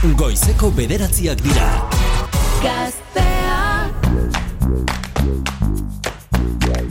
Goizeko 0.00 0.70
bederatziak 0.72 1.42
dira. 1.44 1.66
Gaztea 2.64 3.58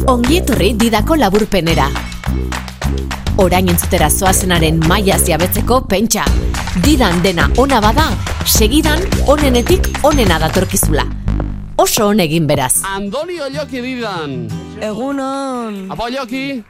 Ongi 0.05 0.37
etorri 0.37 0.75
didako 0.77 1.17
laburpenera. 1.17 1.87
Orain 3.41 3.71
entzutera 3.73 4.11
zoazenaren 4.13 4.77
maia 4.85 5.17
ziabetzeko 5.17 5.79
pentsa. 5.89 6.27
Didan 6.85 7.23
dena 7.25 7.47
ona 7.57 7.79
bada, 7.81 8.05
segidan 8.45 9.01
onenetik 9.25 9.89
onena 10.05 10.37
datorkizula. 10.45 11.07
Oso 11.81 12.11
on 12.11 12.21
egin 12.21 12.45
beraz. 12.45 12.83
Andoni 12.93 13.41
Olloki 13.41 13.81
didan. 13.81 14.37
Egunon. 14.85 15.87
Apa 15.89 16.11
Olloki, 16.11 16.61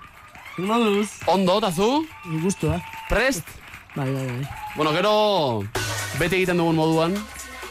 Moduz. 0.55 1.09
ondo, 1.27 1.59
tazu? 1.59 2.05
Gustua. 2.41 2.79
Prest? 3.09 3.43
Bai, 3.95 4.07
bai, 4.07 4.25
bai. 4.25 4.47
Bueno, 4.77 4.93
gero 4.93 5.65
beti 6.17 6.35
egiten 6.41 6.57
dugun 6.57 6.75
moduan. 6.75 7.17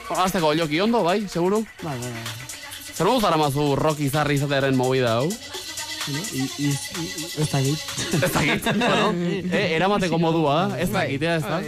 Azteko 0.09 0.53
Olloki, 0.55 0.81
ondo, 0.81 1.03
bai, 1.05 1.27
seguru? 1.29 1.65
Bai, 1.83 1.99
bai, 1.99 2.11
bai. 2.13 2.37
Zer 2.95 3.07
modu 3.07 3.21
zara 3.21 3.37
mazu 3.37 3.75
rock 3.77 4.01
izarri 4.01 4.35
izatearen 4.39 4.77
movida 4.77 5.19
hau? 5.19 5.29
Bueno, 5.29 6.23
i- 6.33 6.49
i- 6.65 6.71
i- 6.73 7.27
Ez 7.43 7.51
dakit. 7.53 7.83
Ez 8.25 8.33
dakit, 8.33 8.65
bueno, 8.79 9.11
eh, 9.53 9.75
eramateko 9.77 10.17
modua, 10.19 10.71
ez 10.81 10.89
dakit, 10.91 11.23
ez 11.23 11.43
da? 11.45 11.59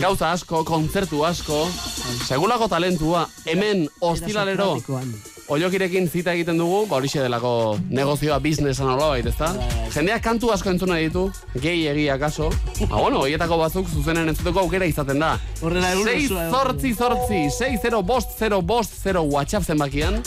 Gauza 0.00 0.30
asko, 0.32 0.62
kontzertu 0.64 1.20
asko, 1.28 1.66
segulako 2.26 2.68
talentua, 2.72 3.26
hemen 3.44 3.84
ostilalero, 4.00 4.72
Ollokirekin 5.52 6.06
zita 6.08 6.32
egiten 6.32 6.56
dugu, 6.56 6.86
ba 6.88 6.96
horixe 6.96 7.20
delako 7.20 7.76
negozioa, 7.92 8.38
businessan 8.40 8.88
hola 8.94 9.10
bait, 9.12 9.26
ezta? 9.28 9.50
Jendeak 9.92 10.22
kantu 10.24 10.48
asko 10.54 10.72
entzuna 10.72 10.96
ditu, 11.02 11.26
gehi 11.60 11.82
egia 11.90 12.16
kaso. 12.18 12.48
Ba, 12.86 12.96
bueno, 12.96 13.20
horietako 13.20 13.58
batzuk 13.60 13.90
zuzenen 13.92 14.32
entzuteko 14.32 14.62
aukera 14.64 14.88
izaten 14.88 15.20
da. 15.20 15.34
Horrela 15.60 15.92
egun 15.92 16.08
6 16.08 16.24
osoa 16.30 16.46
egon. 16.46 16.56
zortzi 16.56 16.94
zortzi, 16.94 17.42
6 17.58 17.84
0 17.84 18.02
bost 18.08 18.32
0 18.40 18.62
bost 18.64 18.96
0 19.04 19.26
WhatsApp 19.34 19.68
zenbakian, 19.68 20.22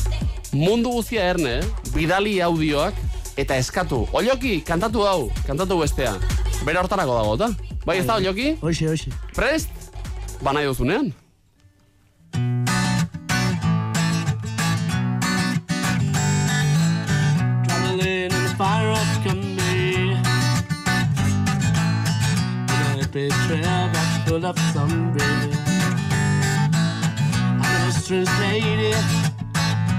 mundu 0.53 0.93
guztia 0.99 1.25
erne, 1.33 1.57
bidali 1.95 2.37
audioak, 2.45 2.93
eta 3.41 3.57
eskatu. 3.57 4.05
Olloki, 4.13 4.59
kantatu 4.61 5.07
hau, 5.09 5.31
kantatu 5.49 5.81
bestea. 5.81 6.13
Bera 6.61 6.85
hortarako 6.85 7.17
dago, 7.17 7.35
eta? 7.41 7.79
Bai, 7.89 7.97
ez 8.03 8.05
da, 8.05 8.21
Olloki? 8.21 8.53
Hoxe, 8.61 8.93
hoxe. 8.93 9.17
Prest? 9.33 9.89
Ba 10.45 10.53
nahi 10.53 10.69
duzunean. 10.69 11.09
Traveling 18.57 18.89
in 18.89 18.91
a 18.91 18.91
fire 18.91 18.91
up 18.91 19.35
me. 19.35 20.11
In 22.91 22.99
a 23.03 23.07
big 23.09 23.31
trail 23.45 23.89
that's 23.93 24.29
full 24.29 24.45
of 24.45 24.57
sunbeam. 24.73 25.51
I 26.73 27.61
met 27.61 27.87
a 27.87 27.91
strange 27.91 28.29
lady. 28.39 28.93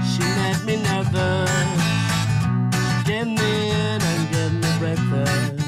She 0.09 0.23
made 0.39 0.61
me 0.65 0.75
nervous. 0.83 1.49
She 2.75 3.03
came 3.05 3.37
in 3.37 4.01
and 4.01 4.31
gave 4.31 4.53
me 4.53 4.69
breakfast. 4.79 5.58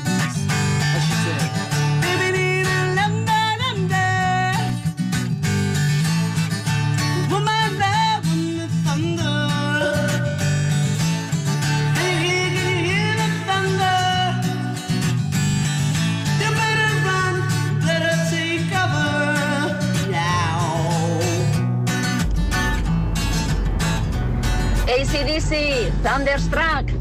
Sissi, 25.42 25.92
dann 26.04 26.24
der 26.26 26.38
Strack. 26.38 27.01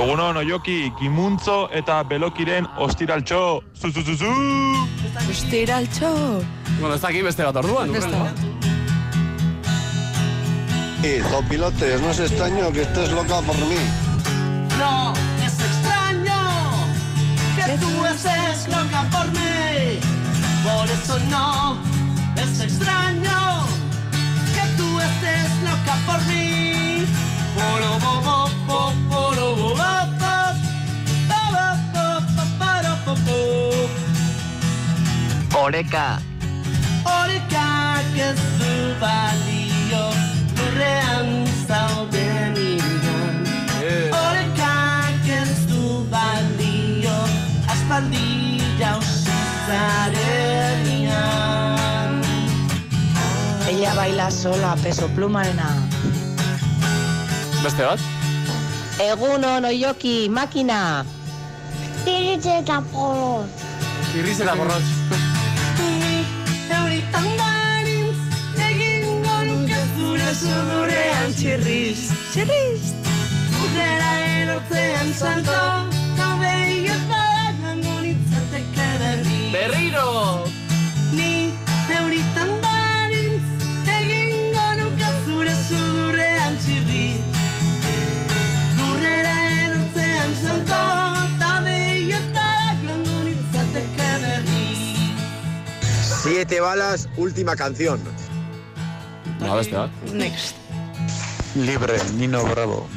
Egunon, 0.00 0.38
oioki, 0.40 0.90
kimuntzo 0.96 1.66
eta 1.76 1.98
belokiren 2.08 2.64
ostiraltxo. 2.80 3.40
Zuzuzuzu! 3.76 4.30
Ostiraltxo. 5.28 6.12
Bueno, 6.78 6.94
ez 6.94 7.02
dakit 7.02 7.26
beste 7.26 7.44
bat 7.44 7.58
orduan. 7.60 7.92
urrengoa. 7.92 8.30
Hijo 11.04 11.42
pilote, 11.50 11.98
no 12.00 12.10
es 12.10 12.20
extraño 12.20 12.72
que 12.72 12.82
estés 12.82 13.12
loca 13.12 13.42
por 13.42 13.56
mí. 13.56 13.82
No 14.78 15.12
es 15.44 15.60
extraño 15.68 16.40
que 17.56 17.76
tú 17.84 17.92
estés 18.06 18.68
loca 18.72 19.04
por 19.12 19.26
mí. 19.36 20.00
Por 20.64 20.90
eso 20.96 21.18
no 21.28 21.76
es 22.36 22.60
extraño 22.60 23.66
que 24.54 24.64
tú 24.78 24.88
estés 25.00 25.50
loca 25.68 25.94
por 26.06 26.20
mí. 26.26 27.04
Bo. 27.60 27.68
Bo, 28.00 28.12
bo, 28.24 28.42
bo, 28.66 28.80
bo, 32.36 32.44
paro, 32.58 32.92
bo, 33.04 33.14
bo. 33.26 33.38
Oreka. 35.60 36.06
Oreka 37.04 37.68
que 38.14 38.28
zu 38.56 38.72
balio 39.00 40.04
lurrean 40.56 41.28
zaudenean. 41.68 43.34
Orekak 44.24 45.24
ez 45.40 45.54
du 45.68 45.82
balio 46.10 47.18
aspaldi 47.68 48.28
jauzi 48.80 49.38
zarenean. 49.68 51.10
Ella 53.68 53.92
baila 53.94 54.28
sola, 54.30 54.72
peso 54.82 55.06
plumarena. 55.08 55.68
Beste 57.60 57.84
bat? 57.84 58.00
Egunon, 59.04 59.64
oioki, 59.68 60.28
makina. 60.32 61.04
Iritze 62.08 62.62
polo. 62.92 63.44
Irriz 64.16 64.38
eta 64.40 64.54
borrotz. 64.56 64.86
Euritan 66.76 67.28
darintz, 67.40 68.22
egingo 68.68 69.36
nuke 69.50 69.80
zure 69.96 70.30
zudurean 70.38 71.36
txirriz. 71.36 72.06
Txirriz! 72.30 72.94
Urrera 73.60 74.14
erotzean 74.38 75.12
salto, 75.20 75.60
Gabeiotak 76.16 77.60
gango 77.66 77.98
nitzateke 78.06 78.88
berri. 79.04 79.42
Berriro! 79.52 80.08
Siete 96.40 96.58
balas, 96.62 97.06
última 97.18 97.54
canción. 97.54 98.00
Beste 99.40 99.76
bat. 99.76 99.90
Next. 100.10 100.56
Libre, 101.54 101.98
Nino 102.14 102.42
Bravo. 102.44 102.88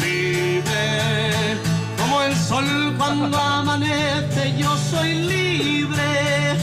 Libre 0.00 1.56
como 1.98 2.22
el 2.22 2.36
sol 2.36 2.94
cuando 2.96 3.36
amanece, 3.36 4.54
yo 4.56 4.76
soy 4.88 5.14
libre 5.14 6.54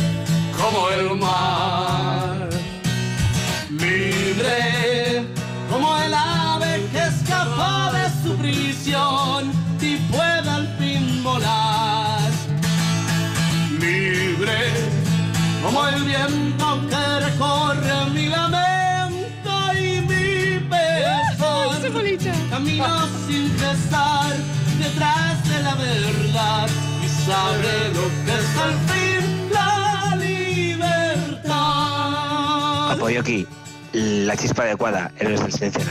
Como 0.58 0.90
el 0.92 1.18
mar. 1.18 2.50
Libre 3.70 5.26
como 5.70 5.98
el 5.98 6.14
ave 6.14 6.88
que 6.94 7.00
escapó 7.00 7.92
de 7.92 8.06
su 8.24 8.38
prisión 8.38 9.59
el 15.96 16.04
viento 16.04 16.82
que 16.90 17.20
recorre 17.26 18.10
mi 18.14 18.28
lamento 18.28 19.74
y 19.74 20.02
mi 20.02 20.60
pesar. 20.70 21.68
Camino 22.50 23.08
sin 23.28 23.50
cesar 23.58 24.36
detrás 24.78 25.50
de 25.50 25.60
la 25.64 25.76
verdad 25.76 26.70
y 27.04 27.08
sabré 27.26 27.90
lo 27.94 28.08
que 28.26 28.34
es 28.40 28.58
al 28.58 28.74
fin 28.90 29.24
la 29.52 30.16
libertad. 30.16 31.50
Oyoki, 33.02 33.48
la 33.94 34.36
chispa 34.36 34.64
adecuada, 34.64 35.12
héroes 35.18 35.42
del 35.42 35.52
silencio. 35.52 35.84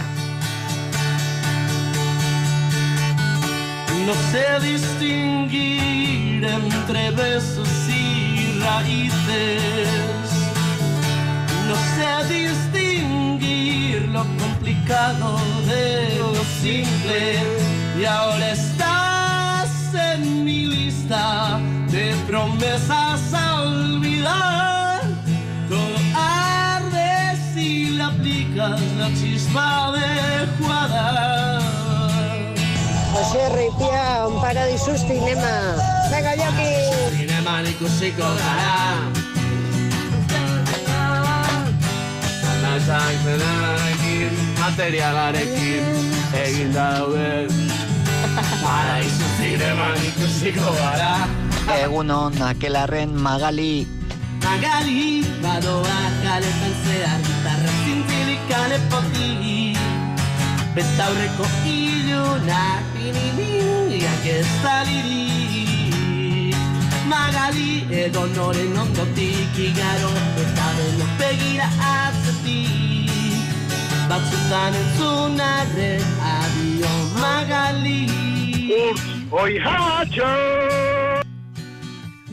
No 4.07 4.15
sé 4.33 4.59
distinguir 4.67 6.45
entre 6.45 7.11
besos 7.11 7.69
y 7.89 8.28
raíces. 8.69 10.29
No 11.69 11.77
sé 11.95 12.11
distinguir 12.35 14.09
lo 14.09 14.25
complicado 14.43 15.39
de 15.67 16.19
lo 16.19 16.45
simple. 16.63 17.21
Y 18.01 18.05
ahora 18.05 18.53
estás 18.53 19.71
en 19.95 20.45
mi 20.45 20.67
lista 20.67 21.61
de 21.91 22.15
promesas 22.27 23.21
a 23.35 23.63
olvidar. 23.63 25.01
Todo 25.69 25.97
arde 26.15 27.37
si 27.53 27.91
le 27.97 28.03
aplicas 28.03 28.81
la 28.99 29.09
chispa 29.19 29.65
adecuada. 29.89 31.61
José 33.13 33.43
Ripia, 33.57 34.27
un 34.29 34.41
paradiso 34.41 34.97
cinema. 34.97 35.98
Venga, 36.11 36.33
Joki. 36.41 36.71
Zineman 37.17 37.67
ikusiko 37.67 38.29
gara 38.39 38.77
Nazak 42.63 43.15
zenarekin, 43.25 44.33
materialarekin, 44.61 45.85
egin 46.45 46.73
daude. 46.75 47.49
Paraizu 48.63 49.29
zineman 49.39 50.01
ikusiko 50.11 50.73
gara. 50.81 51.13
Egunon, 51.79 52.43
akelarren 52.51 53.15
magali. 53.15 53.87
Magali, 54.43 55.25
badoa 55.43 55.99
kaletan 56.25 56.75
zehar 56.85 57.21
Gitarra 57.27 57.73
zintzilik 57.85 58.43
kale 58.49 58.79
poti 58.91 59.29
Betaurreko 60.75 61.47
ilunak 61.67 62.87
Pininiak 62.95 64.27
ez 64.31 64.47
daliri 64.63 65.48
Magali, 67.09 67.87
edo 68.05 68.27
noren 68.35 68.77
ondotik 68.85 69.59
igaro 69.69 70.11
Eta 70.45 70.67
denok 70.79 71.13
begira 71.21 71.69
atzetik 71.93 73.09
Batzutan 74.09 74.77
entzun 74.83 75.41
arren 75.41 76.05
Adio 76.35 76.93
Magali 77.17 78.01
Oi 79.29 79.59
hatxo! 79.61 80.29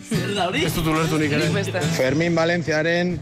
Zer 0.05 0.33
da 0.35 0.47
hori? 0.47 0.63
Ez 0.63 0.71
dut 0.75 0.87
ulertu 0.87 1.19
nik 1.19 1.33
ere. 1.35 1.47
Fermín 1.95 2.35
Valenciaren 2.35 3.15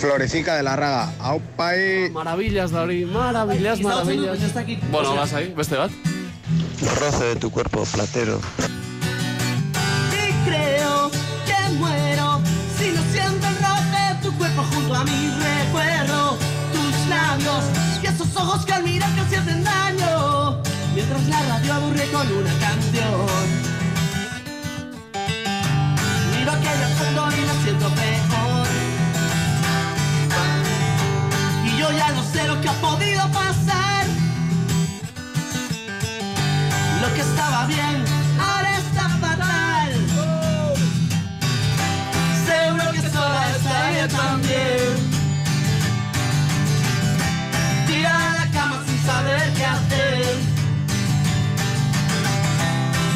Florecica 0.00 0.56
de 0.56 0.62
la 0.64 0.74
Raga. 0.76 1.12
Aupai! 1.20 2.10
Maravillas 2.12 2.72
da 2.72 2.82
hori, 2.82 3.04
maravillas, 3.04 3.80
maravillas. 3.80 4.38
Bueno, 4.90 5.14
lasai, 5.16 5.52
beste 5.54 5.76
bat. 5.76 5.90
Roce 7.00 7.24
de 7.24 7.36
tu 7.36 7.50
cuerpo, 7.50 7.84
platero. 7.92 8.40
Mi 15.04 15.30
recuerdo. 15.30 16.38
Tus 16.72 17.08
labios 17.08 17.64
y 18.02 18.06
esos 18.06 18.36
ojos 18.36 18.64
que 18.64 18.72
al 18.72 18.82
mirar 18.82 19.10
casi 19.14 19.36
hacen 19.36 19.64
daño. 19.64 20.62
Mientras 20.94 21.26
la 21.28 21.42
radio 21.42 21.74
aburre 21.74 22.06
con 22.10 22.26
una 22.32 22.54
canción. 22.58 23.46
Miro 26.36 26.52
aquello 26.52 26.86
al 26.86 26.94
fondo 26.94 27.28
y 27.36 27.40
me 27.40 27.62
siento 27.62 27.88
peor. 27.88 28.68
Y 31.64 31.78
yo 31.78 31.90
ya 31.92 32.12
no 32.12 32.22
sé 32.22 32.46
lo 32.46 32.60
que 32.60 32.68
ha 32.68 32.74
podido 32.74 33.22
pasar. 33.32 34.06
Lo 37.00 37.14
que 37.14 37.20
estaba 37.20 37.66
bien 37.66 38.21
también. 44.08 45.12
Tirada 47.86 48.32
a 48.32 48.44
la 48.44 48.50
cama 48.52 48.82
sin 48.86 49.02
saber 49.04 49.52
qué 49.54 49.64
hacer. 49.64 50.36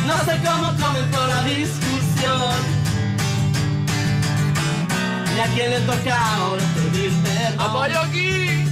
No 0.07 0.17
sé 0.25 0.41
cómo 0.45 0.77
comenzó 0.77 1.27
la 1.27 1.43
discusión. 1.43 2.55
Ni 5.35 5.41
a 5.41 5.47
quién 5.55 5.71
le 5.71 5.81
toca 5.81 6.35
ahora 6.37 6.63
pedir 6.75 7.13
perdón. 7.23 7.69
¡Apoyo 7.69 8.01
aquí! 8.01 8.65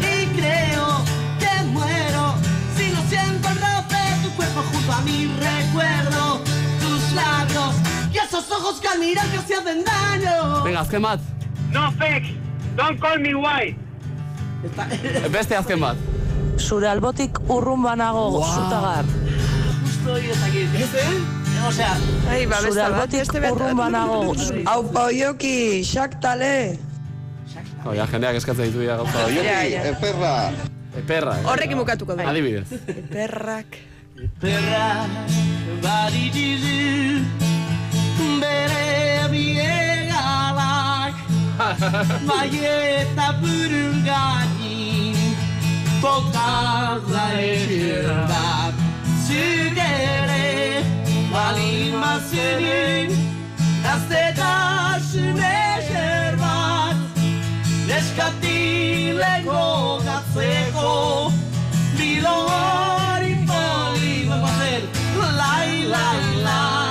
Y 0.00 0.26
creo 0.36 1.04
que 1.38 1.62
muero 1.70 2.34
si 2.76 2.90
no 2.90 3.00
siento 3.08 3.48
el 3.48 3.56
roce 3.56 3.96
de 3.96 4.22
tu 4.22 4.30
cuerpo 4.36 4.62
junto 4.72 4.92
a 4.92 5.00
mi 5.00 5.26
recuerdo. 5.26 6.11
Esos 8.32 8.50
ojos 8.50 8.80
que 8.80 8.88
al 8.88 8.98
mirar 8.98 9.26
casi 9.28 9.52
hacen 9.52 9.84
daño. 9.84 10.62
Venga, 10.64 10.80
azken 10.80 11.02
bat. 11.02 11.20
No 11.70 11.92
fake, 11.92 12.32
don't 12.76 12.98
call 12.98 13.18
me 13.20 13.34
white. 13.34 13.76
Beste 15.30 15.54
azken 15.54 15.78
bat. 15.80 15.96
Zure 16.56 16.88
albotik 16.88 17.36
urrun 17.48 17.82
banago 17.82 18.30
Wow. 18.30 18.44
zutagar. 18.54 19.04
Justo 19.84 20.12
hoy 20.14 20.30
ez 20.30 20.42
aquí. 20.42 20.60
¿Este? 20.82 21.02
O 21.68 21.72
sea, 21.72 21.94
Ai, 22.30 22.46
ba, 22.46 22.56
Zure 22.62 22.80
albotik 22.80 23.34
urrun 23.52 23.76
banago. 23.76 24.32
Aupa 24.64 25.04
oioki, 25.10 25.84
xaktale. 25.84 26.78
Oia, 27.84 28.06
jendeak 28.06 28.36
eskatzen 28.40 28.64
ditu 28.64 28.80
dira 28.80 28.96
gauza. 28.96 29.26
Oioki, 29.26 29.44
Ja, 29.46 29.62
ja. 29.68 29.84
eperra. 29.92 30.50
Eperra. 30.96 31.36
Horrekin 31.44 31.76
bukatuko 31.76 32.16
da. 32.16 32.30
Adibidez. 32.30 32.64
Perrak. 33.12 33.76
perra 34.40 35.04
badituzu 35.82 37.51
bere 38.42 39.28
biegalak. 39.32 41.14
Bai 42.28 42.50
eta 42.72 43.28
burun 43.40 43.96
gain 44.08 45.16
tokaza 46.02 47.26
esker 47.38 48.08
bat 48.30 48.74
zuk 49.26 49.78
ere 49.86 50.82
balin 51.32 51.94
bazenin 52.02 53.10
gaztetasun 53.86 55.38
esker 55.52 56.32
bat. 56.42 56.96
Neskatileko 57.88 59.62
gatzeko 60.06 60.92
Bilo 61.98 62.36
hori 62.50 63.34
poli 63.48 64.16
Lai, 65.40 65.70
lai, 65.94 66.22
lai 66.46 66.81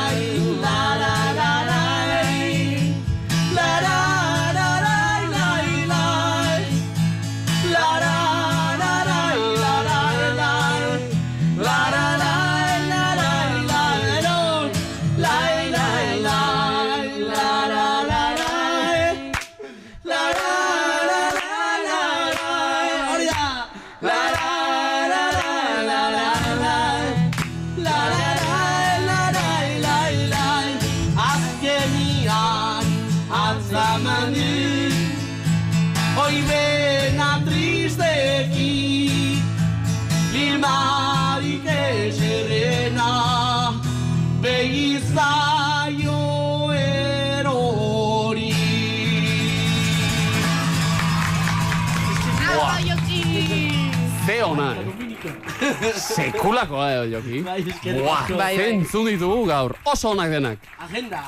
Sekulakoa 55.82 56.88
edo 56.94 57.06
joki. 57.16 57.42
Bai, 57.46 57.62
bai, 57.64 58.38
bai. 58.38 58.52
Zun 58.86 59.08
ditugu 59.10 59.46
gaur, 59.50 59.76
oso 59.86 60.12
onak 60.12 60.30
denak. 60.34 60.70
Agenda. 60.80 61.22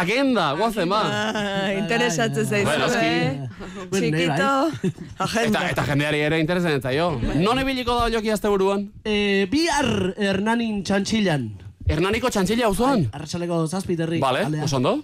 Agenda, 0.00 0.46
guazen 0.58 0.88
ba. 0.88 1.02
Ah, 1.08 1.68
interesatzen 1.72 2.46
zaizu, 2.46 2.88
eh? 3.00 3.48
Txikito. 3.92 4.50
Bai. 4.80 4.92
Agenda. 5.26 5.62
Eta, 5.62 5.68
eta 5.74 5.86
jendeari 5.92 6.24
ere 6.26 6.40
interesatzen 6.40 6.82
zaio. 6.82 7.10
Bai. 7.22 7.38
Non 7.44 7.60
ebiliko 7.60 7.96
da 8.00 8.08
joki 8.16 8.32
azte 8.32 8.50
buruan? 8.52 8.88
Eh, 9.04 9.46
bihar 9.52 10.14
Hernanin 10.16 10.82
txantxilan. 10.84 11.48
Hernaniko 11.88 12.28
txantxila 12.32 12.66
hau 12.68 12.74
zuen? 12.74 13.06
Bai, 13.06 13.16
Arratxaleko 13.16 13.62
zazpiterri. 13.68 14.20
Vale, 14.20 14.44
osondo. 14.64 14.98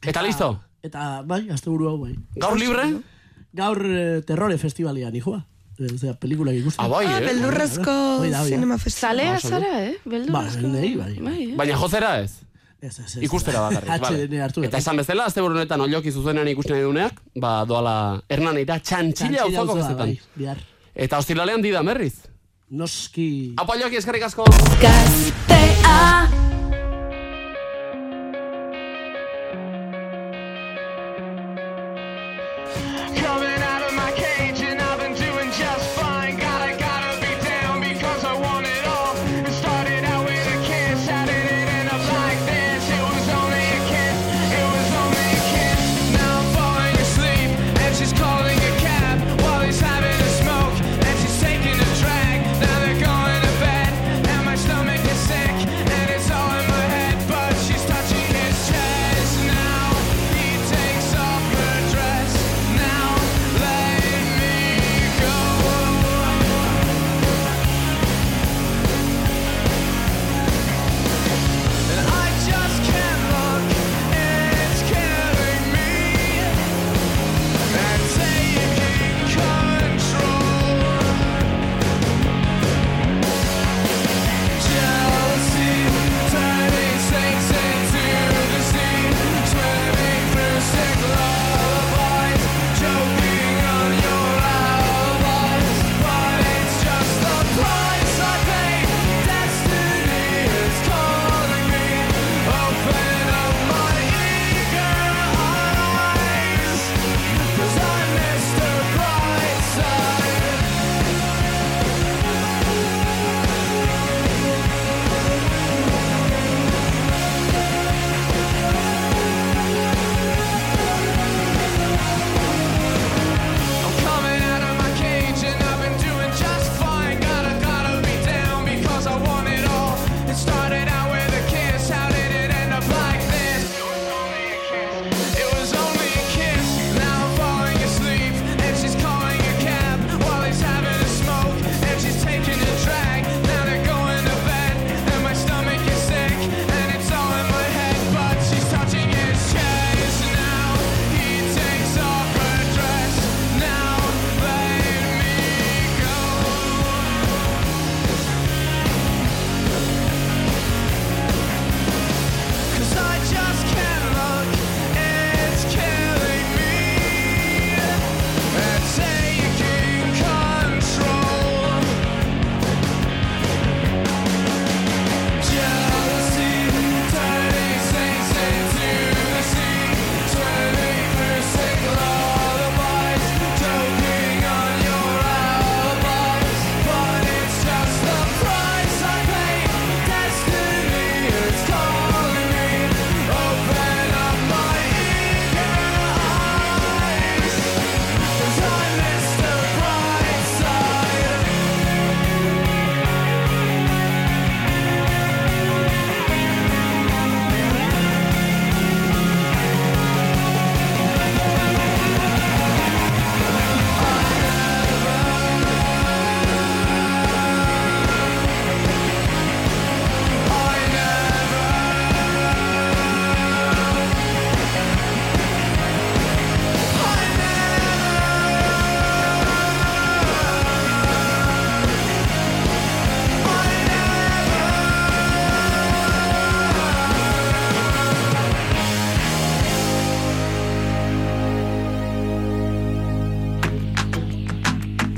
Eta, 0.00 0.12
eta 0.14 0.24
listo? 0.24 0.54
Eta, 0.84 1.10
bai, 1.28 1.42
azte 1.52 1.68
hau, 1.72 1.98
bai. 2.00 2.14
Gaur 2.40 2.56
libre? 2.60 2.88
Gaur 3.56 3.82
eh, 3.84 4.22
Terrore 4.24 4.56
Festivalian, 4.60 5.14
hijoa. 5.16 5.42
O 5.78 5.98
sea, 5.98 6.14
película 6.14 6.52
que 6.52 6.62
gusta. 6.62 6.82
Ah, 6.82 6.88
bai, 6.88 7.06
eh? 7.06 7.10
Ah, 7.12 7.20
beldurrezko 7.20 8.24
zinema 8.46 8.78
festa. 8.78 9.08
Zalea 9.08 9.38
zara, 9.40 9.84
eh? 9.84 9.96
Beldurrezko. 10.04 10.62
Ba, 10.62 10.68
nahi, 10.68 10.94
bai. 10.96 11.52
Baina 11.56 11.76
jozera 11.76 12.20
ez? 12.22 12.38
Ez, 12.80 12.98
ez, 12.98 13.16
ez. 13.16 13.22
Ikustera 13.22 13.60
bakarrik, 13.60 14.64
Eta 14.68 14.78
esan 14.78 14.96
bezala, 15.00 15.26
azte 15.26 15.40
honetan 15.40 15.80
olioki 15.80 16.12
zuzenean 16.12 16.48
ikusten 16.48 16.80
nahi 16.94 17.10
ba, 17.40 17.64
doala, 17.68 18.22
hernan 18.28 18.56
eira, 18.56 18.78
txantxilla 18.80 19.46
uzako 19.50 19.78
bezetan. 19.80 20.16
Bai, 20.38 20.56
eta 20.94 21.20
hostilalean 21.20 21.64
dida, 21.64 21.82
merriz? 21.82 22.14
Noski. 22.70 23.54
Apa, 23.56 23.78
joki, 23.82 24.00
eskerrik 24.00 24.26
asko. 24.30 24.48
Gaztea. 24.82 26.45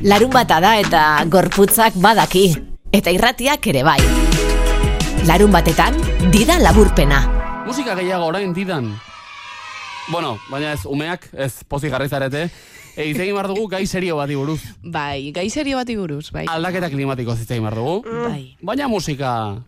Larun 0.08 0.30
bata 0.32 0.56
da 0.56 0.70
eta 0.80 1.00
gorputzak 1.28 1.98
badaki, 2.00 2.46
eta 2.96 3.12
irratiak 3.12 3.66
ere 3.68 3.82
bai. 3.84 3.98
Larun 5.28 5.52
batetan, 5.52 5.98
dida 6.32 6.56
laburpena. 6.62 7.18
Musika 7.66 7.92
gehiago 7.98 8.30
orain 8.30 8.54
didan. 8.56 8.88
Bueno, 10.08 10.38
baina 10.48 10.72
ez 10.72 10.86
umeak, 10.88 11.28
ez 11.36 11.60
pozik 11.68 11.92
garrizarete. 11.92 12.46
Eiz 12.96 13.18
egin 13.20 13.36
behar 13.36 13.50
dugu 13.52 13.68
gai 13.68 13.84
serio 13.84 14.16
bati 14.16 14.40
buruz. 14.40 14.62
Bai, 14.80 15.28
gai 15.36 15.50
serio 15.52 15.76
bati 15.76 16.00
buruz, 16.00 16.30
bai. 16.32 16.46
Aldaketa 16.48 16.88
klimatiko 16.88 17.36
zitza 17.36 17.58
egin 17.58 17.68
dugu. 17.68 18.00
Bai. 18.08 18.56
Baina 18.64 18.88
musika 18.88 19.58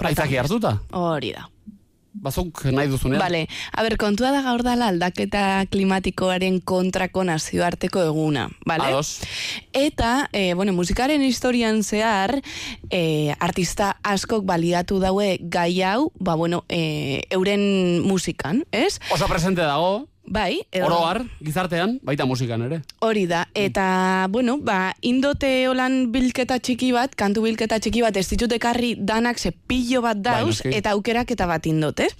praizaki 0.00 0.40
hartuta. 0.40 0.78
Hori 0.96 1.36
da 1.36 1.51
bazok 2.22 2.64
nahi 2.70 2.90
duzunean. 2.90 3.20
Bale, 3.20 3.46
aber 3.74 3.96
kontua 4.00 4.30
da 4.34 4.42
gaur 4.44 4.62
dala 4.62 4.88
aldaketa 4.92 5.64
klimatikoaren 5.72 6.60
kontrako 6.64 7.24
nazioarteko 7.26 8.06
eguna, 8.06 8.48
bale? 8.66 8.92
Ados. 8.92 9.22
Eta, 9.72 10.28
e, 10.32 10.54
bueno, 10.54 10.72
musikaren 10.72 11.22
historian 11.26 11.82
zehar, 11.82 12.38
e, 12.90 13.34
artista 13.40 13.96
askok 14.06 14.46
baliatu 14.46 15.00
daue 15.02 15.36
gai 15.42 15.82
hau, 15.82 16.12
ba, 16.20 16.36
bueno, 16.38 16.64
e, 16.68 17.26
euren 17.30 18.00
musikan, 18.06 18.64
ez? 18.70 19.00
Oso 19.10 19.28
presente 19.28 19.62
dago 19.62 20.11
edo- 20.72 20.86
Oro 20.86 21.04
har, 21.06 21.18
gizartean, 21.44 21.98
baita 22.02 22.24
musikan 22.24 22.62
ere. 22.64 22.80
Hori 23.04 23.26
da, 23.26 23.42
eta, 23.54 24.26
bueno, 24.30 24.56
ba, 24.58 24.94
indote 25.02 25.68
holan 25.68 26.10
bilketa 26.12 26.56
txiki 26.58 26.92
bat, 26.96 27.14
kantu 27.14 27.42
bilketa 27.44 27.78
txiki 27.78 28.00
bat, 28.02 28.16
ez 28.16 28.26
ditut 28.30 28.52
ekarri 28.56 28.94
danak 28.98 29.38
ze 29.38 29.52
pillo 29.52 30.00
bat 30.02 30.16
dauz, 30.24 30.46
noski. 30.62 30.72
eta 30.74 30.90
aukerak 30.96 31.30
eta 31.30 31.46
bat 31.46 31.66
indot, 31.66 32.00
ez? 32.00 32.12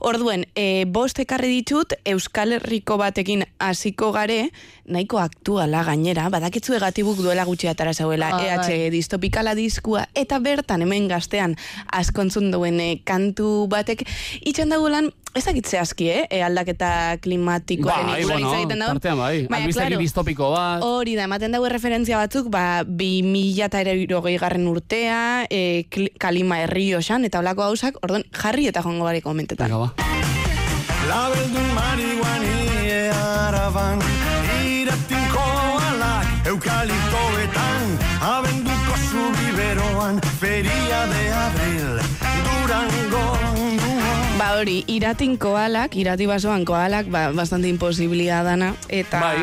Orduen, 0.00 0.44
e, 0.54 0.84
bost 0.86 1.18
ekarri 1.18 1.48
ditut, 1.48 1.94
Euskal 2.04 2.52
Herriko 2.58 2.98
batekin 3.00 3.44
hasiko 3.58 4.12
gare, 4.12 4.50
nahiko 4.84 5.18
aktuala 5.18 5.82
gainera, 5.84 6.28
badakitzu 6.28 6.74
egatibuk 6.76 7.16
duela 7.16 7.44
gutxi 7.48 7.68
atara 7.68 7.94
zauela, 7.94 8.28
Ah, 8.34 8.42
EH 8.44 8.56
bai. 8.68 8.90
distopikala 8.90 9.54
diskua, 9.54 10.08
eta 10.14 10.38
bertan 10.38 10.82
hemen 10.82 11.08
gaztean 11.08 11.56
askontzun 11.92 12.50
duen 12.52 12.80
eh, 12.80 13.00
kantu 13.04 13.66
batek, 13.72 14.04
itxan 14.44 14.68
dagoelan, 14.68 15.10
ez 15.34 15.44
dakit 15.44 15.66
zehazki, 15.66 16.08
eh? 16.10 16.26
E, 16.30 16.40
aldaketa 16.46 17.18
klimatikoaren 17.22 18.06
Bai, 18.06 18.20
inguruan 18.22 18.42
bueno, 18.42 18.58
egiten 18.60 18.78
dago. 18.78 18.92
tartean 18.94 19.18
bai. 19.18 19.34
Baina, 19.50 19.64
Albistegi 19.64 19.90
claro, 19.90 20.02
distopiko 20.04 20.50
bat. 20.54 20.84
Hori 20.86 21.16
da, 21.18 21.26
ematen 21.26 21.56
dago 21.56 21.68
referentzia 21.68 22.20
batzuk, 22.22 22.50
ba, 22.54 22.84
bi 22.86 23.22
mila 23.26 23.66
eta 23.66 23.82
garren 23.82 24.68
urtea, 24.70 25.46
e, 25.50 25.86
kalima 26.18 26.60
herri 26.62 26.94
osan, 26.94 27.24
eta 27.24 27.42
olako 27.42 27.66
gauzak, 27.66 27.98
orduan, 28.02 28.24
jarri 28.30 28.68
eta 28.68 28.82
joango 28.82 29.04
gari 29.10 29.20
komentetan. 29.20 29.70
Venga, 29.70 29.90
ba. 29.90 30.14
Labeldun 31.08 31.68
marihuani 31.76 33.10
araban 33.12 34.00
Iratinko 34.64 35.44
alak 35.90 36.48
eukaliptoetan 36.48 37.98
Abenduko 38.30 38.96
zubiberoan 39.10 40.20
Feria 40.40 40.83
Ba 44.54 44.60
hori, 44.62 44.84
iratin 44.86 45.32
koalak, 45.34 45.96
irati 45.98 46.28
basoan 46.30 46.62
koalak, 46.62 47.08
ba, 47.10 47.24
bastante 47.34 47.66
imposibilia 47.66 48.44
dana, 48.46 48.68
eta 48.86 49.18
Bai. 49.18 49.40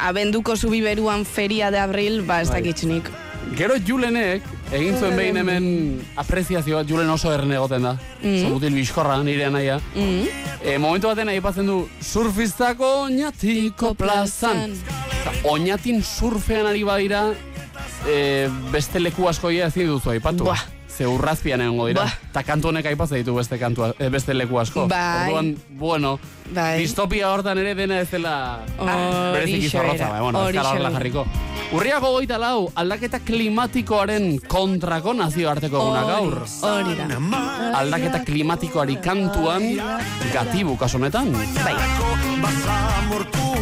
abenduko 0.00 0.56
zubiberuan 0.56 1.26
feria 1.28 1.68
de 1.70 1.76
abril, 1.76 2.22
ba, 2.24 2.40
ez 2.40 2.48
Bai. 2.48 2.62
dakitxunik. 2.62 3.10
Gero 3.58 3.76
Julenek, 3.76 4.48
egin 4.72 4.96
zuen 4.96 5.18
behin 5.20 5.36
hemen 5.36 5.68
apreziazio 6.16 6.80
bat, 6.80 6.88
Julen 6.88 7.12
oso 7.12 7.28
erne 7.28 7.60
egoten 7.60 7.84
da. 7.84 7.92
Mm. 8.22 8.40
Zomutil 8.46 8.80
bizkorra, 8.80 9.20
nire 9.22 9.50
anaia. 9.50 9.82
Mm. 9.92 10.24
E, 10.64 10.78
momentu 10.80 11.12
baten 11.12 11.28
aipatzen 11.28 11.68
du, 11.68 11.82
surfistako 12.00 13.02
oñatiko 13.10 13.92
plazan. 14.00 14.78
Oñatin 15.44 16.00
surfean 16.00 16.72
ari 16.72 16.88
badira, 16.88 17.26
e, 18.08 18.48
beste 18.72 18.96
leku 18.96 19.28
askoia 19.28 19.68
ezin 19.68 19.92
duzu 19.92 20.16
aipatu. 20.16 20.48
Buah. 20.48 20.70
Ze 20.92 21.06
urrazpian 21.08 21.60
egongo 21.64 21.86
dira. 21.88 22.02
Buah. 22.04 22.30
Eta 22.30 22.42
kantu 22.44 22.68
honek 22.68 22.86
aipatzen 22.90 23.22
ditu 23.22 23.34
beste, 23.36 23.58
kantua, 23.58 23.92
e, 23.98 24.08
beste 24.12 24.34
leku 24.34 24.58
asko. 24.60 24.86
Bai. 24.88 25.30
Orduan, 25.30 25.56
bueno, 25.80 26.18
Bai. 26.52 26.78
distopia 26.82 27.30
hortan 27.32 27.58
ere 27.58 27.74
dena 27.74 28.00
ez 28.00 28.10
dela 28.10 28.60
bereziki 28.76 29.68
Horixe 29.68 29.78
zorrotza. 29.78 30.10
Bai, 30.10 30.20
bueno, 30.20 30.48
ez 30.48 30.54
bera. 30.54 30.90
jarriko. 30.90 31.26
Urriako 31.72 32.10
goita 32.12 32.36
lau, 32.36 32.68
aldaketa 32.76 33.22
klimatikoaren 33.24 34.38
kontrako 34.46 35.14
nazioarteko 35.16 35.80
eguna 35.80 36.02
gaur. 36.04 36.42
Hori 36.68 36.96
da. 36.98 37.08
Aldaketa 37.80 38.20
klimatikoari 38.26 38.96
kantuan, 39.00 39.70
gatibu 40.34 40.76
kaso 40.76 40.98
honetan. 41.00 41.32
Bai. 41.62 41.74
Basamortuen 42.42 43.52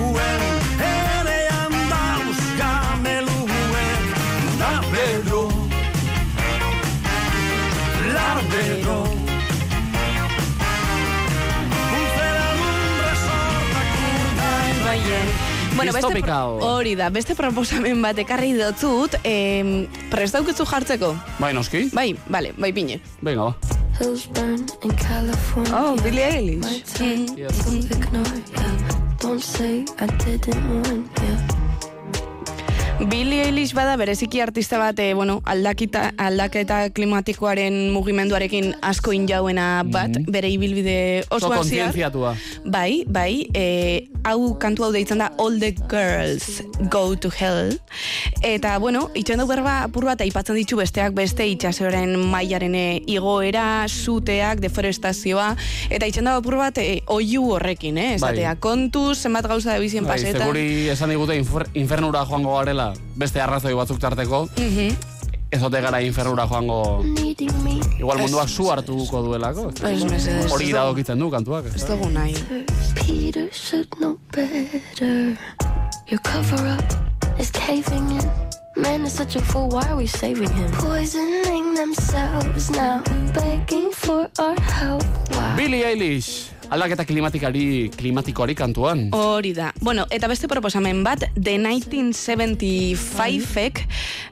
Andauz 8.31 8.79
gameluen 8.85 9.21
Labero 14.85 15.11
Labero 15.11 15.51
Bueno, 15.77 15.93
beste 15.93 16.33
hori 16.61 16.95
da, 16.95 17.09
beste 17.09 17.35
proposamen 17.35 18.03
bat 18.03 18.19
ekarri 18.21 18.53
dotzut, 18.53 19.15
eh, 19.25 19.89
prest 20.11 20.35
daukitzu 20.37 20.67
jartzeko? 20.69 21.15
Bai, 21.39 21.55
noski? 21.57 21.89
Bai, 21.95 22.13
bale, 22.29 22.53
bai 22.59 22.73
pine. 22.73 23.01
Venga, 23.23 23.49
ba. 23.49 23.57
Oh, 25.73 25.97
Billie 26.03 26.25
Eilish. 26.25 27.01
Ya. 27.37 27.49
Don't 29.21 29.43
say 29.43 29.85
I 29.99 30.07
didn't 30.19 30.69
warn 30.69 31.09
ya. 31.23 31.60
Billie 33.09 33.47
Eilish 33.47 33.73
bada 33.73 33.95
bereziki 33.97 34.43
artista 34.45 34.77
bat, 34.77 34.99
eh, 35.01 35.15
bueno, 35.15 35.39
aldakita, 35.49 36.11
aldaketa 36.21 36.91
klimatikoaren 36.93 37.89
mugimenduarekin 37.95 38.75
asko 38.85 39.15
injauena 39.17 39.83
bat, 39.89 40.19
bere 40.29 40.51
ibilbide 40.53 41.25
Oso 41.33 41.49
kontzientziatua. 41.49 42.35
Bai, 42.69 43.07
bai, 43.09 43.49
e, 43.57 44.11
hau 44.29 44.53
kantu 44.61 44.85
hau 44.85 44.91
deitzen 44.93 45.23
da 45.23 45.31
All 45.39 45.57
the 45.63 45.73
Girls 45.89 46.61
Go 46.93 47.17
to 47.17 47.31
Hell. 47.33 47.79
Eta, 48.45 48.77
bueno, 48.79 49.09
itxen 49.17 49.41
du 49.41 49.49
berba 49.49 49.79
apur 49.87 50.05
bat 50.05 50.21
aipatzen 50.21 50.61
ditu 50.61 50.77
besteak 50.77 51.17
beste 51.17 51.47
itxasoren 51.49 52.13
mailaren 52.21 52.77
eh, 52.77 53.01
igoera, 53.09 53.89
suteak, 53.89 54.61
deforestazioa, 54.61 55.55
eta 55.89 56.09
itxen 56.11 56.29
du 56.29 56.35
apur 56.35 56.59
bat 56.61 56.77
e, 56.85 57.01
oiu 57.09 57.49
horrekin, 57.57 57.97
eh? 57.97 58.15
Esatea, 58.19 58.59
kontuz, 58.61 59.23
zenbat 59.25 59.49
gauza 59.49 59.73
da 59.73 59.81
bizien 59.81 60.05
Bai, 60.05 60.19
pasetan. 60.19 60.45
seguri 60.45 60.91
esan 60.93 61.17
digute 61.17 61.41
infer, 61.41 61.65
infernura 61.73 62.27
joango 62.29 62.59
garela, 62.59 62.90
beste 63.17 63.41
arrazoi 63.41 63.75
batzuk 63.75 63.99
tarteko, 63.99 64.49
Mhm. 64.57 64.97
ez 65.51 65.63
ote 65.63 65.81
gara 65.81 66.01
infernura 66.03 66.47
joango, 66.47 67.05
igual 67.99 68.19
munduak 68.19 68.49
zu 68.49 68.71
hartuko 68.71 69.23
duelako. 69.23 69.73
Mesedez. 69.83 70.51
Hori 70.53 70.69
iradokitzen 70.69 71.19
du 71.19 71.31
kantuak. 71.31 71.67
Ez 71.75 71.87
dugu 71.87 72.09
nahi. 72.11 72.35
Peter 72.95 73.49
should 73.53 73.89
know 73.99 74.19
better. 74.33 75.37
Your 76.11 76.21
cover 76.23 76.67
up 76.79 76.85
is 77.41 77.51
caving 77.51 78.11
in. 78.11 78.31
Man 78.77 79.05
is 79.05 79.13
such 79.13 79.37
a 79.37 79.41
fool, 79.41 79.69
why 79.69 79.83
are 79.89 79.97
we 79.97 80.07
saving 80.07 80.49
him? 80.55 80.71
Poisoning 80.79 81.75
themselves 81.75 82.71
now, 82.71 83.03
begging 83.35 83.91
for 83.93 84.31
our 84.39 84.59
help. 84.61 85.05
Billie 85.57 85.83
Eilish, 85.83 86.51
aldaketa 86.71 87.05
klimatikari, 87.05 87.91
klimatikoari 87.97 88.55
kantuan. 88.55 89.09
Hori 89.13 89.53
da. 89.55 89.73
Bueno, 89.81 90.07
eta 90.11 90.29
beste 90.31 90.49
proposamen 90.49 91.05
bat, 91.05 91.25
The 91.35 91.59
1975ek, 91.59 93.81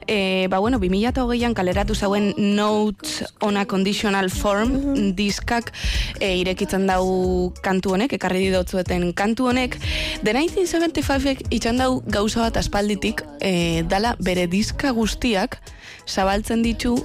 e, 0.07 0.47
ba 0.47 0.59
bueno, 0.59 0.79
2008an 0.79 1.53
kaleratu 1.53 1.95
zauen 1.95 2.33
Notes 2.37 3.25
on 3.41 3.57
a 3.57 3.65
Conditional 3.65 4.29
Form 4.29 5.13
diskak 5.15 5.73
e, 6.19 6.37
irekitzen 6.39 6.87
dau 6.87 7.53
kantu 7.61 7.89
honek, 7.97 8.13
ekarri 8.15 8.39
didotzueten 8.47 9.13
kantu 9.13 9.47
honek, 9.51 9.77
The 10.23 10.33
1975ek 10.33 11.41
itxan 11.51 11.77
dau 11.77 12.01
gauza 12.07 12.39
bat 12.47 12.57
aspalditik, 12.57 13.21
e, 13.43 13.83
dala 13.83 14.15
bere 14.23 14.47
diska 14.47 14.91
guztiak 14.95 15.59
zabaltzen 16.07 16.63
ditu 16.63 16.95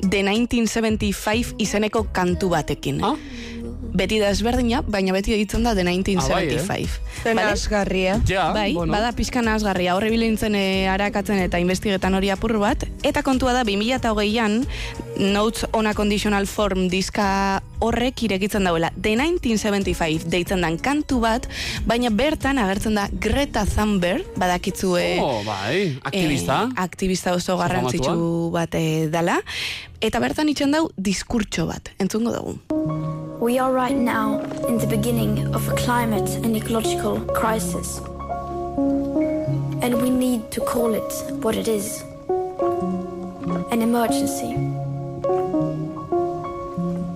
The 0.00 0.22
1975 0.22 1.54
izeneko 1.58 2.06
kantu 2.14 2.48
batekin. 2.54 3.02
Ah? 3.04 3.16
Beti 3.94 4.18
da 4.20 4.28
ezberdina, 4.30 4.82
baina 4.86 5.12
beti 5.16 5.32
ditzen 5.38 5.64
da 5.64 5.72
The 5.74 5.84
1975. 5.84 6.98
Zen 7.24 7.38
asgarria. 7.38 8.18
Ja, 8.28 8.50
bai, 8.52 8.72
bueno. 8.74 8.92
bada 8.92 9.12
pixka 9.16 9.40
nazgarria, 9.42 9.94
horre 9.96 10.10
bilintzen 10.12 10.54
e, 10.54 10.86
arakatzen 10.92 11.40
eta 11.42 11.58
investigetan 11.58 12.14
hori 12.14 12.30
apur 12.30 12.58
bat, 12.60 12.84
eta 13.02 13.22
kontua 13.26 13.54
da 13.56 13.64
2008an 13.64 14.60
Notes 15.18 15.64
on 15.72 15.88
a 15.90 15.94
Conditional 15.98 16.46
Form 16.46 16.86
diska 16.92 17.60
horrek 17.82 18.22
irekitzen 18.22 18.64
dauela 18.66 18.92
The 18.94 19.16
1975 19.16 20.28
deitzen 20.30 20.62
dan 20.62 20.78
kantu 20.78 21.18
bat, 21.24 21.48
baina 21.86 22.10
bertan 22.14 22.58
agertzen 22.62 22.94
da 22.98 23.08
Greta 23.10 23.64
Thunberg, 23.66 24.26
badakitzue 24.38 25.16
Oh, 25.22 25.42
bai, 25.46 25.98
aktivista. 26.04 26.68
eh, 26.68 26.82
aktivista 26.84 27.34
oso 27.34 27.56
garrantzitsu 27.58 28.50
bat 28.54 28.74
eh, 28.78 29.08
dala, 29.10 29.40
eta 30.00 30.20
bertan 30.22 30.48
itxen 30.52 30.70
dau 30.76 30.88
diskurtso 30.96 31.66
bat, 31.66 31.90
entzungo 31.98 32.34
dugu. 32.36 32.58
We 33.40 33.60
are 33.60 33.72
right 33.72 33.94
now 33.96 34.40
in 34.66 34.78
the 34.78 34.86
beginning 34.88 35.54
of 35.54 35.68
a 35.68 35.76
climate 35.76 36.28
and 36.42 36.56
ecological 36.56 37.20
crisis. 37.20 37.98
And 39.80 40.02
we 40.02 40.10
need 40.10 40.50
to 40.50 40.60
call 40.60 40.92
it 40.92 41.12
what 41.44 41.54
it 41.54 41.68
is 41.68 42.02
an 43.70 43.80
emergency. 43.80 44.56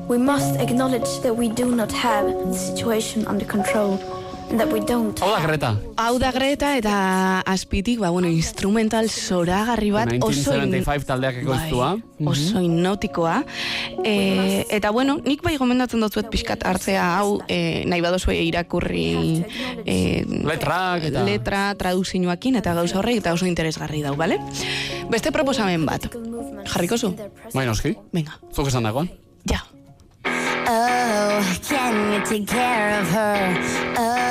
We 0.06 0.16
must 0.16 0.60
acknowledge 0.60 1.20
that 1.22 1.36
we 1.36 1.48
do 1.48 1.74
not 1.74 1.90
have 1.90 2.26
the 2.26 2.54
situation 2.54 3.26
under 3.26 3.44
control 3.44 3.98
that 4.56 4.72
we 4.72 4.80
don't. 4.80 5.18
Hau 5.20 5.30
da, 5.30 5.40
Greta. 5.42 5.70
Hau 5.96 6.18
da 6.18 6.30
Greta 6.32 6.76
eta 6.76 7.40
azpitik, 7.40 7.98
ba, 8.00 8.10
bueno, 8.10 8.28
instrumental 8.28 9.08
zoragarri 9.10 9.90
bat, 9.90 10.08
oso, 10.20 10.54
in- 10.54 10.70
1975 10.70 11.06
taldeak 11.06 11.36
ekoiztua. 11.42 11.90
bai, 11.96 12.26
oso 12.32 12.60
hipnotikoa. 12.60 13.42
E, 14.04 14.66
eta 14.70 14.90
bueno, 14.90 15.18
nik 15.24 15.42
bai 15.42 15.56
gomendatzen 15.58 16.00
dutzuet 16.00 16.28
pixkat 16.30 16.64
hartzea 16.66 17.18
hau, 17.18 17.40
e, 17.48 17.84
nahi 17.86 18.00
badozue 18.04 18.36
irakurri 18.44 19.44
e, 19.84 20.24
Letrak 20.26 21.08
eta... 21.10 21.24
letra, 21.26 21.74
traduzioakin 21.78 22.56
eta 22.62 22.74
gauza 22.74 22.98
horrek 23.00 23.22
eta 23.22 23.32
oso 23.32 23.46
interesgarri 23.46 24.02
dau, 24.02 24.14
bale? 24.16 24.38
Beste 25.10 25.32
proposamen 25.32 25.86
bat. 25.86 26.08
Jarriko 26.72 26.96
zu? 26.98 27.14
Bai, 27.54 27.66
noski. 27.66 27.96
Venga. 28.12 28.38
Zuk 28.54 28.68
esan 28.68 28.84
dagoan. 28.86 29.10
Ja. 29.48 29.64
Oh, 30.64 31.42
can 31.68 32.12
you 32.12 32.20
take 32.24 32.46
care 32.46 33.00
of 33.00 33.08
her? 33.10 33.58
Oh, 33.98 34.21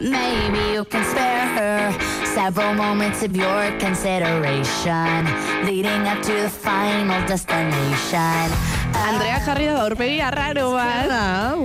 maybe 0.00 0.74
you 0.74 0.84
can 0.84 1.04
spare 1.04 1.46
her 1.56 1.92
several 2.34 2.74
moments 2.74 3.22
of 3.22 3.34
your 3.34 3.70
consideration, 3.78 5.24
leading 5.64 6.06
up 6.06 6.20
to 6.22 6.32
the 6.32 6.50
final 6.50 7.20
destination. 7.26 8.50
Andrea 8.96 9.38
jarri 9.44 9.66
da 9.68 9.82
aurpegi 9.84 10.20
arraro 10.24 10.72
bat. 10.72 11.10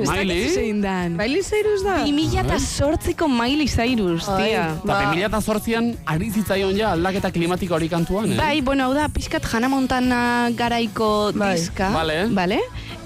Miley? 0.07 0.49
zein 0.51 0.81
dan. 0.83 1.15
Miley 1.17 1.41
Cyrus 1.43 1.83
da? 1.83 2.03
2008ko 2.05 3.27
Miley 3.31 3.67
Cyrus, 3.71 4.27
tia. 4.27 4.65
Eta 4.83 5.39
2008an 5.41 5.91
ari 6.05 6.29
zitzaion 6.31 6.75
ja 6.77 6.91
aldaketa 6.95 7.31
klimatiko 7.31 7.77
hori 7.79 7.89
kantuan, 7.91 8.33
eh? 8.35 8.39
Bai, 8.39 8.61
bueno, 8.61 8.89
hau 8.89 8.95
da, 8.97 9.07
pixkat 9.09 9.47
Hannah 9.53 9.71
Montana 9.71 10.21
garaiko 10.55 11.31
diska. 11.35 11.91
Vale. 11.95 12.25
Vale? 12.35 12.59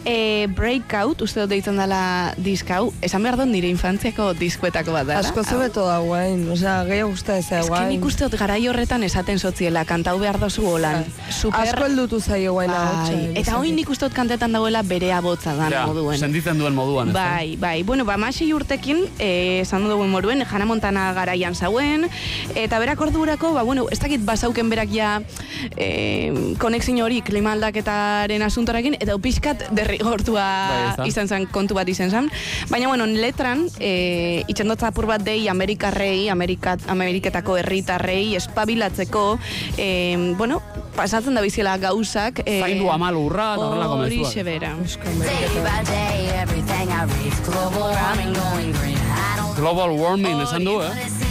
E, 0.05 0.45
breakout, 0.53 1.23
uste 1.25 1.41
dut 1.41 1.49
deitzen 1.49 1.79
dela 1.81 2.33
diska 2.37 2.75
hau, 2.77 2.91
esan 3.01 3.23
behar 3.25 3.39
dut 3.39 3.49
nire 3.49 3.71
infantziako 3.73 4.27
diskoetako 4.37 4.93
bat 4.93 5.07
da. 5.09 5.15
Asko 5.23 5.41
zebeto 5.41 5.87
da 5.87 5.95
guain, 6.03 6.43
osea, 6.53 6.75
gehiago 6.85 7.09
uste 7.15 7.39
ez 7.41 7.47
da 7.49 7.63
guain. 7.65 7.89
nik 7.89 8.05
uste 8.05 8.27
dut 8.29 8.37
garai 8.37 8.59
horretan 8.69 9.01
esaten 9.07 9.39
sotziela, 9.41 9.81
kantau 9.89 10.19
behar 10.21 10.37
dozu 10.37 10.61
holan. 10.69 11.01
Super... 11.33 11.63
Asko 11.63 11.87
heldutu 11.87 12.19
zaio 12.21 12.53
guain 12.53 12.69
Bai, 12.69 13.31
eta 13.41 13.55
hoin 13.57 13.73
nik 13.75 13.89
uste 13.89 14.05
dut 14.05 14.13
kantetan 14.13 14.53
dagoela 14.53 14.83
bere 14.85 15.09
abotza 15.11 15.55
dan 15.57 15.73
Ja, 15.73 15.87
moduen. 15.89 16.19
sentitzen 16.21 16.61
duen 16.61 16.77
moduan, 16.77 17.09
ez 17.09 17.17
da? 17.17 17.25
Bai, 17.39 17.55
bai. 17.57 17.81
Bueno, 17.83 18.05
ba, 18.05 18.17
masei 18.21 18.51
urtekin, 18.53 19.07
eh, 19.17 19.61
esan 19.63 19.89
dugun 19.89 20.13
moruen, 20.13 20.45
Hannah 20.45 20.69
Montana 20.69 21.07
garaian 21.17 21.55
zauen, 21.55 22.05
eta 22.53 22.77
berak 22.77 23.01
ordurako, 23.01 23.55
ba, 23.57 23.63
bueno, 23.63 23.87
ez 23.89 23.99
dakit 23.99 24.21
basauken 24.21 24.69
berak 24.69 24.93
ja 24.93 25.15
eh, 25.77 26.29
konexin 26.61 27.01
hori 27.01 27.21
klima 27.25 27.53
aldaketaren 27.57 28.45
asuntorakin, 28.45 28.99
eta 29.01 29.17
pixkat 29.17 29.65
derrigortua 29.97 30.45
Bai, 30.69 30.95
da. 30.97 31.05
izan 31.07 31.27
zen 31.27 31.47
kontu 31.51 31.75
bat 31.75 31.87
izan 31.89 32.11
zen. 32.11 32.29
Baina, 32.69 32.87
bueno, 32.87 33.05
letran, 33.05 33.67
eh, 33.79 34.43
itxendotza 34.47 34.87
apur 34.91 35.07
bat 35.07 35.23
dei 35.23 35.47
Amerikarrei, 35.47 36.29
Amerikat, 36.29 36.87
Ameriketako 36.89 37.57
herritarrei, 37.57 38.35
espabilatzeko, 38.35 39.39
eh, 39.77 40.33
bueno, 40.37 40.61
pasatzen 40.95 41.35
da 41.35 41.41
bizela 41.41 41.77
gauzak. 41.77 42.41
Eh, 42.45 42.61
Zaindu 42.61 42.89
amal 42.91 43.15
urra, 43.17 43.53
eta 43.55 43.65
horrelako 43.67 43.97
mezuak. 43.97 44.25
Horixe 44.25 44.43
bera. 44.43 44.75
Day 44.75 45.61
by 45.63 45.83
day, 45.85 46.41
everything 46.41 46.89
I 46.89 47.05
read, 47.05 47.35
global 47.45 47.91
warming 47.91 48.33
going 48.33 48.73
green. 48.73 48.97
I 48.97 49.37
don't 49.37 49.55
Global 49.55 49.95
warming, 49.97 50.41
esan 50.41 50.63
du, 50.65 50.81
eh? 50.81 51.24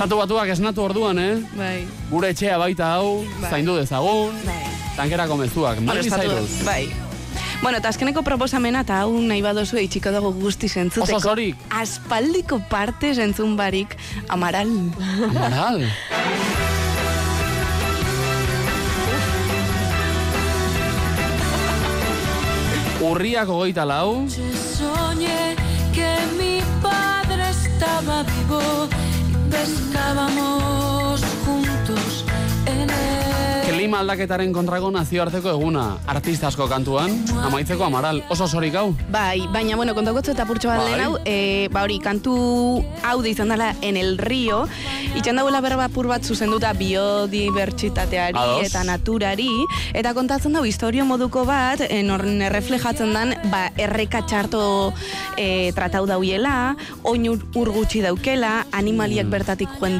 Estatu 0.00 0.16
batuak 0.16 0.48
esnatu 0.48 0.80
orduan, 0.80 1.18
eh? 1.20 1.44
Bai. 1.52 1.84
Gure 2.08 2.30
etxea 2.32 2.54
baita 2.56 2.86
hau, 2.94 3.20
Bai. 3.42 3.50
zaindu 3.50 3.74
dezagun, 3.76 4.32
tankerako 4.96 5.36
mezuak. 5.36 5.76
Miley 5.84 6.08
Cyrus. 6.08 6.64
Bai. 6.64 6.88
Bueno, 7.60 7.76
eta 7.82 7.92
azkeneko 7.92 8.22
proposamena 8.24 8.80
eta 8.80 9.02
hau 9.02 9.12
nahi 9.20 9.42
badozu 9.44 9.76
itxiko 9.76 10.08
dago 10.14 10.32
guzti 10.32 10.72
zentzuteko. 10.72 11.18
Oso 11.18 11.34
zorik. 11.34 11.60
Aspaldiko 11.68 12.62
parte 12.70 13.12
zentzun 13.12 13.58
barik, 13.60 13.92
amaral. 14.32 14.72
Amaral. 15.28 15.84
Urriak 23.10 23.48
hogeita 23.52 23.84
lau, 23.84 24.24
Soñé 24.32 25.56
que 25.92 26.16
mi 26.40 26.62
padre 26.80 27.50
estaba 27.50 28.22
vivo 28.22 28.88
pescábamos. 29.50 30.50
juntos 31.10 31.10
en 31.10 31.26
el 31.26 31.29
klima 33.80 34.02
aldaketaren 34.04 34.52
kontrako 34.52 34.90
nazioarteko 34.92 35.54
eguna. 35.56 35.94
Artista 36.12 36.50
asko 36.50 36.66
kantuan, 36.68 37.14
amaitzeko 37.46 37.86
amaral. 37.86 38.18
Oso 38.28 38.44
zorik 38.44 38.74
hau. 38.76 38.90
Bai, 39.08 39.46
baina, 39.54 39.72
bueno, 39.78 39.94
kontakotzu 39.96 40.34
eta 40.34 40.44
purtsu 40.44 40.68
bat 40.68 40.82
Bai. 40.82 40.90
lehen 40.90 41.04
hau, 41.06 41.14
e, 41.24 41.68
ba 41.72 41.86
hori, 41.86 41.96
kantu 42.04 42.34
hau 43.08 43.16
izan 43.24 43.48
dela 43.48 43.70
en 43.80 43.96
el 43.96 44.18
río, 44.18 44.66
itxan 45.16 45.40
dagoela 45.40 45.62
berba 45.64 45.88
pur 45.88 46.10
bat 46.12 46.22
zuzenduta 46.22 46.74
biodibertsitateari 46.76 48.36
Ados. 48.36 48.66
eta 48.68 48.84
naturari, 48.84 49.48
eta 49.94 50.12
kontatzen 50.12 50.52
dago 50.52 50.66
historio 50.68 51.06
moduko 51.08 51.46
bat, 51.48 51.80
en 51.88 52.10
horren 52.10 52.42
erreflejatzen 52.42 53.14
dan, 53.16 53.34
ba, 53.48 53.70
erreka 53.80 54.26
txarto 54.26 54.92
e, 55.38 55.72
tratau 55.72 56.04
dauiela, 56.04 56.76
oin 57.02 57.30
ur, 57.32 57.40
ur 57.56 57.72
gutxi 57.72 58.04
daukela, 58.04 58.66
animaliak 58.72 59.24
Mm. 59.24 59.30
bertatik 59.30 59.68
joen 59.80 59.98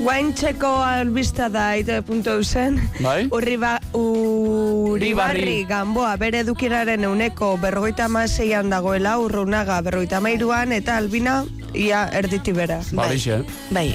diezela. 0.00 0.04
Guaintxeko 0.04 0.82
albista 0.82 1.48
da 1.48 1.76
ite 1.76 2.02
puntu 2.02 2.42
zen. 2.42 2.80
Bai? 3.00 3.28
Urri 3.30 3.56
ba, 3.56 3.80
uribarri 3.92 5.64
gamboa 5.68 6.16
bere 6.16 6.40
edukiraren 6.40 7.04
euneko 7.04 7.56
berrogeita 7.58 8.06
amaseian 8.06 8.70
dagoela, 8.70 9.18
urrunaga 9.18 9.80
berrogeita 9.82 10.18
amairuan, 10.18 10.72
eta 10.72 10.96
albina 10.96 11.44
ia 11.74 12.08
erditi 12.12 12.52
bera. 12.52 12.80
Ba, 12.92 13.06
horixe. 13.06 13.44
Bai. 13.70 13.94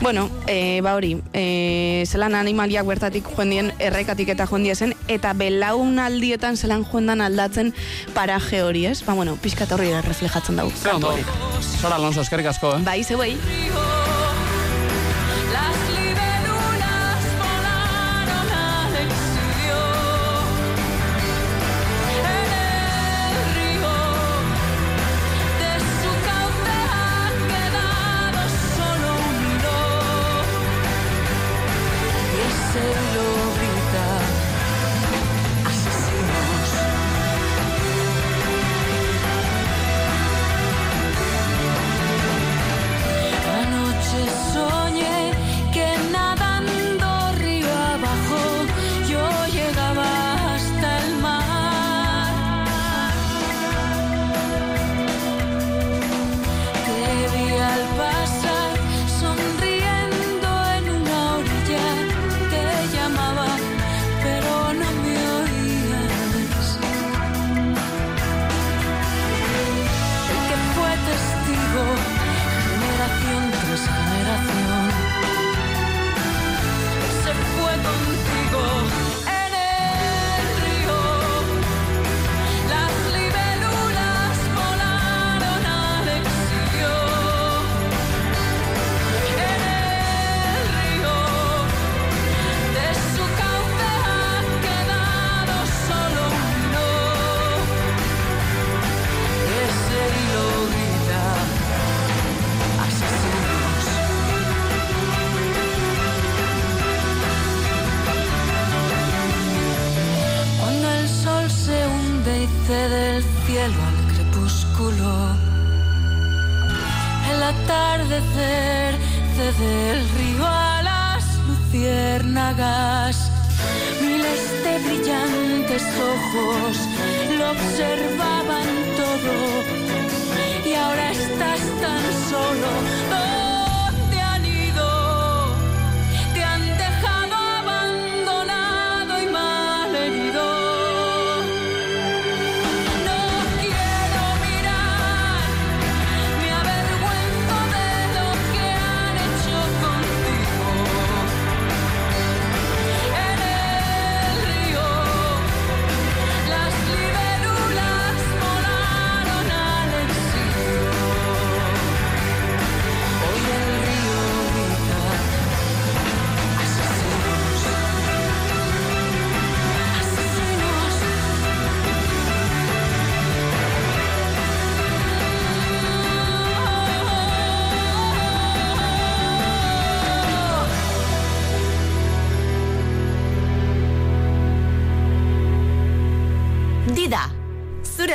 Bueno, 0.00 0.28
e, 0.46 0.80
ba 0.82 0.94
hori, 0.94 1.16
e, 1.32 2.04
zelan 2.06 2.34
animaliak 2.34 2.86
bertatik 2.86 3.24
joan 3.24 3.50
dien, 3.50 3.72
errekatik 3.78 4.28
eta 4.28 4.46
joan 4.46 4.66
zen, 4.74 4.94
eta 5.08 5.32
belaunaldietan 5.32 6.56
zelan 6.56 6.84
joan 6.84 7.06
dan 7.06 7.20
aldatzen 7.20 7.72
paraje 8.14 8.62
hori, 8.62 8.86
ez? 8.86 9.02
Ba, 9.06 9.14
bueno, 9.14 9.36
pixkat 9.40 9.72
horri 9.72 9.92
reflejatzen 10.02 10.56
dugu. 10.56 10.70
Zer 10.76 10.94
ondo. 10.94 11.16
Sora 11.80 11.96
Alonso, 11.96 12.20
eskerrik 12.20 12.52
asko, 12.52 12.76
eh? 12.76 12.82
Bai, 12.84 13.02
zeuei. 13.04 13.36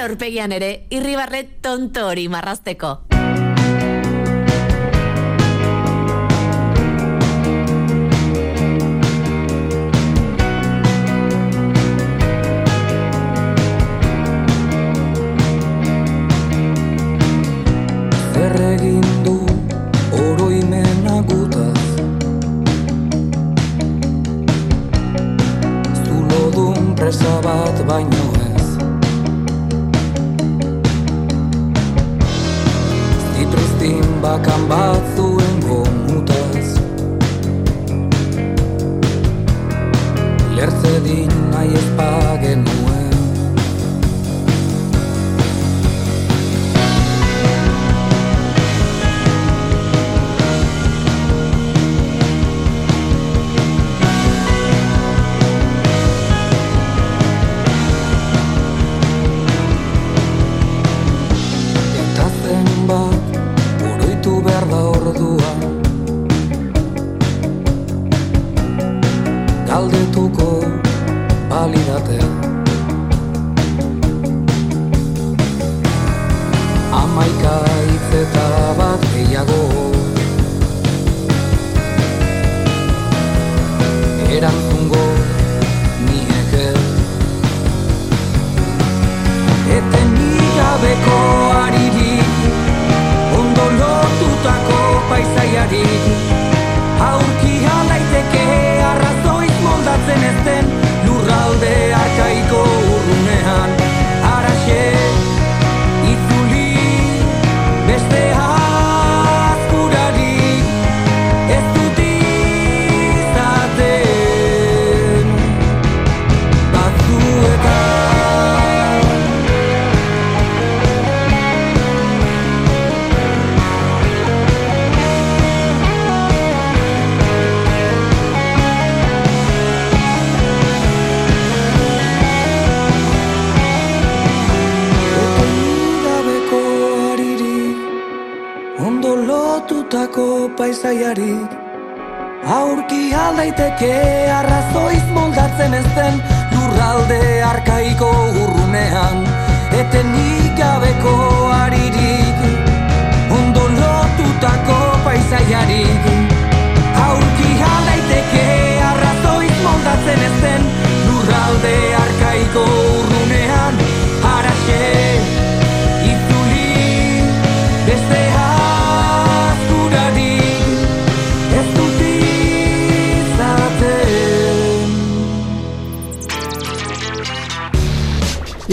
Zure 0.01 0.09
aurpegian 0.09 0.51
ere 0.51 0.87
irribarre 0.89 1.43
tonto 1.61 2.07
hori 2.07 2.27
marrazteko. 2.27 3.01
Zer 18.33 18.61
bakan 34.21 34.61
bat 34.69 35.01
zuen 35.17 35.55
gomutaz 35.65 36.67
Lertzedin 40.55 41.33
nahi 41.49 41.73
ez 41.73 42.70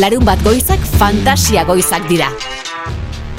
Larun 0.09 0.25
bat 0.25 0.41
goizak 0.41 0.81
fantasia 0.97 1.67
goizak 1.69 2.07
dira. 2.09 2.31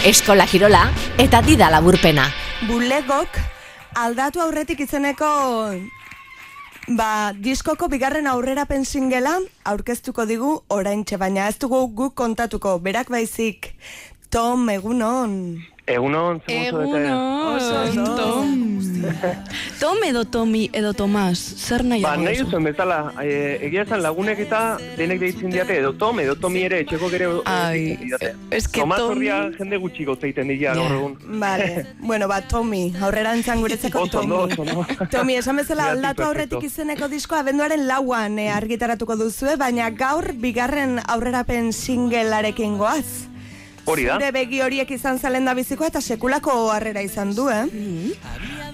Eskola 0.05 0.45
kirola 0.45 0.83
eta 1.17 1.39
dida 1.41 1.65
laburpena. 1.73 2.27
Bulegok 2.67 3.39
aldatu 3.97 4.43
aurretik 4.43 4.83
izeneko 4.85 5.29
ba, 6.93 7.33
diskoko 7.33 7.89
bigarren 7.89 8.29
aurrerapen 8.29 8.85
singela 8.85 9.33
aurkeztuko 9.65 10.27
digu 10.29 10.51
oraintxe 10.69 11.17
baina 11.17 11.49
ez 11.49 11.57
dugu 11.57 11.81
guk 12.03 12.13
kontatuko 12.13 12.77
berak 12.77 13.09
baizik 13.09 13.73
Tom 14.29 14.69
egunon 14.69 15.63
Egunon, 15.89 16.37
Egunon, 16.45 18.05
Tom. 18.13 18.53
Tom 19.79 20.03
edo 20.03 20.25
Tomi 20.25 20.69
edo 20.73 20.93
Tomas, 20.93 21.39
zer 21.39 21.85
nahi 21.87 22.01
Ba, 22.03 22.17
nahi 22.19 22.41
duzuen 22.41 22.65
bezala, 22.67 23.13
e, 23.23 23.59
egia 23.69 23.85
esan 23.85 24.01
lagunek 24.03 24.41
eta 24.43 24.59
denek 24.97 25.21
deitzen 25.21 25.53
diate 25.53 25.77
edo 25.79 25.93
Tom 25.95 26.19
edo 26.19 26.35
Tomi 26.35 26.65
ere 26.67 26.81
etxeko 26.83 27.07
gere 27.13 27.29
Ai, 27.47 27.95
eske 28.51 28.83
Tomas 28.83 28.99
horria 29.05 29.37
jende 29.55 29.79
gutxi 29.79 30.03
gotzeiten 30.09 30.51
dira 30.51 30.75
gaur 30.75 30.97
egun. 30.97 31.15
Vale, 31.39 31.69
bueno, 32.11 32.27
ba, 32.27 32.41
Tommy, 32.51 32.89
aurrera 32.99 33.31
entzan 33.37 33.63
guretzeko 33.63 34.03
Oso 34.03 34.19
ondo, 34.19 34.43
oso. 34.51 34.85
Tommy, 35.15 35.39
esan 35.39 35.63
bezala 35.63 35.93
aldatu 35.93 36.27
aurretik 36.27 36.67
izeneko 36.67 37.07
diskoa 37.07 37.39
abenduaren 37.45 37.87
lauan 37.87 38.35
eh, 38.39 38.51
argitaratuko 38.51 39.15
duzue, 39.15 39.55
baina 39.55 39.89
gaur 39.95 40.33
bigarren 40.43 40.99
aurrerapen 41.07 41.71
singelarekin 41.71 42.75
goaz. 42.81 43.29
Hori 43.89 44.05
da. 44.05 44.19
Zure 44.19 44.33
begi 44.35 44.59
horiek 44.61 44.91
izan 44.91 45.17
zalen 45.17 45.47
da 45.47 45.55
bizikoa 45.57 45.87
eta 45.89 46.01
sekulako 46.03 46.67
harrera 46.73 47.01
izan 47.01 47.31
du, 47.37 47.47
eh? 47.49 47.63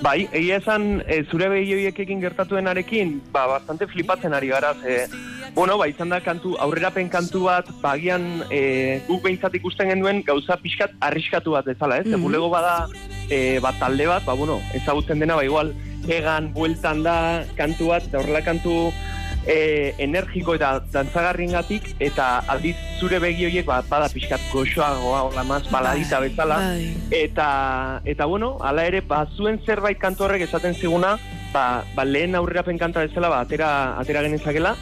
Bai, 0.01 0.27
egia 0.31 0.58
esan, 0.60 1.01
e, 1.08 1.23
zure 1.31 1.47
behioiekin 1.49 2.21
gertatuenarekin, 2.21 3.21
ba, 3.31 3.45
bastante 3.47 3.88
flipatzen 3.88 4.34
ari 4.34 4.47
gara, 4.47 4.73
ze 4.81 5.08
Bueno, 5.55 5.77
ba, 5.77 5.88
izan 5.88 6.10
da 6.10 6.19
kantu, 6.19 6.58
aurrerapen 6.60 7.08
kantu 7.08 7.45
bat, 7.45 7.69
bagian 7.79 8.43
e, 8.51 8.99
guk 9.08 9.21
behintzat 9.23 9.53
ikusten 9.55 9.88
genuen 9.88 10.19
gauza 10.27 10.58
pixkat 10.60 10.91
arriskatu 10.99 11.53
bat 11.55 11.67
ezala, 11.71 12.01
ez? 12.01 12.08
Mm 12.08 12.17
Mhm. 12.17 12.23
Bulego 12.23 12.49
bada 12.49 12.89
e, 13.29 13.60
bat 13.63 13.79
talde 13.79 14.05
bat, 14.05 14.25
ba, 14.25 14.34
bueno, 14.34 14.60
ezagutzen 14.73 15.19
dena, 15.19 15.36
ba, 15.36 15.45
igual, 15.45 15.73
egan, 16.10 16.51
bueltan 16.53 17.03
da 17.03 17.45
kantu 17.55 17.88
bat, 17.93 18.03
eta 18.03 18.19
horrela 18.19 18.41
kantu 18.43 18.91
e, 19.45 19.93
energiko 20.01 20.55
eta 20.58 20.79
dantzagarriengatik 20.91 21.95
eta 22.03 22.27
aldiz 22.51 22.75
zure 22.99 23.19
begi 23.23 23.47
horiek 23.47 23.67
ba, 23.67 23.81
bada 23.89 24.10
pixkat 24.12 24.41
goxoagoa, 24.51 25.21
hola 25.29 25.43
maz, 25.43 25.63
baladita 25.71 26.19
bezala. 26.23 26.60
bai. 26.63 26.93
Eta, 27.12 27.47
eta 28.05 28.25
bueno, 28.25 28.58
hala 28.62 28.86
ere, 28.89 29.01
ba, 29.01 29.25
zuen 29.36 29.60
zerbait 29.65 29.99
kantu 29.99 30.25
horrek 30.27 30.47
esaten 30.47 30.73
ziguna, 30.73 31.15
ba, 31.53 31.84
ba 31.95 32.05
lehen 32.05 32.36
aurrerapen 32.36 32.79
kanta 32.81 33.05
bezala, 33.05 33.29
ba, 33.29 33.41
atera, 33.45 33.71
atera 33.99 34.25
genezakela, 34.25 34.75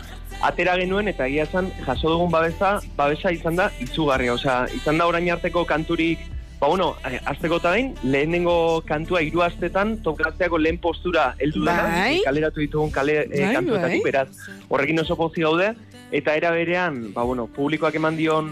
atera 0.43 0.75
genuen 0.79 1.07
eta 1.07 1.27
egia 1.27 1.47
esan 1.47 1.71
jaso 1.85 2.09
dugun 2.09 2.31
babesa, 2.31 2.79
babesa 2.97 3.31
izan 3.31 3.59
da 3.59 3.69
izugarria, 3.83 4.35
osea, 4.35 4.63
izan 4.75 4.99
da 4.99 5.07
orain 5.07 5.29
arteko 5.31 5.65
kanturik 5.69 6.32
Ba, 6.63 6.69
bueno, 6.69 6.95
eh, 7.11 7.19
azteko 7.25 7.57
eta 7.59 7.71
behin, 7.73 7.89
lehenengo 8.07 8.53
kantua 8.87 9.19
hiru 9.21 9.41
astetan, 9.43 9.97
tokatzeako 10.01 10.61
lehen 10.63 10.77
postura 10.79 11.33
heldu 11.37 11.65
dena, 11.65 11.89
Bai. 11.91 12.21
kaleratu 12.23 12.61
ditugun 12.61 12.89
kale, 12.89 13.17
eh, 13.25 13.41
Bai, 13.41 13.49
kantuetatik, 13.57 13.97
bai. 13.99 14.05
beraz, 14.05 14.29
horrekin 14.69 15.01
oso 15.03 15.17
pozi 15.19 15.43
gaude, 15.43 15.73
eta 16.09 16.37
era 16.39 16.51
berean, 16.55 17.11
ba, 17.13 17.25
bueno, 17.27 17.47
publikoak 17.51 17.95
eman 17.99 18.15
dion 18.15 18.47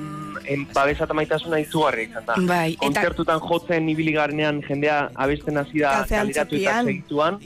babesa 0.73 1.05
eta 1.05 1.13
maitasuna 1.15 1.61
izugarria 1.63 2.09
izan 2.09 2.25
da. 2.27 2.35
Bai, 2.35 2.73
eta- 2.73 2.83
Kontzertutan 2.83 3.39
jotzen 3.39 3.87
ibili 3.87 4.11
garenean 4.11 4.59
jendea 4.67 5.09
abesten 5.15 5.57
hasi 5.63 5.79
da 5.79 6.03
kaleratu 6.09 6.59
eta 6.59 6.83
segituan. 6.83 7.39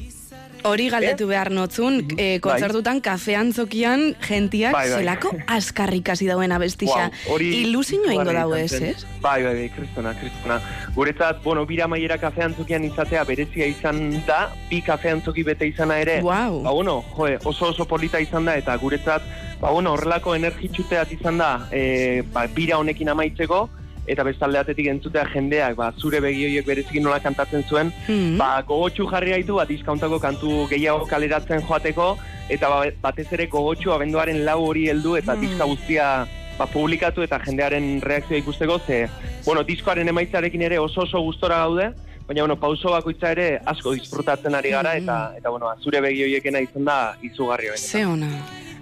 Hori 0.66 0.88
galdetu 0.90 1.28
behar 1.30 1.52
notzun, 1.54 2.00
eh, 2.18 2.40
kontzertutan 2.42 3.02
kafean 3.06 3.52
zokian 3.54 4.16
gentiak 4.26 4.74
Bai, 4.74 4.88
bai. 4.90 5.00
zelako 5.00 5.32
askarrik 5.48 6.10
hasi 6.10 6.26
dauen 6.26 6.52
abestixa. 6.52 7.12
Wow, 7.12 7.36
hori 7.36 7.52
Ilusino 7.62 8.12
ingo 8.12 8.34
dago 8.34 8.56
ez, 8.56 8.74
ez? 8.74 9.06
Bai, 9.22 9.44
bai, 9.44 9.54
bai, 9.60 9.70
kristona, 9.76 10.16
kristona. 10.18 10.60
Guretzat, 10.96 11.44
bueno, 11.44 11.66
bira 11.70 11.88
maiera 11.88 12.18
kafean 12.18 12.56
zukian 12.56 12.84
izatea 12.84 13.24
berezia 13.24 13.68
izan 13.70 14.24
da, 14.26 14.50
bi 14.70 14.82
kafean 14.82 15.22
zuki 15.22 15.44
bete 15.44 15.68
izana 15.70 16.00
ere. 16.02 16.20
Wow. 16.26 16.62
Ba, 16.64 16.72
bueno, 16.72 17.04
joe, 17.16 17.38
oso 17.44 17.70
oso 17.70 17.86
polita 17.86 18.20
izan 18.20 18.46
da, 18.46 18.58
eta 18.58 18.76
guretzat, 18.82 19.22
ba, 19.62 19.70
bueno, 19.70 19.94
horrelako 19.94 20.36
energitxuteat 20.36 21.12
izan 21.12 21.38
da, 21.38 21.52
e, 21.72 22.24
ba, 22.34 22.48
bira 22.48 22.82
honekin 22.82 23.14
amaitzeko, 23.14 23.68
eta 24.08 24.24
bestalde 24.24 24.58
batetik 24.58 24.88
entzutea 24.88 25.26
jendeak, 25.34 25.76
ba, 25.76 25.92
zure 25.98 26.20
begi 26.22 26.46
horiek 26.46 26.66
berezikin 26.66 27.04
nola 27.04 27.20
kantatzen 27.20 27.64
zuen, 27.70 27.92
Mhm. 28.08 28.38
ba, 28.38 28.62
gogotxu 28.62 29.08
jarri 29.10 29.32
gaitu, 29.32 29.56
bat 29.56 29.68
diskauntako 29.68 30.20
kantu 30.20 30.68
gehiago 30.70 31.06
kaleratzen 31.06 31.62
joateko, 31.62 32.18
eta 32.50 32.70
ba, 32.70 32.86
batez 33.02 33.28
ere 33.34 33.48
gogotxu 33.48 33.92
abenduaren 33.92 34.46
lau 34.46 34.62
hori 34.68 34.88
heldu, 34.90 35.16
eta 35.18 35.36
Mm. 35.36 35.42
diska 35.42 35.66
guztia 35.66 36.28
ba, 36.58 36.66
publikatu 36.68 37.22
eta 37.22 37.40
jendearen 37.44 38.00
reakzioa 38.02 38.38
ikusteko, 38.40 38.80
ze, 38.88 39.10
bueno, 39.46 39.64
diskoaren 39.64 40.08
emaitzarekin 40.08 40.62
ere 40.62 40.80
oso 40.80 41.02
oso 41.02 41.20
gustora 41.20 41.58
gaude, 41.58 41.92
baina, 42.28 42.42
bueno, 42.42 42.60
pauso 42.60 42.92
bakoitza 42.92 43.32
ere 43.32 43.60
asko 43.66 43.94
disfrutatzen 43.94 44.56
ari 44.56 44.70
gara, 44.72 44.94
Mm. 44.96 45.04
eta, 45.04 45.34
eta 45.38 45.50
bueno, 45.50 45.68
zure 45.84 46.02
begi 46.02 46.24
horiekena 46.24 46.60
izan 46.60 46.86
da 46.86 47.16
izugarri 47.22 47.68
benetan. 47.70 47.90
Ze 47.90 48.06
ona. 48.06 48.30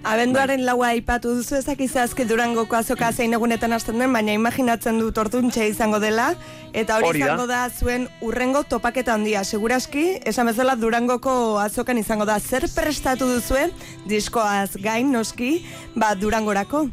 Abenduaren 0.04 0.66
laua 0.66 0.88
aipatu 0.92 1.30
duzu 1.34 1.56
ezakiz 1.56 1.96
azke 1.96 2.26
durangoko 2.28 2.76
azoka 2.76 3.10
zein 3.12 3.32
egunetan 3.32 3.72
hasten 3.72 3.98
den, 3.98 4.12
baina 4.12 4.34
imaginatzen 4.36 4.98
dut 5.00 5.16
orduntxe 5.16 5.66
izango 5.68 5.98
dela, 5.98 6.34
eta 6.74 6.98
hori 6.98 7.22
izango 7.22 7.46
da 7.46 7.70
zuen 7.70 8.08
urrengo 8.20 8.64
topaketa 8.64 9.14
handia. 9.14 9.44
Seguraski, 9.44 10.18
esan 10.26 10.46
bezala 10.46 10.76
durangoko 10.76 11.58
azokan 11.58 11.96
izango 11.96 12.26
da. 12.26 12.38
Zer 12.38 12.68
prestatu 12.76 13.24
duzue, 13.24 13.70
diskoaz 14.04 14.76
gain 14.76 15.10
noski, 15.10 15.64
ba 15.94 16.14
durangorako? 16.14 16.88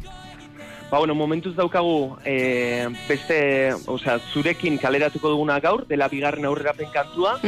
Ba, 0.92 0.98
bueno, 0.98 1.14
momentuz 1.14 1.54
daukagu 1.56 2.18
e, 2.22 2.86
beste, 3.08 3.72
osea, 3.88 4.18
zurekin 4.34 4.76
kaleratuko 4.76 5.30
duguna 5.32 5.56
gaur, 5.64 5.86
dela 5.88 6.04
bigarren 6.12 6.44
aurrerapen 6.44 6.90
kantua. 6.92 7.38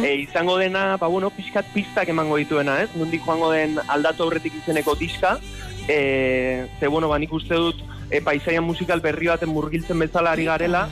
e, 0.00 0.14
izango 0.22 0.56
dena, 0.56 0.96
ba, 0.96 1.10
bueno, 1.12 1.28
pixkat 1.28 1.68
pistak 1.74 2.08
emango 2.08 2.38
dituena, 2.40 2.78
ez? 2.80 2.88
Nondik 2.96 3.20
joango 3.26 3.52
den 3.52 3.76
aldatu 3.92 4.24
aurretik 4.24 4.56
izeneko 4.62 4.96
diska. 4.96 5.34
E, 5.84 6.64
ze, 6.80 6.88
bueno, 6.88 7.12
ba, 7.12 7.20
nik 7.20 7.36
uste 7.36 7.60
dut, 7.60 7.84
e, 8.08 8.24
paisaian 8.24 8.64
musikal 8.64 9.04
berri 9.04 9.28
baten 9.28 9.52
murgiltzen 9.52 10.00
bezala 10.00 10.32
ari 10.32 10.48
garela. 10.48 10.86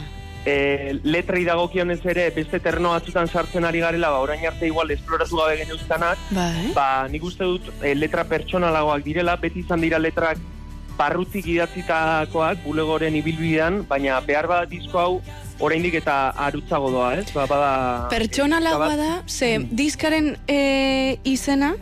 E, 0.44 0.98
letrei 1.09 1.46
dagokionez 1.48 2.03
ere 2.12 2.29
beste 2.37 2.61
terno 2.61 2.92
batzutan 2.92 3.25
sartzen 3.25 3.64
ari 3.64 3.81
garela, 3.81 4.12
ba, 4.12 4.20
orain 4.20 4.44
arte 4.53 4.68
igual 4.68 4.92
esploratu 4.92 5.40
gabe 5.40 5.62
geneuzkanak, 5.64 6.29
Bai. 6.29 6.72
ba, 6.77 7.07
nik 7.09 7.25
uste 7.25 7.48
dut 7.48 7.72
e, 7.81 7.94
letra 7.96 8.29
pertsonalagoak 8.29 9.01
direla, 9.01 9.40
beti 9.40 9.64
izan 9.64 9.81
dira 9.81 9.96
letrak 10.03 10.51
barrutik 10.99 11.47
idatzitakoak 11.47 12.65
bulegoren 12.65 13.17
ibilbidean, 13.17 13.83
baina 13.89 14.21
behar 14.21 14.47
bat 14.47 14.69
disko 14.71 14.99
hau 14.99 15.21
oraindik 15.63 15.95
eta 15.95 16.33
arutzago 16.49 16.91
doa, 16.91 17.15
ez? 17.21 17.27
Ba, 17.35 17.47
bada... 17.47 17.71
Pertsonalagoa 18.11 18.97
da, 18.97 19.23
ze 19.27 19.59
Mm. 19.59 19.69
diskaren 19.77 20.37
eh, 20.49 21.17
izena 21.25 21.75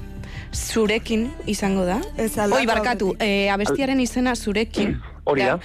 zurekin 0.52 1.30
izango 1.46 1.84
da. 1.84 2.00
Ez 2.18 2.36
Oi, 2.38 2.66
barkatu, 2.66 3.14
eh, 3.18 3.48
abestiaren 3.52 4.00
izena 4.00 4.34
zurekin. 4.34 5.00
Hori 5.30 5.46
da. 5.46 5.58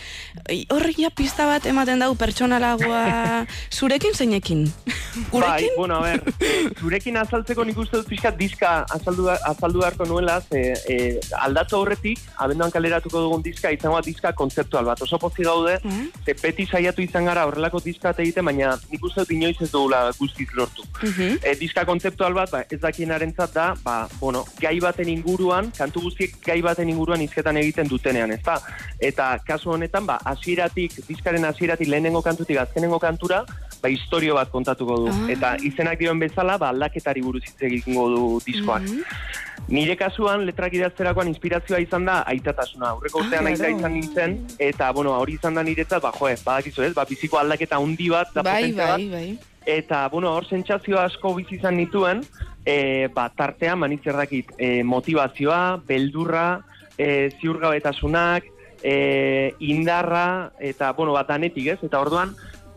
Horri 0.75 0.93
ja 1.01 1.09
pista 1.09 1.45
bat 1.49 1.65
ematen 1.65 1.99
dau 1.99 2.11
pertsonalagoa 2.15 3.45
zurekin 3.77 4.13
zeinekin. 4.13 4.65
Bai, 4.85 5.23
Gurekin? 5.31 5.69
bueno, 5.77 5.95
a 5.95 6.01
ver, 6.03 6.21
eh, 6.43 6.69
zurekin 6.79 7.17
azaltzeko 7.17 7.63
nik 7.65 7.77
uste 7.79 7.97
dut 8.01 8.07
pixkat 8.09 8.35
diska 8.37 8.71
azaldu, 8.91 9.29
azaldu 9.31 9.79
beharko 9.81 10.05
nuela, 10.09 10.41
ze 10.41 10.73
eh, 10.89 11.19
aldatu 11.39 11.77
aurretik, 11.79 12.19
abenduan 12.43 12.71
kaleratuko 12.71 13.21
dugun 13.23 13.41
diska, 13.45 13.71
izango 13.71 13.95
da 14.01 14.05
diska 14.05 14.33
kontzeptual 14.35 14.85
bat. 14.85 15.01
Oso 15.01 15.17
pozi 15.19 15.43
gaude, 15.47 15.79
Mm. 15.85 16.07
ze 16.25 16.33
beti 16.41 16.65
saiatu 16.65 17.01
izan 17.01 17.25
gara 17.25 17.45
horrelako 17.45 17.79
diska 17.83 18.13
egiten, 18.17 18.45
baina 18.45 18.73
nik 18.91 19.03
uste 19.03 19.21
dut 19.21 19.31
inoiz 19.31 19.55
ez 19.61 19.69
dugula 19.71 20.11
guztiz 20.19 20.47
lortu. 20.53 20.83
Mhm. 21.03 21.37
E, 21.43 21.55
diska 21.59 21.85
kontzeptual 21.85 22.33
bat, 22.33 22.51
ba, 22.51 22.63
ez 22.69 22.79
dakienarentzat 22.81 23.53
da, 23.53 23.73
ba, 23.83 24.07
bueno, 24.19 24.45
gai 24.59 24.79
baten 24.79 25.09
inguruan, 25.09 25.71
kantu 25.77 26.01
guztiek 26.09 26.35
gai 26.45 26.61
baten 26.61 26.89
inguruan 26.89 27.21
izketan 27.21 27.57
egiten 27.57 27.87
dutenean, 27.87 28.31
ezta? 28.31 28.57
Eta 28.99 29.39
kasu 29.55 29.71
honetan, 29.71 30.05
ba, 30.05 30.19
hasieratik, 30.27 30.99
diskaren 31.07 31.47
hasieratik 31.47 31.89
lehenengo 31.91 32.21
kantutik 32.25 32.59
azkenengo 32.61 32.99
kantura, 32.99 33.43
ba, 33.81 33.89
historio 33.89 34.35
bat 34.35 34.51
kontatuko 34.51 34.99
du. 35.05 35.09
Ah. 35.13 35.25
Eta 35.31 35.55
izenak 35.63 35.99
dioen 36.01 36.21
bezala, 36.21 36.59
ba, 36.61 36.71
aldaketari 36.75 37.23
buruz 37.25 37.43
hitz 37.47 37.57
egingo 37.69 38.07
du 38.11 38.23
diskoak. 38.45 38.85
Mhm. 38.85 39.43
Nire 39.71 39.95
kasuan, 39.97 40.43
letrak 40.45 40.75
idazterakoan 40.77 41.31
inspirazioa 41.31 41.79
izan 41.81 42.05
da 42.05 42.19
aitatasuna. 42.29 42.91
Aurreko 42.93 43.23
urtean 43.23 43.47
Ah, 43.47 43.53
aita 43.53 43.71
izan 43.71 43.95
nintzen, 43.97 44.35
eta, 44.59 44.91
bueno, 44.93 45.15
hori 45.17 45.39
izan 45.39 45.57
da 45.57 45.63
niretzat, 45.65 46.03
ba, 46.03 46.11
joe, 46.13 46.35
badakizu 46.45 46.85
ez, 46.85 46.93
ba, 46.93 47.05
biziko 47.09 47.39
aldaketa 47.41 47.79
handi 47.81 48.09
bat, 48.13 48.33
da 48.35 48.43
Bai, 48.45 48.71
bai, 48.77 49.09
bai. 49.09 49.27
Eta, 49.65 50.07
bueno, 50.13 50.35
hor 50.35 50.45
sentsazio 50.45 50.99
asko 51.01 51.33
bizi 51.39 51.57
izan 51.57 51.79
nituen, 51.79 52.21
e, 52.65 53.07
ba, 53.13 53.29
tartean, 53.33 53.79
manitzer 53.81 54.13
dakit, 54.13 54.51
e, 54.57 54.83
motivazioa, 54.83 55.79
beldurra, 55.87 56.61
e, 56.97 57.31
ziurgabetasunak, 57.41 58.45
e, 58.85 59.55
indarra, 59.65 60.51
eta, 60.61 60.91
bueno, 60.93 61.15
bat 61.17 61.31
anetik, 61.33 61.71
ez? 61.73 61.79
Eta 61.87 61.99
orduan, 62.03 62.35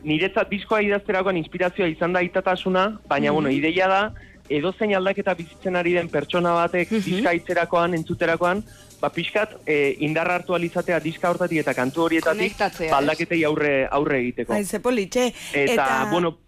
niretzat 0.08 0.48
diskoa 0.48 0.80
idazterakoan 0.86 1.36
inspirazioa 1.36 1.88
izan 1.92 2.14
da 2.16 2.22
itatasuna, 2.24 2.86
baina, 3.10 3.28
Mhm. 3.30 3.34
bueno, 3.34 3.50
ideia 3.52 3.88
da, 3.88 4.02
edozein 4.48 4.94
aldaketa 4.96 5.34
bizitzen 5.36 5.76
ari 5.76 5.92
den 5.92 6.08
pertsona 6.08 6.54
batek 6.54 6.90
Mhm. 6.92 7.04
diska 7.04 7.34
itzerakoan, 7.34 7.92
entzuterakoan, 7.94 8.64
ba, 9.02 9.10
pixkat, 9.12 9.58
e, 9.66 9.96
indarra 10.00 10.36
hartu 10.36 10.54
alizatea 10.54 10.98
diska 11.00 11.28
hortatik 11.30 11.58
eta 11.60 11.74
kantu 11.74 12.06
horietatik, 12.06 12.56
aldaketei 12.92 13.44
aurre, 13.44 13.86
aurre 13.90 14.18
egiteko. 14.20 14.54
Ai, 14.54 14.64
ze 14.64 14.80
politxe. 14.80 15.34
Eta, 15.52 16.08
bueno, 16.10 16.38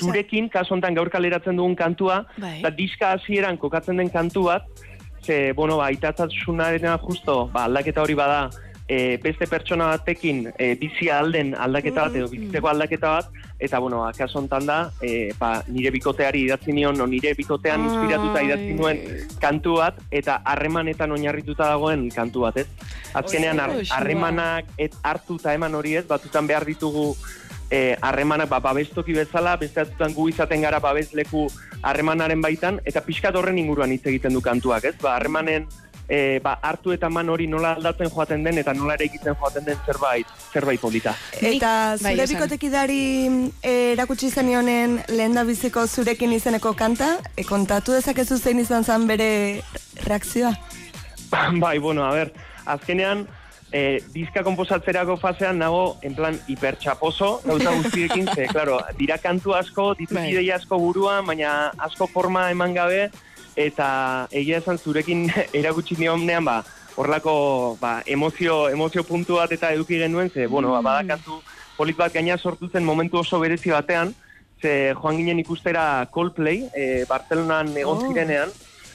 zurekin, 0.00 0.48
kasu 0.48 0.74
honetan 0.74 0.94
gaur 0.94 1.10
kaleratzen 1.10 1.56
dugun 1.56 1.76
kantua, 1.76 2.26
Bai. 2.36 2.58
eta 2.58 2.70
diska 2.70 3.12
hasieran 3.12 3.56
kokatzen 3.58 3.96
den 3.98 4.10
kantu 4.10 4.44
bat, 4.44 4.62
ze, 5.22 5.52
bueno, 5.52 5.76
ba, 5.76 5.92
itatatsunarena 5.92 6.98
justo, 6.98 7.46
ba, 7.52 7.64
aldaketa 7.64 8.02
hori 8.02 8.14
bada, 8.14 8.50
e, 8.92 9.16
beste 9.22 9.46
pertsona 9.48 9.86
batekin 9.94 10.44
e, 10.58 10.74
bizi 10.80 11.08
alden 11.10 11.54
aldaketa 11.56 12.06
bat, 12.06 12.16
edo 12.18 12.28
bizitzeko 12.28 12.68
aldaketa 12.68 13.12
bat, 13.16 13.42
eta, 13.62 13.80
bueno, 13.80 14.02
kasu 14.16 14.40
honetan 14.40 14.66
da, 14.68 14.78
e, 15.00 15.32
ba, 15.38 15.52
nire 15.72 15.92
bikoteari 15.94 16.44
idatzi 16.48 16.74
nion, 16.76 17.00
o 17.00 17.06
nire 17.08 17.32
bikotean 17.38 17.86
inspiratuta 17.88 18.42
idatzi 18.44 18.74
nuen 18.76 19.00
kantu 19.40 19.78
bat, 19.80 20.00
eta 20.10 20.40
harremanetan 20.52 21.14
oinarrituta 21.16 21.70
dagoen 21.72 22.08
kantu 22.12 22.44
bat, 22.48 22.58
ez? 22.64 22.90
Azkenean, 23.16 23.60
harremanak 23.92 24.68
et 24.80 24.96
hartu 25.02 25.38
eta 25.40 25.54
eman 25.56 25.78
hori 25.78 25.96
ez, 26.00 26.04
batzutan 26.08 26.48
behar 26.48 26.68
ditugu 26.68 27.12
eh, 27.72 27.96
harremanak 28.04 28.50
ba, 28.52 28.60
babestoki 28.60 29.16
bezala, 29.16 29.56
beste 29.60 29.86
batzutan 29.86 30.12
gu 30.16 30.28
izaten 30.34 30.66
gara 30.68 30.82
babesleku 30.84 31.46
harremanaren 31.80 32.44
baitan, 32.44 32.82
eta 32.84 33.00
pixkat 33.04 33.36
horren 33.40 33.60
inguruan 33.62 33.94
hitz 33.94 34.04
egiten 34.12 34.36
du 34.36 34.44
kantuak, 34.44 34.84
ez? 34.92 34.98
Ba, 35.00 35.16
harremanen 35.16 35.70
eh, 36.12 36.40
ba, 36.44 36.58
hartu 36.60 36.92
eta 36.92 37.08
eman 37.08 37.30
hori 37.32 37.46
nola 37.48 37.72
aldatzen 37.78 38.10
joaten 38.12 38.44
den, 38.44 38.60
eta 38.60 38.74
nola 38.76 38.98
ere 38.98 39.06
egiten 39.08 39.36
joaten 39.38 39.64
den 39.64 39.78
zerbait, 39.86 40.28
zerbait 40.52 40.80
polita. 40.80 41.14
Eta 41.40 41.72
Bai, 41.96 42.12
zure 42.12 42.26
esan. 42.26 42.34
bikotekidari 42.34 43.02
eh, 43.62 43.92
erakutsi 43.94 44.28
zenionen 44.30 44.98
lehen 45.08 45.38
da 45.38 45.46
biziko 45.48 45.86
zurekin 45.86 46.34
izeneko 46.36 46.74
kanta, 46.76 47.14
e, 47.36 47.46
kontatu 47.48 47.96
dezakezu 47.96 48.36
zein 48.36 48.60
izan 48.60 48.84
zen 48.84 49.08
bere 49.08 49.30
reakzioa? 50.04 50.52
bai, 51.64 51.78
bueno, 51.78 52.04
a 52.04 52.12
ber, 52.12 52.34
azkenean, 52.66 53.24
e, 53.72 54.02
diska 54.12 54.44
komposatzerako 54.44 55.16
fasean 55.16 55.64
nago, 55.64 55.96
en 56.04 56.14
plan, 56.14 56.36
hipertxaposo, 56.46 57.38
gauza 57.48 57.72
guztiekin, 57.80 58.28
ze, 58.36 58.50
claro, 58.52 58.82
dira 59.00 59.16
kantu 59.16 59.56
asko, 59.56 59.94
ditut 59.96 60.20
Bai. 60.20 60.28
ideia 60.36 60.60
asko 60.60 60.76
buruan, 60.76 61.24
baina 61.24 61.70
asko 61.80 62.06
forma 62.12 62.50
eman 62.52 62.76
gabe, 62.76 63.06
eta 63.56 64.28
egia 64.30 64.58
esan 64.58 64.78
zurekin 64.78 65.26
erakutsi 65.52 65.96
nionean, 65.98 66.44
ba, 66.44 66.64
horlako 66.96 67.76
ba, 67.80 68.02
emozio, 68.06 68.68
emozio 68.68 69.04
puntu 69.04 69.36
bat 69.40 69.52
eta 69.52 69.72
eduki 69.72 69.98
genuen, 69.98 70.30
ze, 70.30 70.46
bueno, 70.46 70.72
ba, 70.72 70.80
badakantu 70.82 71.42
polit 71.76 71.96
bat 71.96 72.12
gaina 72.12 72.36
sortu 72.38 72.68
zen 72.68 72.84
momentu 72.84 73.18
oso 73.18 73.40
berezi 73.40 73.70
batean, 73.70 74.14
ze 74.60 74.92
joan 74.94 75.16
ginen 75.16 75.38
ikustera 75.40 76.06
Coldplay, 76.12 76.68
e, 76.74 77.04
Barcelonan 77.08 77.72
egon 77.76 77.98
Oh. 77.98 78.08
zirenean, 78.08 78.50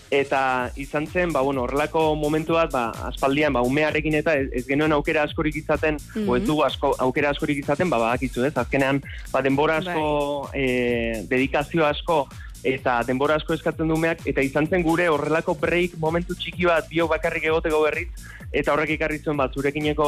eta 0.10 0.72
izan 0.80 1.08
zen, 1.08 1.34
ba, 1.34 1.41
bueno, 1.41 1.64
horrelako 1.66 2.16
momentu 2.16 2.53
bat, 2.53 2.72
ba, 2.72 2.91
aspaldian, 3.10 3.51
ba, 3.51 3.62
umearekin 3.62 4.16
eta 4.16 4.36
ez, 4.39 4.47
ez 4.53 4.66
genuen 4.68 4.93
aukera 4.95 5.24
askorik 5.28 5.55
izaten, 5.60 5.97
Mhm. 6.16 6.30
o 6.30 6.38
ez 6.38 6.45
dugu 6.45 6.64
asko, 6.64 6.93
aukera 6.99 7.32
askorik 7.34 7.58
izaten, 7.60 7.89
ba, 7.89 7.97
badakizu, 7.97 8.45
ez? 8.45 8.53
Azkenean, 8.55 9.01
ba, 9.34 9.41
denbora 9.41 9.78
asko, 9.82 10.49
e, 10.53 11.24
dedikazio 11.28 11.86
asko, 11.86 12.28
eta 12.68 12.99
denbora 13.07 13.38
asko 13.39 13.55
eskatzen 13.55 13.88
du 13.88 13.95
umeak, 13.95 14.26
eta 14.28 14.43
izan 14.43 14.68
zen 14.68 14.84
gure 14.86 15.07
horrelako 15.11 15.55
break 15.61 15.97
momentu 16.01 16.36
txiki 16.36 16.68
bat 16.68 16.88
bio 16.91 17.07
bakarrik 17.07 17.47
egoteko 17.47 17.82
berriz, 17.86 18.09
eta 18.51 18.74
horrek 18.74 18.95
ikarri 18.97 19.20
zuen 19.24 19.39
bat 19.39 19.53
zurekineko 19.55 20.07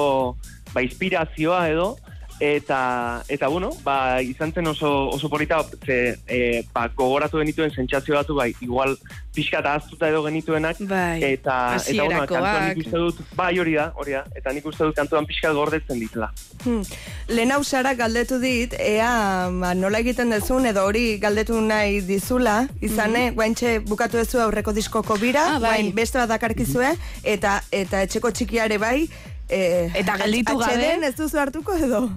ba, 0.74 0.84
inspirazioa 0.84 1.62
edo, 1.72 1.94
eta 2.40 3.24
eta 3.28 3.48
bueno, 3.48 3.70
ba, 3.84 4.22
izan 4.22 4.54
zen 4.54 4.68
oso, 4.68 5.10
oso 5.10 5.30
polita, 5.30 5.64
ze, 5.86 6.18
e, 6.28 6.64
ba, 6.74 6.88
gogoratu 6.96 7.40
genituen 7.40 7.72
sentsazio 7.72 8.16
batu, 8.16 8.36
bai, 8.36 8.54
igual 8.62 8.98
pixka 9.36 9.60
eta 9.60 9.76
aztuta 9.78 10.10
edo 10.10 10.24
genituenak, 10.26 10.80
Bai, 10.90 11.22
eta, 11.24 11.78
eta 11.86 12.04
bueno, 12.04 12.26
kantuan 12.28 12.68
nik 12.70 12.82
uste 12.86 13.02
dut, 13.04 13.22
bai 13.38 13.52
hori 13.62 13.76
da, 13.78 13.90
hori 13.96 14.16
da, 14.18 14.24
eta 14.36 14.54
nik 14.56 14.66
uste 14.66 14.88
dut 14.88 14.98
kantuan 14.98 15.28
pixka 15.30 15.52
gordetzen 15.56 16.00
ditela. 16.02 16.32
Hmm. 16.64 16.82
Lehen 17.30 17.54
hau 17.54 17.62
Sara 17.64 17.94
galdetu 18.00 18.40
dit, 18.42 18.74
ea 18.80 19.12
ba, 19.60 19.74
nola 19.78 20.02
egiten 20.04 20.34
dezun, 20.34 20.66
edo 20.70 20.86
hori 20.88 21.06
galdetu 21.22 21.60
nahi 21.62 22.02
dizula, 22.08 22.62
izane, 22.82 23.30
guaintxe 23.38 23.78
bukatu 23.88 24.20
duzu 24.20 24.42
aurreko 24.44 24.74
diskoko 24.76 25.20
bira. 25.22 25.46
Ah, 25.50 25.60
bai. 25.60 25.70
guain 25.80 25.94
beste 25.96 26.20
bat 26.20 26.30
dakarkizue, 26.34 26.96
eta, 27.24 27.60
eta 27.72 28.04
etxeko 28.08 28.32
txikiare 28.36 28.80
bai, 28.82 29.08
e, 29.50 29.90
Eta 29.96 30.16
gelditu 30.18 30.58
gabe? 30.58 30.74
atxeden 30.74 31.04
ez 31.04 31.16
duzu 31.16 31.40
hartuko 31.40 31.74
edo? 31.76 32.10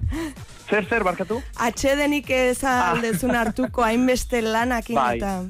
Zer, 0.71 0.87
zer, 0.89 1.03
barkatu? 1.05 1.43
Atxedenik 1.57 2.31
ez 2.31 2.63
aldezun 2.65 3.35
hartuko 3.37 3.83
hainbeste 3.89 4.43
lanakin 4.43 4.97
Bai. 4.97 5.17
eta... 5.17 5.43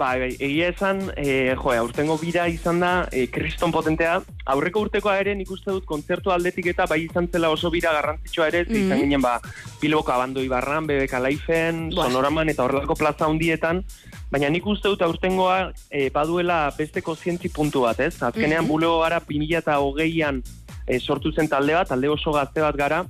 Bai, 0.00 0.14
bai, 0.18 0.28
egia 0.40 0.70
esan, 0.72 1.02
e, 1.20 1.52
jo, 1.60 1.72
aurtengo 1.76 2.14
bira 2.16 2.46
izan 2.48 2.78
da, 2.80 3.06
e, 3.12 3.26
kriston 3.28 3.68
potentea. 3.70 4.22
Aurreko 4.48 4.80
urtekoa 4.86 5.18
ere 5.20 5.34
nik 5.36 5.50
uste 5.52 5.68
dut 5.74 5.84
kontzertu 5.84 6.32
aldetik 6.32 6.70
eta 6.72 6.86
bai 6.88 7.02
izan 7.04 7.28
zela 7.28 7.50
oso 7.52 7.68
bira 7.70 7.92
garrantzitsua 7.92 8.46
ere, 8.48 8.64
ze 8.64 8.78
izan 8.78 8.96
Mhm. 8.96 9.00
ginen 9.02 9.20
ba, 9.20 9.34
Bilboko 9.82 10.12
abandoi 10.14 10.48
barran, 10.48 10.86
BBK 10.88 11.20
Laifen. 11.20 11.90
Sonoraman 11.92 12.48
eta 12.48 12.64
horrelako 12.64 12.94
plaza 12.96 13.28
hundietan, 13.28 13.84
baina 14.30 14.48
nik 14.48 14.64
uste 14.66 14.88
dut 14.88 15.02
aurtengoa 15.02 15.72
e, 15.90 16.08
baduela 16.08 16.72
beste 16.78 17.02
kozientzi 17.02 17.50
puntu 17.50 17.82
bat, 17.82 18.00
ez? 18.00 18.22
Azkenean 18.22 18.64
Mhm. 18.64 18.68
bulego 18.72 19.00
gara 19.00 19.20
2008an 19.20 20.42
e, 20.90 20.98
sortu 20.98 21.32
zen 21.32 21.48
talde 21.48 21.76
bat, 21.76 21.88
talde 21.88 22.10
oso 22.10 22.34
gazte 22.34 22.64
bat 22.64 22.76
gara, 22.76 23.04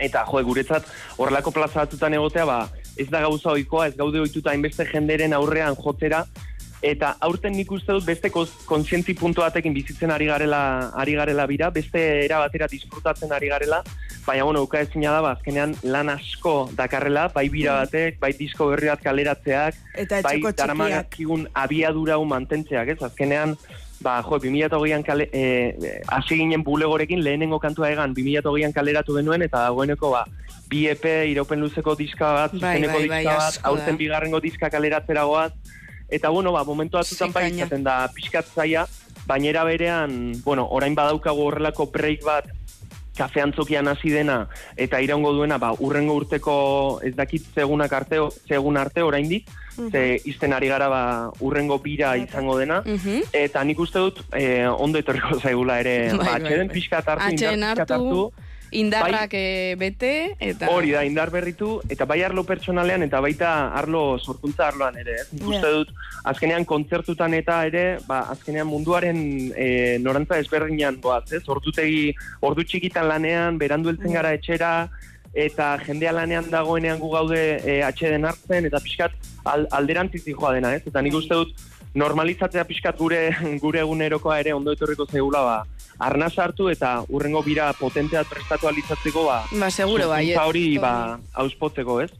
eta 0.00 0.24
jo, 0.28 0.42
guretzat 0.48 0.86
horrelako 1.18 1.52
plaza 1.52 1.84
batzutan 1.84 2.16
egotea, 2.16 2.46
ba, 2.48 2.60
ez 2.96 3.08
da 3.12 3.20
gauza 3.20 3.52
ohikoa, 3.52 3.90
ez 3.90 3.96
gaude 3.96 4.20
ohituta 4.20 4.54
hainbeste 4.54 4.88
jenderen 4.88 5.36
aurrean 5.36 5.76
jotera, 5.76 6.24
eta 6.80 7.12
aurten 7.20 7.52
nik 7.52 7.70
uste 7.76 7.92
dut 7.92 8.06
beste 8.06 8.30
kontzientzi 8.32 9.14
puntu 9.18 9.44
batekin 9.44 9.74
bizitzen 9.76 10.10
ari 10.14 10.30
garela, 10.30 10.62
ari 10.96 11.16
garela 11.18 11.44
bira, 11.46 11.68
beste 11.70 12.00
era 12.24 12.40
batera 12.40 12.68
disfrutatzen 12.72 13.32
ari 13.36 13.50
garela, 13.52 13.82
baina 14.26 14.46
bueno, 14.48 14.62
uka 14.64 14.80
ezina 14.86 15.12
da, 15.12 15.20
ba, 15.24 15.34
azkenean 15.36 15.74
lan 15.84 16.12
asko 16.14 16.70
dakarrela, 16.76 17.28
bai 17.34 17.48
bira 17.52 17.76
batek, 17.82 18.18
bai 18.20 18.32
disko 18.38 18.70
berri 18.72 18.88
bat 18.92 19.04
kaleratzeak, 19.04 19.76
Eta 20.00 20.22
bai 20.24 20.38
daramagakigun 20.40 21.46
abiadura 21.52 22.16
hau 22.16 22.24
mantentzeak, 22.24 22.94
ez? 22.94 23.00
Azkenean, 23.04 23.56
ba, 24.00 24.22
jo, 24.22 24.38
2008an 24.40 25.04
kale, 25.04 25.28
eh, 25.32 26.00
hasi 26.08 26.36
ginen 26.36 26.64
bulegorekin 26.64 27.22
lehenengo 27.24 27.60
kantua 27.60 27.90
egan. 27.90 28.14
2008an 28.14 28.72
kaleratu 28.72 29.16
genuen, 29.16 29.42
eta 29.42 29.66
dagoeneko, 29.68 30.10
ba, 30.10 30.24
bi 30.70 30.86
EP 30.88 31.04
iraupen 31.30 31.60
luzeko 31.60 31.94
diska 31.98 32.32
bat, 32.32 32.52
Bai, 32.52 32.60
zuzeneko 32.60 32.98
bai, 32.98 33.08
bai, 33.08 33.20
diska 33.24 33.36
bat, 33.36 33.60
aurten 33.70 34.00
bigarrengo 34.00 34.40
diska 34.40 34.70
kaleratzera 34.70 35.24
goaz, 35.24 35.52
eta 36.08 36.28
bueno, 36.28 36.52
ba, 36.52 36.64
momentu 36.64 36.98
batzutan 36.98 37.32
bai 37.32 37.50
izaten 37.50 37.84
da 37.84 38.02
pixkat 38.14 38.48
zaia, 38.54 38.86
baina 39.26 39.50
era 39.52 39.64
berean, 39.64 40.32
bueno, 40.44 40.66
orain 40.70 40.94
badaukagu 40.94 41.46
horrelako 41.50 41.90
break 41.92 42.24
bat, 42.24 42.48
kafe 43.20 43.42
antzokian 43.44 43.88
hasi 43.92 44.12
dena 44.14 44.38
eta 44.76 45.00
iraungo 45.04 45.32
duena 45.36 45.58
ba 45.60 45.74
urrengo 45.78 46.16
urteko 46.22 46.54
ez 47.04 47.14
dakit 47.18 47.50
segunak 47.54 47.92
arte 47.92 48.20
segun 48.48 48.80
arte 48.80 49.04
oraindik 49.04 49.48
ze 49.90 50.20
izten 50.28 50.52
ari 50.52 50.68
gara 50.68 50.88
ba 50.92 51.02
urrengo 51.40 51.78
bira 51.78 52.16
izango 52.16 52.58
dena. 52.58 52.82
Mhm. 52.84 53.32
eta 53.32 53.64
nik 53.64 53.78
uste 53.80 53.98
dut 53.98 54.22
eh, 54.32 54.68
ondo 54.68 54.98
etorriko 54.98 55.38
zaigula 55.40 55.80
ere 55.80 55.96
Bai, 56.10 56.18
ba 56.18 56.24
bai, 56.24 56.36
atxeden 56.40 56.68
bai. 56.68 56.74
pixka 56.76 57.02
hartu 57.04 57.44
hartu, 57.64 58.22
indarrak 58.70 59.34
eh, 59.34 59.74
bete, 59.78 60.36
eta... 60.38 60.68
Hori 60.70 60.92
da, 60.94 61.02
indar 61.06 61.30
berritu, 61.34 61.80
eta 61.90 62.06
bai 62.08 62.20
arlo 62.26 62.44
pertsonalean, 62.46 63.02
eta 63.06 63.20
baita 63.22 63.50
arlo 63.76 64.18
sorkuntza 64.18 64.68
arloan 64.68 64.98
ere, 65.00 65.16
ez? 65.22 65.28
Nik 65.34 65.46
uste 65.50 65.72
dut, 65.74 65.92
azkenean 66.30 66.66
kontzertutan 66.68 67.34
eta 67.38 67.60
ere, 67.66 67.84
ba, 68.06 68.22
azkenean 68.34 68.68
munduaren 68.70 69.20
e, 69.54 69.98
norantza 70.02 70.38
ezberdinan 70.42 71.00
goaz, 71.02 71.26
ez? 71.32 71.42
Ordutegi, 71.50 72.10
ordu 72.46 72.66
txikitan 72.66 73.08
lanean, 73.10 73.58
berandu 73.58 73.92
heltzen 73.92 74.14
gara 74.14 74.34
etxera, 74.38 74.74
eta 75.34 75.72
jendea 75.86 76.12
lanean 76.14 76.48
dagoenean 76.50 76.98
gu 76.98 77.10
gaude 77.12 77.42
e, 77.62 77.80
atxeden 77.86 78.26
hartzen, 78.26 78.66
eta 78.66 78.82
pixkat 78.82 79.14
al, 79.50 79.66
alderantziz 79.74 80.24
joa 80.30 80.54
dena, 80.56 80.74
ez? 80.78 80.86
Eta 80.86 81.02
nik 81.02 81.18
uste 81.18 81.38
dut, 81.42 81.69
normalizatzea 81.94 82.64
pixkat 82.64 82.98
gure 82.98 83.20
gure 83.62 83.80
egunerokoa 83.82 84.38
ere 84.40 84.54
ondo 84.54 84.72
etorriko 84.76 85.06
zegula, 85.10 85.42
ba, 85.42 85.86
arnaz 85.98 86.32
hartu 86.38 86.68
eta 86.70 87.00
urrengo 87.08 87.42
bira 87.42 87.72
potentea 87.78 88.24
prestatu 88.24 88.68
alitzatzeko, 88.70 89.24
ba, 89.26 89.42
Ba, 89.52 89.70
seguro, 89.70 90.08
bai, 90.08 90.24
hori, 90.38 90.78
ba, 90.78 91.18
auspotzeko, 91.34 92.00
ez? 92.04 92.10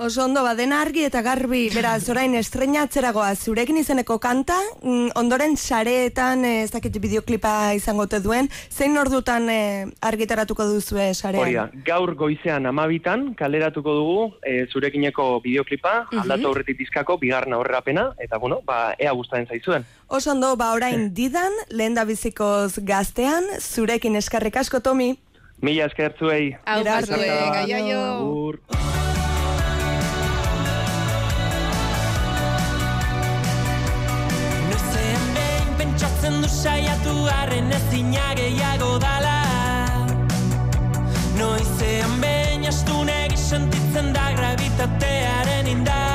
Oso 0.00 0.24
ondo, 0.24 0.40
ba, 0.40 0.54
dena 0.56 0.78
argi 0.80 1.02
eta 1.04 1.20
garbi, 1.20 1.66
beraz, 1.74 2.06
orain 2.08 2.32
estreinatzeragoa 2.38 3.34
zurekin 3.36 3.76
izeneko 3.82 4.14
kanta, 4.16 4.54
mm, 4.80 5.10
ondoren 5.20 5.58
sareetan, 5.60 6.40
eh, 6.48 6.62
ez 6.62 6.70
dakit 6.72 6.96
bideoklipa 6.96 7.74
izango 7.76 8.06
te 8.08 8.16
duen, 8.24 8.48
zein 8.72 8.96
ordutan 8.96 9.50
eh, 9.52 9.84
argitaratuko 10.00 10.64
duzue 10.70 11.12
sarean? 11.12 11.42
Hori 11.42 11.52
da, 11.58 11.66
gaur 11.84 12.14
goizean 12.16 12.64
amabitan, 12.64 13.34
kaleratuko 13.34 13.92
dugu 13.98 14.22
e, 14.40 14.64
zurekineko 14.72 15.42
bideoklipa, 15.44 16.06
Mhm. 16.06 16.22
aldatu 16.22 16.48
aurretik 16.48 16.78
dizkako, 16.78 17.18
bigarren 17.18 17.52
aurrerapena, 17.52 18.14
eta 18.16 18.38
bueno, 18.38 18.62
ba, 18.64 18.94
ea 18.98 19.12
gustaren 19.12 19.46
zaizuen. 19.52 19.84
Oso 20.08 20.30
ondo, 20.32 20.56
ba, 20.56 20.72
orain 20.72 21.12
didan, 21.12 21.52
lehen 21.68 21.92
da 21.92 22.06
bizikoz 22.06 22.78
gaztean, 22.78 23.44
zurekin 23.60 24.16
eskarrik 24.16 24.56
asko, 24.56 24.80
Tomi. 24.80 25.18
Mila 25.60 25.84
esker 25.84 26.16
zuei. 26.18 26.56
Hau, 26.64 26.80
pentsatzen 36.30 36.42
du 36.42 36.48
saiatu 36.48 37.26
arren 37.42 37.70
ezina 37.72 38.34
gehiago 38.34 38.98
dala. 38.98 39.38
Noizean 41.38 42.20
behin 42.20 42.66
astunegi 42.66 43.36
sentitzen 43.36 44.12
da 44.12 44.30
gravitatearen 44.36 45.66
indarra 45.66 46.09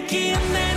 zurekin 0.00 0.54
dena 0.54 0.69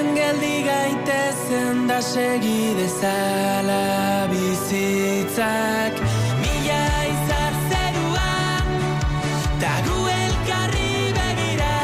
Hemen 0.00 0.16
geldi 0.16 0.62
gaitezen 0.64 1.88
da 1.88 2.02
segi 2.02 2.74
dezala 2.78 4.28
bizitzak. 4.32 5.94
Mila 6.40 6.84
izar 7.12 7.54
zeruan 7.70 8.70
Ta 9.60 9.74
gu 9.86 9.98
elkarri 10.08 11.12
begira. 11.18 11.76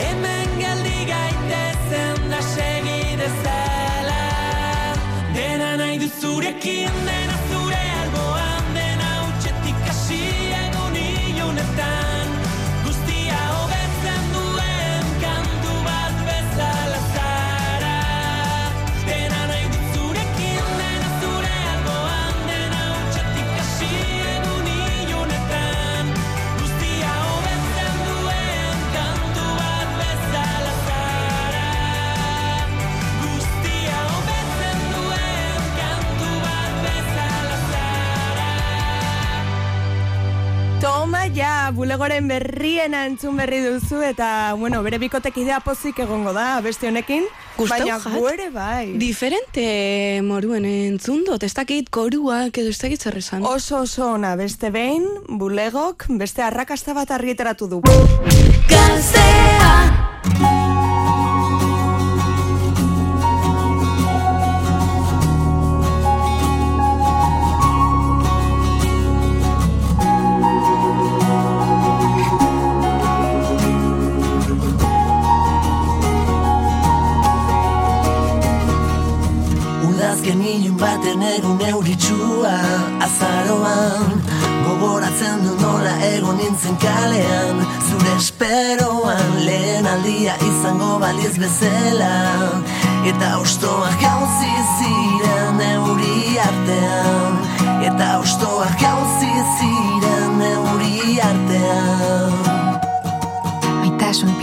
Hemen 0.00 0.48
geldi 0.62 0.98
gaitezen 1.12 2.30
da 2.32 2.40
segi 2.54 3.20
dezala. 3.20 4.24
Dena 5.36 5.76
nahi 5.76 6.00
du 6.00 6.08
bulegoren 41.74 42.28
berriena 42.28 43.06
entzun 43.08 43.36
berri 43.40 43.60
duzu 43.64 44.02
eta, 44.06 44.54
bueno, 44.58 44.82
bere 44.84 44.98
bikotek 45.02 45.36
idea 45.42 45.60
pozik 45.64 45.98
egongo 46.04 46.32
da, 46.36 46.60
beste 46.64 46.88
honekin. 46.88 47.24
Gustau 47.56 47.78
baina 47.78 47.98
jat? 47.98 48.12
gu 48.14 48.28
ere 48.30 48.48
bai. 48.54 48.92
Diferente 49.00 49.64
moruen 50.26 50.64
entzun 50.68 51.24
dut, 51.26 51.42
ez 51.42 51.54
dakit 51.54 51.90
koruak 51.90 52.56
edo 52.62 52.68
ez 52.72 52.78
dakit 52.80 53.00
zer 53.02 53.18
esan. 53.18 53.44
Oso 53.44 53.82
oso 53.82 54.12
ona, 54.14 54.36
beste 54.36 54.70
behin, 54.70 55.06
bulegok, 55.28 56.06
beste 56.20 56.42
arrakasta 56.46 56.94
bat 56.96 57.10
argiteratu 57.18 57.68
du. 57.68 57.82
Udazken 58.82 60.61
ilun 80.52 80.76
baten 80.80 81.22
egun 81.22 81.60
euritsua 81.72 82.56
Azaroan. 83.06 84.22
Gogoratzen 84.64 85.44
du 85.44 85.54
nola 85.60 85.94
egon 86.08 86.36
nintzen 86.40 86.76
kalean. 86.84 87.62
Zure 87.88 88.12
esperoan 88.16 89.32
lehen 89.46 89.88
aldia 89.94 90.36
izango 90.50 90.98
baliz 91.04 91.34
bezala. 91.44 92.12
Eta 93.12 93.32
ostoak 93.44 93.96
jauzi 94.04 94.52
ziren 94.76 95.64
euri 95.70 96.38
artean. 96.48 97.40
Eta 97.88 98.12
ostoak 98.20 98.78
jauzi 98.86 99.32
ziren 99.56 99.91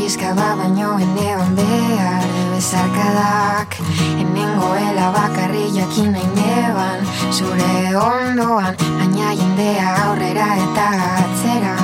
Pizka 0.10 0.34
bat 0.34 0.58
baino 0.58 0.98
enean 0.98 1.52
behar 1.54 2.24
Bezarkadak 2.50 3.76
Enengoela 4.18 5.12
bakarri 5.14 5.70
jakin 5.70 6.10
nahi 6.16 6.30
neban. 6.38 7.06
Zure 7.30 7.94
ondoan 7.94 8.74
Baina 8.80 9.30
jendea 9.38 9.92
aurrera 10.08 10.48
eta 10.64 10.88
atzera. 11.20 11.76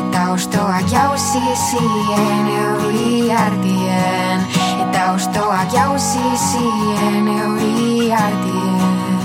Eta 0.00 0.24
ostoak 0.32 0.90
jauzi 0.90 1.44
ziren 1.68 2.50
euri 2.56 3.30
artien. 3.44 4.42
Eta 4.88 5.06
ostoak 5.14 5.70
jauzi 5.78 6.26
ziren 6.48 7.30
euri 7.36 8.10
artien. 8.24 9.22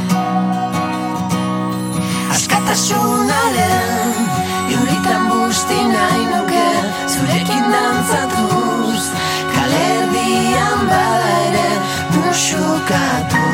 Askatasunaren 2.37 4.10
busti 5.61 5.79
nahi 5.93 6.23
nuke 6.33 6.67
Zurekin 7.13 7.65
dantzatuz. 7.73 9.05
Kalerdian 9.53 10.81
bada 10.89 11.31
ere 11.45 11.69
Musukatuz 12.13 13.50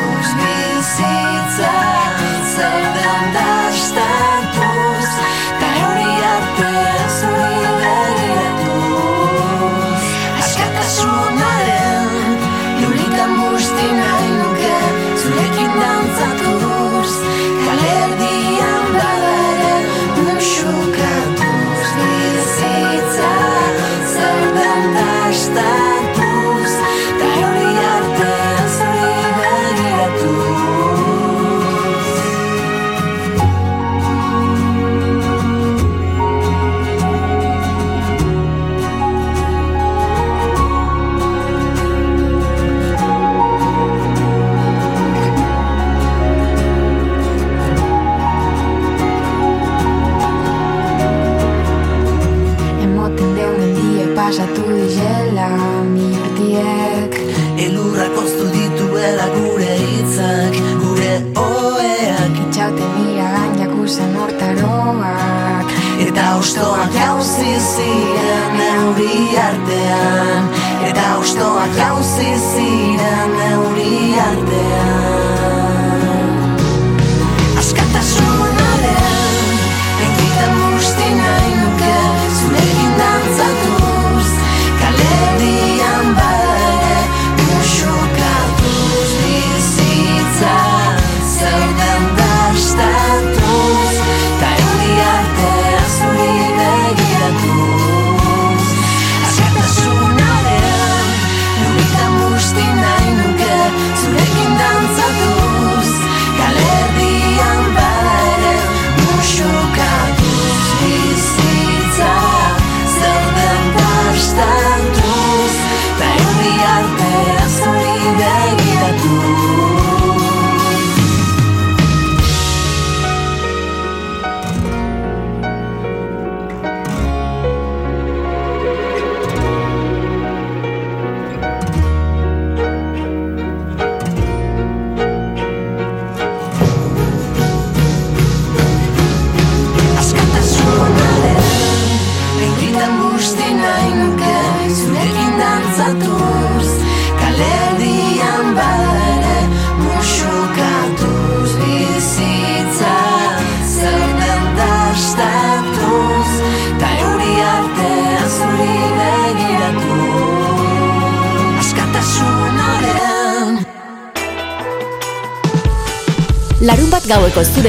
euri 68.88 69.36
artean 69.36 70.48
Eta 70.88 71.08
ostoak 71.20 71.74
jauzi 71.76 72.30
ziren 72.52 73.36
euri 73.50 73.98
artean 74.28 74.97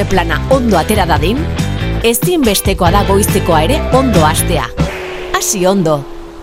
plana 0.10 0.40
ondo 0.50 0.78
atera 0.80 1.06
dadin, 1.06 1.38
ezinbestekoa 2.04 2.90
da 2.92 3.04
goiztekoa 3.06 3.62
ere 3.68 3.78
ondo 3.94 4.26
hastea. 4.26 4.66
Hasi 5.38 5.66
ondo, 5.70 6.00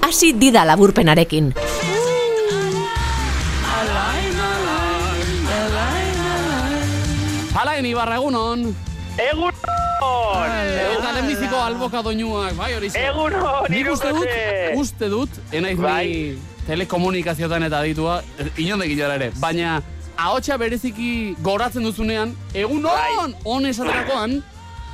hasi 0.06 0.32
dida 0.38 0.64
laburpenarekin. 0.64 1.52
Alain 7.56 7.86
Ibarra, 7.86 8.16
egunon. 8.20 8.68
Egunon! 9.16 10.54
Eta 10.76 11.12
lehenbiziko 11.16 11.60
alboka 11.64 12.02
doinuak, 12.04 12.54
bai 12.58 12.72
hori 12.76 12.90
ze. 12.92 13.02
Egunon, 13.10 13.66
Nik 13.72 13.90
uste 13.92 14.12
dut, 14.12 14.36
uste 14.82 15.08
dut, 15.10 15.40
enaiz 15.56 15.78
Bai. 15.80 16.06
ni 16.06 16.56
telekomunikazioetan 16.66 17.66
eta 17.66 17.82
ditua, 17.86 18.20
inondek 18.60 18.92
inora 18.92 19.16
ere, 19.18 19.30
baina 19.40 19.78
ahotsa 20.16 20.56
bereziki 20.58 21.36
goratzen 21.42 21.82
duzunean, 21.84 22.34
egunon, 22.54 23.34
on 23.44 23.66
esaterakoan, 23.66 24.42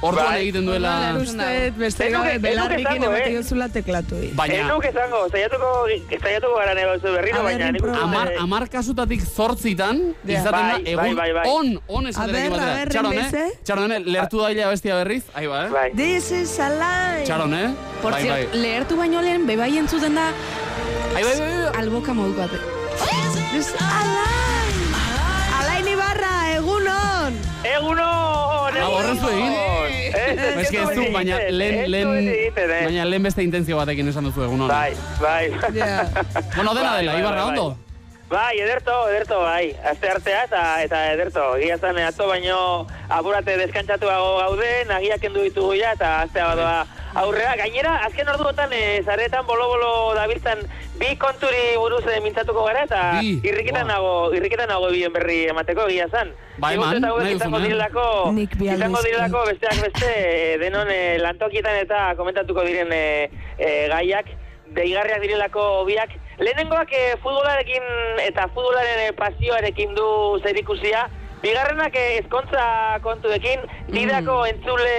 orduan 0.02 0.26
Bai. 0.32 0.40
egiten 0.42 0.64
duela... 0.66 0.92
Uste, 1.20 1.70
beste 1.78 2.06
Ez 2.08 2.12
gabe 2.12 2.32
ez 2.34 2.40
belarrikin 2.42 2.88
esango, 2.88 3.10
emate 3.12 3.28
eh? 3.30 3.36
duzula 3.36 3.68
teklatu. 3.70 4.16
Baina- 4.34 4.56
Ez 4.64 4.66
nuke 4.66 4.90
zango, 4.96 5.20
zaiatuko, 5.30 5.68
zaiatuko 6.24 6.56
gara 6.58 6.86
bauzu 6.88 7.12
berriro, 7.14 7.42
baina. 7.44 7.68
Amar, 8.02 8.32
amar 8.40 8.66
kasutatik 8.68 9.22
zortzitan, 9.22 10.00
Ja. 10.26 10.40
izaten 10.40 10.50
da, 10.52 10.72
Bai, 10.72 10.82
egun 10.96 11.14
bai, 11.16 11.30
bai, 11.30 11.32
bai. 11.38 11.46
on, 11.54 11.78
on 11.86 12.06
esaterekin 12.10 12.52
Aber, 12.52 12.58
batera. 12.58 12.80
aber, 12.80 12.90
Txaron, 12.90 13.12
eh? 13.44 13.50
Txaron, 13.62 13.92
eh? 13.92 14.00
Lertu 14.16 14.42
daila 14.42 14.68
bestia 14.74 14.96
berriz, 15.04 15.22
ahi 15.34 15.46
ba, 15.46 15.62
eh? 15.66 15.90
This 15.94 16.32
is 16.32 16.58
a 16.58 16.68
lie. 16.68 17.22
Txaron, 17.24 17.54
eh? 17.54 17.70
Por 18.02 18.10
bai, 18.10 18.22
cierto, 18.26 18.50
bai. 18.50 18.60
lehertu 18.66 18.96
baino 18.96 19.22
lehen, 19.22 19.46
bebai 19.46 19.70
entzuten 19.78 20.14
da... 20.18 20.32
Ai, 21.14 21.22
bai, 21.22 21.38
bai, 21.38 21.48
bai. 21.70 21.78
Alboka 21.78 22.12
moduko 22.12 22.42
ate. 22.42 22.58
This 23.52 23.68
is 23.68 23.74
a 23.78 23.84
lie. 23.86 24.41
Ah, 28.82 28.88
horren 28.88 29.18
zu 29.18 29.28
egin? 29.28 29.52
Ez 30.62 30.70
que 30.70 30.82
ez 30.82 30.90
du, 30.96 31.06
baina 31.12 31.38
lehen, 31.50 31.90
lehen, 31.90 32.52
baina 32.56 33.04
lehen 33.08 33.22
beste 33.28 33.44
intentzio 33.44 33.78
batekin 33.78 34.08
esan 34.10 34.26
duzu 34.28 34.44
egun 34.46 34.64
hona. 34.66 34.74
Bai, 34.74 34.92
bai. 35.24 35.50
Bueno, 36.56 36.74
dena 36.74 36.96
dela, 36.96 37.18
Ibarra, 37.20 37.46
ondo? 37.46 37.66
Bai, 38.32 38.56
ederto, 38.64 38.94
ederto, 39.10 39.42
bai. 39.44 39.74
Aste 39.90 40.08
artea 40.08 40.44
eta, 40.48 40.62
eta 40.86 41.02
ederto. 41.12 41.50
Egia 41.60 41.76
zan, 41.78 41.98
atzo 42.00 42.30
baino 42.30 42.86
apurate 43.12 43.58
deskantzatuago 43.60 44.38
gaude, 44.38 44.72
nagiak 44.88 45.20
kendu 45.20 45.44
ditugu 45.44 45.76
ja, 45.76 45.92
eta 45.98 46.14
astea 46.22 46.48
badoa 46.54 47.01
aurrera. 47.14 47.56
Gainera, 47.56 47.96
azken 48.06 48.28
orduotan, 48.28 48.72
e, 48.72 49.02
zaretan 49.04 49.46
bolo-bolo 49.46 50.14
dabiltzan 50.16 50.62
bi 51.00 51.14
konturi 51.20 51.76
buruz 51.80 52.04
e, 52.06 52.20
mintzatuko 52.24 52.64
gara, 52.68 52.84
eta 52.86 53.00
Bi, 53.20 53.34
irrikitan 53.48 53.88
nago, 53.90 54.32
irrikitan 54.36 54.70
nago 54.70 54.90
bien 54.92 55.12
berri 55.12 55.44
emateko, 55.52 55.88
egia 55.90 56.08
zan. 56.10 56.32
Ba, 56.62 56.72
eman, 56.76 57.00
nahi 57.02 57.36
izango 57.36 57.60
direlako, 57.62 58.06
izango 58.36 59.02
direlako 59.04 59.44
besteak 59.50 59.80
beste, 59.86 60.12
e, 60.12 60.58
denon 60.62 60.90
e, 60.92 61.18
lantokietan 61.22 61.80
eta 61.82 62.12
komentatuko 62.18 62.64
diren 62.68 62.92
e, 62.92 63.04
e, 63.58 63.72
gaiak, 63.92 64.34
deigarriak 64.76 65.24
direlako 65.24 65.84
biak. 65.88 66.14
Lehenengoak 66.42 66.92
e, 66.96 67.02
futbolarekin 67.22 67.84
eta 68.24 68.48
futbolaren 68.54 69.12
pasioarekin 69.18 69.92
du 69.98 70.06
zerikusia, 70.42 71.08
Bigarrenak 71.42 71.96
eh, 71.98 72.18
ezkontza 72.20 72.64
kontuekin, 73.02 73.64
didako 73.90 74.44
entzule 74.46 74.96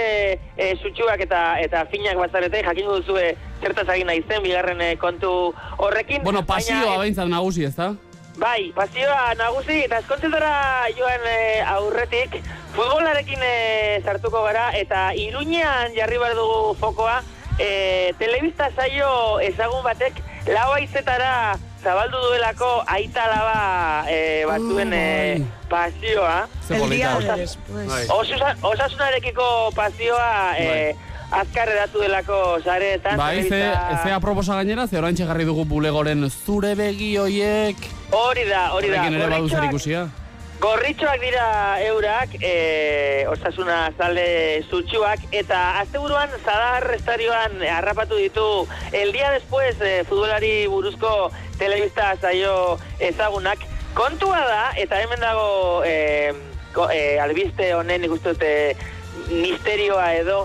eh, 0.56 0.74
sutsuak 0.76 1.22
eta 1.24 1.42
eta 1.62 1.86
finak 1.88 2.20
bazarete, 2.20 2.60
jakingo 2.66 2.98
duzue 3.00 3.30
zertaz 3.62 3.86
egin 3.94 4.10
naizen 4.12 4.42
bigarren 4.44 4.82
eh, 4.84 4.96
kontu 5.00 5.30
horrekin. 5.78 6.20
Bueno, 6.26 6.44
pasioa 6.44 6.98
behintzat 7.00 7.32
nagusi, 7.32 7.64
ez 7.70 7.72
da? 7.78 7.94
Bai, 8.36 8.72
pasioa 8.74 9.32
nagusi 9.38 9.84
eta 9.86 10.00
eskontzetara 10.02 10.54
joan 10.98 11.22
e, 11.30 11.38
aurretik 11.70 12.40
futbolarekin 12.74 13.44
e, 13.46 13.54
sartuko 14.02 14.42
gara 14.42 14.72
eta 14.74 15.12
iruñean 15.14 15.94
jarri 15.94 16.18
behar 16.18 16.34
dugu 16.34 16.74
fokoa 16.80 17.20
e, 17.58 18.14
telebista 18.18 18.70
saio 18.76 19.40
ezagun 19.40 19.82
batek 19.84 20.18
lau 20.52 20.72
aizetara 20.72 21.56
zabaldu 21.84 22.16
duelako 22.28 22.82
aita 22.86 23.26
laba 23.28 24.04
e, 24.10 24.44
batzuen 24.48 24.92
e, 24.92 25.42
pasioa. 25.68 26.46
Ze 26.68 26.78
polita. 26.78 27.16
Osas- 27.18 27.58
Bai. 27.68 28.06
Osusa- 28.08 28.56
Osasunarekiko 28.62 29.70
pasioa 29.76 30.56
e, 30.58 30.94
azkar 31.30 31.68
edatu 31.68 32.00
delako 32.00 32.58
sareetan. 32.64 33.16
Bai, 33.18 33.42
ze, 33.42 33.62
ze 34.04 34.12
aproposa 34.12 34.54
gainera, 34.60 34.86
ze 34.86 34.98
orain 34.98 35.16
jarri 35.16 35.44
dugu 35.44 35.64
bulegoren 35.64 36.28
zure 36.30 36.74
begi 36.74 37.16
hoiek. 37.16 37.76
Hori 38.10 38.44
da, 38.48 38.68
hori 38.72 38.88
da. 38.90 39.00
Horrekin 39.02 39.14
ere 39.20 39.26
badu 39.30 39.48
zer 39.48 39.58
Gorritxoak- 39.58 39.70
ikusia. 39.70 40.08
Gorritxoak 40.60 41.20
dira 41.20 41.46
eurak, 41.84 42.36
e, 42.40 43.26
osasuna 43.28 43.90
zale 43.98 44.62
zutxuak, 44.70 45.26
eta 45.34 45.80
asteburuan 45.82 46.30
zadar 46.44 46.86
estarioan 46.94 47.60
harrapatu 47.62 48.16
ditu 48.16 48.66
el 48.92 49.12
día 49.12 49.30
después 49.30 49.76
e, 49.80 50.04
futbolari 50.04 50.66
buruzko 50.66 51.30
telebista 51.58 52.14
zaio 52.16 52.78
ezagunak. 52.98 53.58
Kontua 53.94 54.40
da, 54.46 54.64
eta 54.80 55.02
hemen 55.02 55.20
dago 55.20 55.82
e, 55.86 56.32
ko, 56.74 56.88
e, 56.90 57.18
albiste 57.20 57.74
honen 57.74 58.06
ikusten 58.06 58.34
dute 58.34 58.54
misterioa 59.30 60.14
edo, 60.18 60.44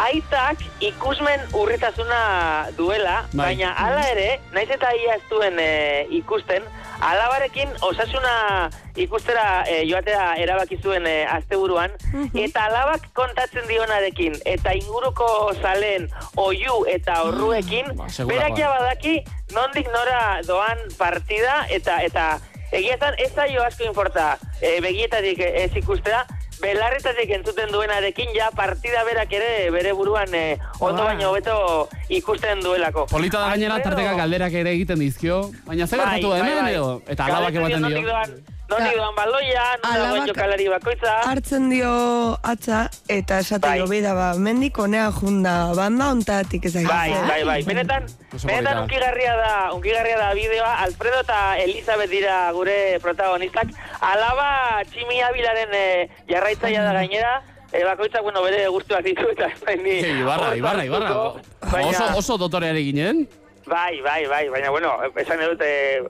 aitak 0.00 0.60
ikusmen 0.80 1.40
urritasuna 1.56 2.70
duela, 2.76 3.24
Bai. 3.32 3.54
baina 3.54 3.72
hala 3.76 4.04
ere, 4.12 4.28
naiz 4.52 4.68
eta 4.70 4.92
ia 4.96 5.16
ez 5.18 5.24
duen 5.30 5.58
e, 5.60 6.06
ikusten, 6.20 6.64
alabarekin 7.00 7.68
osasuna 7.82 8.70
ikustera 8.96 9.64
e, 9.66 9.82
joatea 9.88 10.34
erabaki 10.42 10.78
zuen 10.82 11.06
e, 11.06 11.24
asteburuan, 11.26 11.94
eta 12.34 12.66
alabak 12.68 13.08
kontatzen 13.16 13.66
dionarekin, 13.68 14.36
eta 14.44 14.74
inguruko 14.76 15.28
zalen 15.62 16.08
oiu 16.36 16.84
eta 16.88 17.22
horruekin, 17.24 17.92
segurakoa. 18.08 18.26
berak 18.28 18.58
ja 18.58 18.70
badaki 18.76 19.16
nondik 19.54 19.88
nora 19.92 20.40
doan 20.46 20.84
partida, 20.98 21.64
eta 21.70 22.00
eta 22.06 22.28
egia 22.72 22.94
esan 22.94 23.16
ez 23.18 23.32
zaio 23.34 23.64
asko 23.64 23.88
inforta 23.88 24.36
e, 24.60 24.78
begietatik 24.84 25.40
ez 25.40 25.70
ikustera, 25.76 26.26
belarretatik 26.60 27.30
entzuten 27.38 27.72
duenarekin 27.72 28.34
ja 28.36 28.50
partida 28.56 29.04
berak 29.08 29.32
ere 29.32 29.70
bere 29.74 29.92
buruan 29.96 30.34
e, 30.34 30.58
ondo 30.78 31.02
Bai. 31.02 31.14
baino 31.14 31.30
hobeto 31.30 31.88
ikusten 32.08 32.62
duelako. 32.64 33.06
Polita 33.10 33.40
da 33.40 33.50
gainera 33.54 33.80
tarteka 33.82 34.14
galderak 34.20 34.56
ere 34.62 34.76
egiten 34.76 35.00
dizkio, 35.00 35.42
baina 35.66 35.86
ze 35.86 35.96
gertatu 35.96 36.32
da 36.32 36.40
hemen 36.44 36.72
edo? 36.74 37.02
Eta 37.08 37.28
alabak 37.30 37.60
ematen 37.62 37.88
dio. 37.88 38.58
Nondik 38.70 38.94
doan 38.96 39.14
baloia, 39.18 39.64
non 39.82 40.26
jokalari 40.28 40.68
bakoitza. 40.70 41.14
Hartzen 41.26 41.68
dio 41.72 41.90
atza 42.42 42.84
eta 43.10 43.40
esate 43.42 43.66
Bai. 43.66 43.82
bida 43.90 44.14
ba, 44.14 44.28
mendik 44.38 44.78
onea 44.78 45.08
junda 45.10 45.72
banda 45.74 46.10
ontatik 46.14 46.64
ez 46.70 46.74
Bai, 46.86 47.10
bai, 47.28 47.42
bai. 47.44 47.62
Benetan, 47.66 48.06
Oso 48.32 48.46
benetan 48.46 48.64
polita. 48.64 48.82
unkigarria 48.84 49.34
da, 49.36 49.52
unkigarria 49.74 50.18
da 50.18 50.28
bideoa. 50.38 50.72
Alfredo 50.86 51.20
eta 51.26 51.40
Elizabeth 51.58 52.10
dira 52.10 52.52
gure 52.54 52.98
protagonistak. 53.02 53.74
Alaba 54.00 54.82
Tximi 54.90 55.18
Abilaren 55.22 55.74
e, 55.74 56.08
jarraitzaia 56.30 56.84
da 56.86 56.92
gainera. 56.92 57.42
E, 57.72 57.84
bakoitzak, 57.86 58.22
bueno, 58.22 58.42
bere 58.42 58.64
guztuak 58.68 59.02
ditu 59.04 59.28
eta 59.34 59.46
espain 59.54 59.82
ni. 59.82 59.98
Ibarra, 60.22 60.54
Ibarra, 60.56 60.84
Ibarra. 60.86 61.12
Oso, 61.86 62.06
oso 62.18 62.38
dotoreare 62.38 62.82
ginen. 62.86 63.26
Bai, 63.66 64.00
bai, 64.00 64.26
bai, 64.26 64.48
baina, 64.48 64.70
bueno, 64.70 64.94
esan 65.20 65.38
dut, 65.44 65.62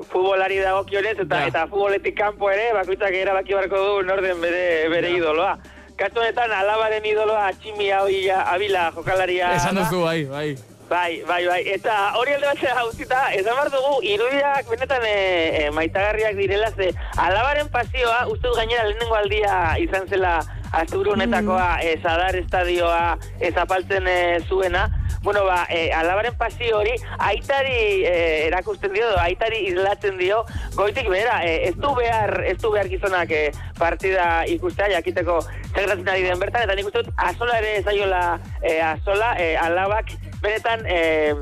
futbolari 0.09 0.59
dagokionez 0.63 1.19
eta, 1.19 1.41
Ja. 1.41 1.47
eta 1.49 1.67
futboletik 1.67 2.17
kanpo 2.17 2.51
ere, 2.51 2.73
bakoitzak 2.73 3.13
erabaki 3.13 3.55
barko 3.55 3.77
du 3.77 4.03
norden 4.07 4.41
bere, 4.41 4.89
bere 4.89 5.11
idoloa. 5.11 5.59
Kasu 5.99 6.21
honetan, 6.21 6.53
alabaren 6.53 7.05
idoloa 7.05 7.51
Tximi 7.61 7.91
Abila, 7.93 8.45
Abila 8.55 8.91
jokalaria. 8.95 9.55
Esan 9.57 9.77
duzu, 9.77 10.03
bai, 10.03 10.25
bai. 10.25 10.57
Bai, 10.91 11.23
bai, 11.27 11.47
bai. 11.47 11.61
Eta 11.71 12.15
hori 12.19 12.33
alde 12.35 12.47
batzea 12.47 12.85
utzita, 12.87 13.19
esan 13.33 13.55
behar 13.55 13.69
dugu, 13.71 14.01
irudiak 14.03 14.67
benetan 14.71 15.05
e, 15.07 15.67
e, 15.67 15.71
maitagarriak 15.71 16.35
direla, 16.35 16.71
ze 16.73 16.89
alabaren 17.17 17.69
pasioa, 17.69 18.27
uste 18.27 18.49
dut 18.49 18.57
gainera 18.57 18.89
lehenengo 18.89 19.15
aldia 19.15 19.77
izan 19.79 20.09
zela 20.09 20.41
asteburu 20.73 21.15
honetakoa, 21.17 21.81
e, 21.83 21.97
zadar 22.03 22.37
estadioa 22.37 23.19
ez 23.41 23.57
apaltzen 23.57 24.07
e, 24.09 24.19
zuena, 24.49 24.89
Bueno, 25.23 25.45
ba, 25.45 25.67
e, 25.69 25.93
alabaren 25.93 26.35
pasio 26.39 26.79
hori, 26.79 26.95
aitari 27.19 28.05
e, 28.09 28.47
erakusten 28.47 28.95
dio, 28.95 29.05
aitari 29.21 29.67
islatzen 29.69 30.17
dio, 30.17 30.47
goitik 30.79 31.11
behera, 31.13 31.43
e, 31.45 31.69
ez 31.69 31.75
du 31.77 31.93
behar, 31.95 32.39
ez 32.49 32.57
du 32.63 32.71
behar 32.73 32.89
gizonak 32.89 33.35
e, 33.37 33.43
partida 33.77 34.47
ikustea, 34.49 34.89
jakiteko 34.95 35.43
segretatzen 35.75 36.09
ari 36.09 36.25
den 36.25 36.41
bertan, 36.41 36.65
eta 36.65 36.77
nik 36.79 36.89
uste 36.89 37.05
dut, 37.05 37.13
azola 37.21 37.59
ere 37.61 37.83
zaiola 37.85 38.23
e, 38.63 38.79
azola, 38.81 39.35
e, 39.37 39.51
alabak, 39.61 40.15
benetan, 40.41 40.87
e, 40.89 41.37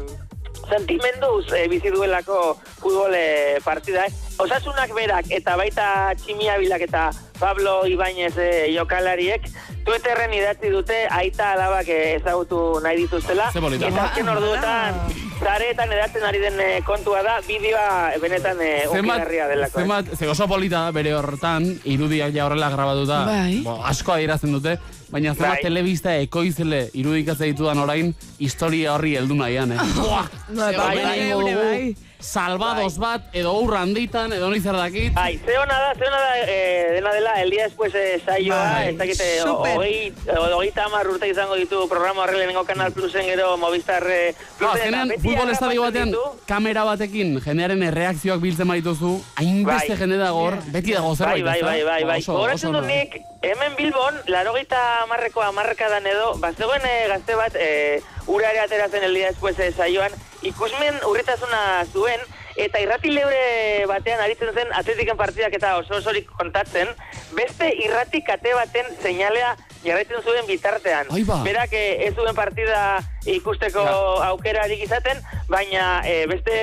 sentimenduz 0.66 1.46
e, 1.52 1.68
bizi 1.70 1.94
duelako 1.94 2.56
futbol 2.80 3.14
e, 3.14 3.60
partida. 3.64 4.08
Eh? 4.10 4.27
Osasunak 4.38 4.92
berak 4.94 5.32
eta 5.34 5.56
baita 5.58 6.14
Tximiabilak 6.14 6.84
eta 6.86 7.10
Pablo 7.38 7.82
Ibáñez 7.86 8.36
e, 8.38 8.50
jokalariek 8.74 9.48
Twitterren 9.86 10.34
idatzi 10.36 10.70
dute 10.70 11.06
aita 11.10 11.54
alabak 11.54 11.88
e, 11.88 12.00
ezagutu 12.18 12.78
nahi 12.84 13.06
dituztela. 13.06 13.48
Eta 13.50 14.04
azken 14.04 14.28
orduetan, 14.28 14.98
zareetan 15.38 15.92
edatzen 15.94 16.26
ari 16.28 16.40
den 16.42 16.60
eh, 16.60 16.80
kontua 16.86 17.22
da, 17.24 17.38
bideoa 17.46 18.18
benetan 18.22 18.60
eh, 18.64 18.88
onkigarria 18.90 19.46
delako. 19.50 19.82
Zemat, 19.82 20.10
ze 20.16 20.28
oso 20.28 20.48
polita 20.50 20.82
bere 20.94 21.14
hortan, 21.16 21.68
irudiak 21.88 22.34
ja 22.34 22.46
horrela 22.46 22.70
grabatuta, 22.74 23.22
Bai. 23.28 23.60
bo, 23.64 23.78
asko 23.86 24.16
adierazten 24.16 24.52
dute, 24.54 24.76
baina 25.12 25.34
zemat 25.34 25.58
Bai. 25.58 25.64
telebista 25.64 26.16
ekoizele 26.20 26.84
irudikatze 26.98 27.48
ditudan 27.52 27.80
orain, 27.82 28.12
historia 28.38 28.94
horri 28.96 29.16
heldu 29.20 29.38
nahian, 29.38 29.72
eh? 29.72 29.88
Buah! 29.98 30.28
Bai, 30.52 30.72
bai, 30.76 30.92
Hemen 30.92 31.08
bai, 31.08 31.18
egingo 31.22 31.42
bai, 31.62 32.07
dugu 32.18 32.26
bai. 32.26 32.26
Salvados 32.26 32.98
bat, 32.98 33.22
edo 33.32 33.52
urra 33.60 33.82
handitan, 33.82 34.32
edo 34.32 34.50
nizer 34.50 34.74
dakit. 34.74 35.12
Bai, 35.14 35.38
ze 35.38 35.56
hona 35.56 35.78
da, 35.78 35.94
ze 35.94 36.04
hona 36.04 36.18
da, 36.18 36.38
eh, 36.46 36.92
dena 36.94 37.12
dela, 37.12 37.34
el 37.42 37.50
día 37.50 37.64
después 37.64 37.94
eh, 37.94 38.20
saioa, 38.24 38.56
Bai. 38.56 38.88
ez 38.88 38.98
dakite, 38.98 39.40
Super. 39.40 39.76
hogei, 39.76 40.12
hogei 40.52 40.70
tamar 40.72 41.06
urte 41.08 41.28
izango 41.28 41.54
ditu 41.56 41.88
programa 41.88 42.22
horre 42.22 42.38
lehenengo 42.38 42.64
Kanal 42.64 42.92
Plusen 42.92 43.24
gero 43.24 43.56
Movistar 43.56 44.04
eh, 44.08 44.34
No, 44.60 44.72
Plusen, 44.72 45.08
beti 45.08 45.22
futbol 45.22 45.50
estadio 45.50 45.82
batean, 45.82 46.14
kamera 46.46 46.84
batekin, 46.84 47.40
jendearen 47.40 47.82
erreakzioak 47.82 48.40
biltzen 48.40 48.68
badituzu, 48.68 49.14
hainbeste 49.36 49.94
Bai. 49.94 49.98
jende 49.98 50.18
dago 50.18 50.38
hor, 50.38 50.58
beti 50.72 50.92
dago 50.92 51.14
Bai, 51.14 51.16
zerbait, 51.16 51.44
bai, 51.44 51.62
bai, 51.62 51.82
bai, 51.84 52.04
bai. 52.04 52.20
Dut 52.20 52.64
ona. 52.64 52.80
nik, 52.80 53.20
hemen 53.42 53.76
Bilbon, 53.76 54.14
larogeita 54.26 55.02
amarreko 55.04 55.42
amarrekadan 55.42 56.06
edo, 56.06 56.34
bazegoen 56.42 56.82
eh, 56.84 57.06
gazte 57.08 57.36
bat, 57.38 57.54
e, 57.54 58.02
ura 58.26 58.50
ere 58.50 58.60
ateratzen 58.60 59.04
el 59.04 59.14
día 59.14 59.28
después 59.28 59.58
eh, 59.58 59.72
saioan, 59.72 60.12
ikusmen 60.46 61.00
urritasuna 61.08 61.84
zuen, 61.92 62.20
eta 62.58 62.80
irrati 62.82 63.12
leure 63.14 63.86
batean 63.90 64.20
aritzen 64.20 64.50
zen 64.54 64.72
atletiken 64.74 65.16
partidak 65.18 65.54
eta 65.54 65.76
oso 65.78 65.98
osorik 65.98 66.30
kontatzen, 66.38 66.90
beste 67.36 67.70
irrati 67.84 68.22
kate 68.26 68.54
baten 68.54 68.88
seinalea 69.02 69.54
jarraitzen 69.84 70.24
zuen 70.24 70.46
bitartean. 70.48 71.10
Ba. 71.26 71.42
Berak 71.46 71.74
eh, 71.78 72.08
ez 72.08 72.14
zuen 72.14 72.34
partida 72.34 72.98
ikusteko 73.26 73.84
aukerarik 74.32 74.82
izaten, 74.88 75.22
baina 75.48 76.00
eh, 76.06 76.24
beste 76.30 76.58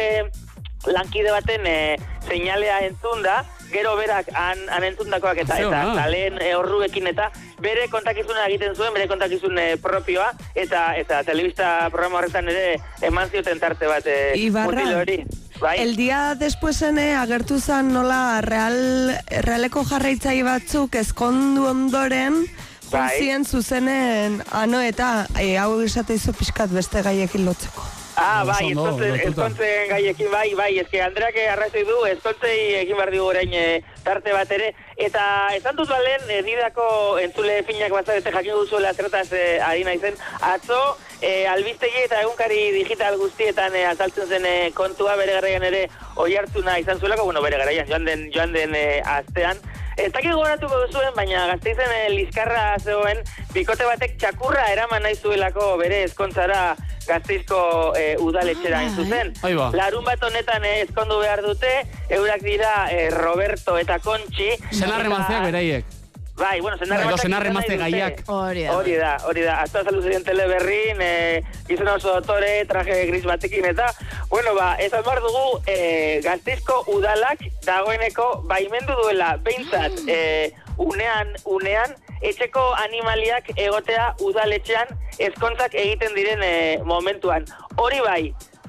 lankide 0.92 1.32
baten 1.34 1.66
e, 1.66 1.78
seinalea 2.28 2.82
entzun 2.86 3.24
da, 3.26 3.40
gero 3.72 3.96
berak 3.98 4.30
han, 4.34 4.62
han 4.70 4.84
entzundakoak 4.84 5.42
eta 5.46 5.58
eta 5.60 5.68
ona. 5.70 5.96
taleen 5.96 6.42
e, 6.42 6.54
horruekin 6.56 7.08
eta 7.12 7.30
bere 7.62 7.88
kontakizuna 7.90 8.46
egiten 8.50 8.76
zuen, 8.76 8.94
bere 8.94 9.08
kontakizun 9.08 9.58
e, 9.60 9.68
propioa, 9.82 10.32
eta 10.56 10.94
eta 11.00 11.24
telebista 11.24 11.90
programa 11.92 12.20
horretan 12.22 12.50
ere 12.52 12.78
eman 13.02 13.30
zioten 13.30 13.60
tarte 13.60 13.88
bat 13.88 14.06
e, 14.08 14.20
Ibarra. 14.40 14.86
hori. 15.02 15.24
Bai, 15.60 15.80
El 15.80 15.96
día 15.96 16.36
despuesen 16.36 16.98
eh, 17.00 17.16
agertu 17.16 17.62
zen 17.62 17.94
nola 17.94 18.42
real, 18.44 19.16
realeko 19.48 19.86
jarraitzai 19.88 20.42
batzuk 20.44 20.96
ezkondu 21.00 21.70
ondoren 21.70 22.42
Bai. 22.92 23.18
Zien 23.18 23.46
zuzenen 23.46 24.44
ano 24.52 24.80
eta 24.80 25.28
eh, 25.40 25.58
hau 25.58 25.80
esate 25.82 26.16
izo 26.20 26.34
pixkat 26.38 26.72
beste 26.72 27.02
gaiekin 27.02 27.46
lotzeko. 27.46 28.05
Ah, 28.16 28.44
bai, 28.48 28.72
ezkontzen, 28.72 29.12
lotuta. 29.12 29.28
ezkontzen 29.30 29.90
gaiekin, 29.90 30.30
bai, 30.32 30.48
bai, 30.56 30.70
ezke 30.80 31.02
Andreak 31.04 31.36
arrazoi 31.52 31.84
du, 31.84 31.98
ezkontzei 32.08 32.58
egin 32.80 32.96
behar 32.96 33.12
digu 33.12 33.26
orain 33.28 33.52
e, 33.52 33.66
tarte 34.06 34.32
bat 34.32 34.52
ere, 34.56 34.70
eta 34.96 35.26
esan 35.58 35.76
dut 35.76 35.92
balen, 35.92 36.24
e, 36.32 36.40
didako 36.48 36.88
entzule 37.20 37.58
finak 37.68 37.92
bazarete 37.92 38.32
jakin 38.32 38.56
duzuela 38.62 38.94
zertaz 38.94 39.28
e, 39.36 39.44
ari 39.60 39.84
naizen, 39.84 40.16
atzo, 40.48 40.80
e, 41.20 41.44
albistegi 41.52 42.06
eta 42.06 42.24
egunkari 42.24 42.62
digital 42.78 43.20
guztietan 43.20 43.76
e, 43.76 43.84
azaltzen 43.92 44.32
zen 44.32 44.48
e, 44.48 44.56
kontua 44.78 45.18
bere 45.20 45.36
garaian 45.36 45.68
ere 45.68 45.88
oi 46.16 46.32
hartzuna 46.40 46.80
izan 46.80 47.04
zuelako, 47.04 47.28
bueno, 47.28 47.44
bere 47.44 47.60
garaian, 47.60 47.90
joan 47.92 48.08
den, 48.08 48.30
joan 48.32 48.56
den 48.56 48.80
e, 48.80 48.86
astean, 49.04 49.60
Ez 49.96 50.10
dakit 50.12 50.34
gogoratuko 50.34 50.76
duzuen, 50.82 51.14
baina 51.16 51.46
gazteizen 51.54 51.92
eh, 51.96 52.10
lizkarra 52.12 52.76
zegoen, 52.82 53.22
bikote 53.54 53.86
batek 53.88 54.18
txakurra 54.20 54.66
eraman 54.74 55.06
nahi 55.08 55.16
zuelako 55.16 55.70
bere 55.80 56.02
ezkontzara 56.10 56.76
gazteizko 57.08 57.60
eh, 57.98 58.16
udaletxera 58.22 58.80
hain 58.80 58.96
zuzen. 58.96 59.34
Ahí 59.42 59.56
ba. 59.58 59.72
Larun 59.76 60.06
bat 60.06 60.24
honetan 60.24 60.66
eh, 60.66 60.82
ezkondu 60.86 61.20
behar 61.22 61.44
dute, 61.46 61.76
eurak 62.10 62.42
dira 62.46 62.74
eh, 62.92 63.10
Roberto 63.14 63.78
eta 63.82 64.00
Kontxi. 64.00 64.56
Senarre 64.72 65.10
mazteak 65.10 65.48
beraiek. 65.50 65.94
Bai, 66.36 66.60
bueno, 66.60 66.78
senarre 66.78 67.06
Edo 67.06 67.12
mazteak 67.12 67.30
senarre 67.30 67.52
mazte 67.56 67.78
gaiak. 67.80 68.18
Hori 68.28 68.66
da. 68.66 68.74
Hori 68.76 68.96
da, 69.00 69.12
hori 69.24 69.44
da. 69.46 69.54
Azta 69.64 69.86
zalu 69.88 70.02
zerien 70.04 70.26
teleberrin, 70.28 71.00
e, 71.00 71.44
gizona 71.70 71.94
oso 71.96 72.12
dotore, 72.18 72.66
traje 72.68 72.98
gris 73.08 73.24
batekin, 73.24 73.70
eta, 73.70 73.88
bueno, 74.28 74.52
ba, 74.58 74.74
ez 74.76 74.90
behar 74.92 75.22
dugu, 75.24 75.62
e, 75.64 76.20
gaztizko 76.26 76.82
udalak 76.92 77.46
dagoeneko 77.64 78.28
baimendu 78.52 79.00
duela, 79.00 79.38
behintzat, 79.48 80.04
e, 80.12 80.52
unean, 80.76 81.32
unean, 81.46 81.96
etxeko 82.22 82.64
animaliak 82.84 83.50
egotea 83.56 84.14
udaletxean 84.24 84.94
ezkontzak 85.20 85.76
egiten 85.76 86.16
diren 86.16 86.44
e, 86.44 86.54
momentuan. 86.84 87.46
Hori 87.78 88.00
bai, 88.06 88.22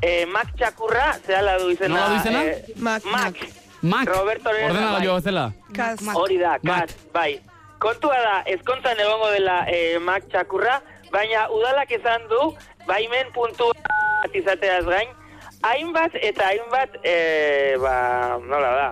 e, 0.03 0.25
Mac 0.27 0.53
Txakurra, 0.57 1.13
zehala 1.27 1.59
du 1.59 1.71
izena. 1.71 1.95
Nola 1.95 2.09
du 2.09 2.21
izena? 2.21 2.43
E, 2.45 2.75
Mac, 2.77 3.05
Mac. 3.13 3.47
Mac, 3.83 4.09
Roberto 4.09 4.51
Orena, 4.51 4.71
ordenagailu 4.71 5.13
bai. 5.13 5.21
bezala. 5.21 5.45
Kaz. 5.77 6.01
Hori 6.15 6.39
da, 6.41 6.57
kat, 6.65 6.95
bai. 7.15 7.31
Kontua 7.79 8.17
da, 8.25 8.37
ezkontzan 8.51 9.01
egongo 9.05 9.29
dela 9.35 9.61
e, 9.69 9.99
Mac 10.03 10.27
txakurra, 10.33 10.81
baina 11.13 11.47
udalak 11.53 11.93
izan 11.93 12.25
du, 12.33 12.51
baimen 12.89 13.31
puntu 13.35 13.71
bat 13.77 14.35
izateaz 14.35 14.85
gain, 14.89 15.13
hainbat 15.63 16.17
eta 16.21 16.49
hainbat, 16.51 16.97
e, 17.05 17.77
ba, 17.83 17.97
nola 18.49 18.73
da, 18.81 18.89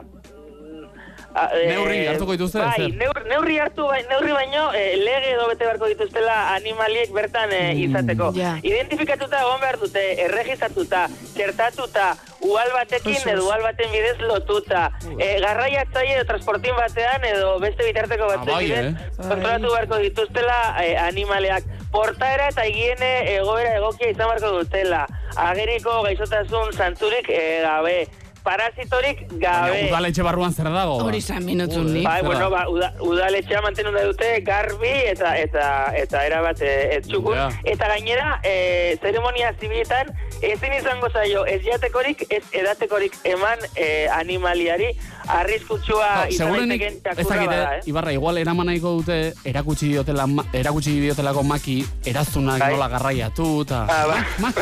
A, 1.34 1.48
e, 1.58 1.66
Neurri 1.66 2.06
hartuko 2.06 2.32
dituzte, 2.36 2.60
Bai, 2.62 2.92
neur, 2.94 3.18
neurri 3.26 3.56
hartu, 3.58 3.88
bai, 3.90 4.04
neurri 4.06 4.30
baino, 4.32 4.68
e, 4.72 4.96
lege 5.02 5.32
edo 5.32 5.48
bete 5.50 5.64
beharko 5.64 5.88
dituztela 5.90 6.36
animaliek 6.54 7.10
bertan 7.10 7.50
e, 7.52 7.62
izateko. 7.82 8.28
ja. 8.36 8.52
Identifikatuta 8.62 9.40
egon 9.42 9.58
behar 9.60 9.80
dute, 9.80 10.04
erregistratuta, 10.28 11.08
txertatuta, 11.34 12.12
ual 12.46 12.70
batekin 12.76 13.28
edo 13.34 13.48
ual 13.48 13.62
baten 13.66 13.90
bidez 13.90 14.14
lotuta, 14.22 14.84
e, 15.18 15.40
garraiatzaile 15.42 16.20
edo 16.20 16.24
transportin 16.30 16.76
batean 16.78 17.24
edo 17.26 17.58
beste 17.58 17.82
bitarteko 17.90 18.30
Ah, 18.30 18.36
batzen 18.36 18.54
bai, 18.54 18.64
bidez, 18.64 18.86
eh? 18.94 19.28
kontrolatu 19.28 19.72
beharko 19.74 19.98
dituztela 20.06 20.58
e, 20.84 20.96
animaleak. 21.08 21.66
Portaera 21.94 22.48
eta 22.50 22.64
higiene 22.66 23.10
egoera 23.36 23.74
egokia 23.80 24.08
izan 24.14 24.28
beharko 24.30 24.54
dutela. 24.60 25.06
Ageriko 25.36 26.02
gaixotasun 26.06 26.72
zantzurik 26.78 27.28
e, 27.30 27.42
gabe. 27.62 27.96
Parasitorik 28.44 29.24
gabe. 29.40 29.70
Baina 29.72 29.88
udaletxe 29.88 30.24
barruan 30.26 30.52
zer 30.52 30.68
dago? 30.68 30.98
Hori 31.00 31.20
zan 31.22 31.44
minutu 31.46 31.80
nik. 31.86 32.04
Bai, 32.04 32.20
bueno, 32.26 32.50
da? 32.50 32.50
ba, 32.52 32.64
uda, 32.68 32.90
udaletxea 33.00 33.62
mantenu 33.64 33.92
nahi 33.94 34.10
dute 34.10 34.28
garbi 34.44 34.92
eta 35.08 35.32
eta 35.40 35.64
eta 35.96 36.24
erabat 36.28 36.60
e, 36.60 36.74
e, 36.96 37.00
txukun. 37.06 37.38
Ja. 37.40 37.48
Eta 37.74 37.88
gainera, 37.94 38.28
e, 38.44 38.98
zeremonia 39.00 39.54
zibiletan 39.56 40.12
ezin 40.44 40.76
izango 40.76 41.08
zaio 41.08 41.46
ez 41.48 41.62
jatekorik, 41.64 42.26
ez 42.28 42.42
edatekorik 42.52 43.16
eman 43.32 43.64
e, 43.74 44.06
animaliari 44.12 44.92
arriskutsua 45.28 46.10
No, 46.14 46.28
izan 46.28 46.52
txakurra 46.52 47.06
dakite, 47.06 47.46
bada, 47.46 47.76
eh? 47.78 47.82
Ibarra, 47.88 48.12
igual 48.12 48.38
eraman 48.40 48.68
nahiko 48.68 48.94
dute 49.00 49.18
erakutsi 49.48 49.88
diotela, 49.94 50.26
erakutsi 50.52 50.98
diotelako 51.00 51.44
maki 51.48 51.78
eraztunak 52.12 52.60
Bai. 52.60 52.72
nola 52.74 52.88
garraiatu 52.92 53.48
eta... 53.64 53.84
Ah, 53.88 54.04
ba. 54.10 54.52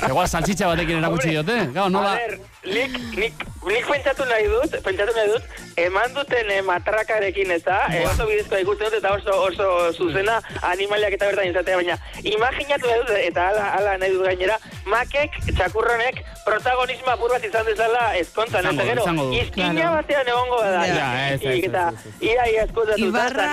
Igual 0.10 0.28
saltxitxa 0.28 0.68
batekin 0.72 1.00
erakutsi 1.00 1.32
diote, 1.32 1.60
gau, 1.74 1.88
nola... 1.92 2.14
A 2.16 2.20
ber, 2.20 2.38
nik, 2.64 2.92
nik, 3.16 3.34
nik 3.64 3.86
pentsatu 3.88 4.24
nahi 4.28 4.46
dut, 4.52 4.74
pentsatu 4.84 5.14
nahi 5.16 5.28
dut, 5.32 5.44
eman 5.80 6.12
duten 6.14 6.50
eh, 6.52 6.60
matrakarekin 6.66 7.50
eta 7.54 7.78
eh, 7.88 8.02
oso 8.08 8.26
bidezkoa 8.28 8.60
ikusten 8.60 8.90
dut 8.90 8.98
eta 8.98 9.14
oso 9.16 9.36
oso 9.46 9.68
zuzena 9.96 10.40
animaliak 10.68 11.16
eta 11.16 11.30
bertan 11.30 11.48
izatea, 11.48 11.78
baina 11.80 11.96
imaginatu 12.34 12.90
nahi 12.90 13.00
dut, 13.00 13.14
eta 13.30 13.46
ala, 13.52 13.64
ala 13.78 13.96
nahi 14.02 14.12
dut 14.12 14.26
gainera, 14.28 14.58
makek, 14.92 15.40
txakurronek, 15.56 16.20
protagonismo 16.44 17.14
apur 17.14 17.32
bat 17.36 17.48
izan 17.48 17.64
dezala 17.68 18.04
ezkontzan, 18.20 18.70
eta 18.74 18.88
gero, 18.92 19.08
izkina 19.40 19.90
batean 19.96 20.32
egongo 20.36 20.60
da, 20.66 20.84
Ja, 20.90 21.08
ez, 21.30 21.40
ez, 21.40 21.50
ez, 21.56 21.64
eta 21.70 21.88
ez, 21.94 22.06
ez. 22.12 22.14
ia, 22.28 22.46
ia 22.52 22.62
eskozatu 22.68 23.08
Ibarra. 23.08 23.50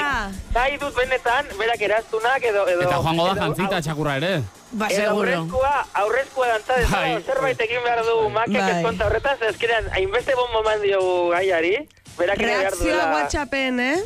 nahi 0.56 0.78
dut 0.84 0.96
benetan, 1.00 1.52
berak 1.60 1.82
eraztunak 1.90 2.44
edo... 2.44 2.68
edo 2.68 2.88
Eta 2.88 3.02
joango 3.04 3.28
da 3.32 3.36
jantzita 3.46 3.82
txakurra 3.88 4.20
ere. 4.20 4.38
Ba, 4.72 4.88
Edo 4.92 4.96
seguro. 5.02 5.32
aurrezkoa, 5.32 5.86
aurrezkoa 5.94 6.48
dantza 6.48 6.74
Bai. 6.74 6.82
dezala, 6.84 7.22
zerbait 7.26 7.62
egin 7.62 7.84
behar 7.86 8.02
du 8.04 8.30
makek 8.30 8.60
Bai. 8.60 8.76
ezkonta 8.82 9.06
horretaz, 9.08 9.38
ezkeran, 9.54 9.88
hainbeste 9.96 10.36
bombo 10.36 10.62
man 10.66 10.82
diogu 10.84 11.30
gaiari, 11.32 11.76
berak 12.18 12.40
ere 12.44 12.52
behar 12.52 12.62
Reakzioa 12.72 12.94
duela, 12.98 13.12
WhatsAppen, 13.16 13.80
eh? 13.80 13.98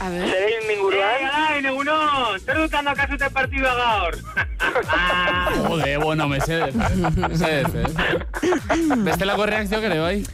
A 0.00 0.08
ver. 0.10 0.28
zerein 0.30 0.68
inguruan. 0.70 1.24
Alain, 1.26 1.64
egunon, 1.66 2.38
zer 2.44 2.54
dut 2.60 2.74
handa 2.74 2.92
kasute 2.94 3.30
partidua 3.34 3.72
gaur? 3.74 4.18
Jode, 5.68 5.96
bueno, 5.98 6.28
mesedez, 6.28 6.74
eh? 6.74 7.10
mesedez, 7.18 7.74
eh? 7.74 8.94
Bestelako 9.06 9.46
reakzioak 9.46 9.82
ere, 9.90 9.98
bai? 10.02 10.24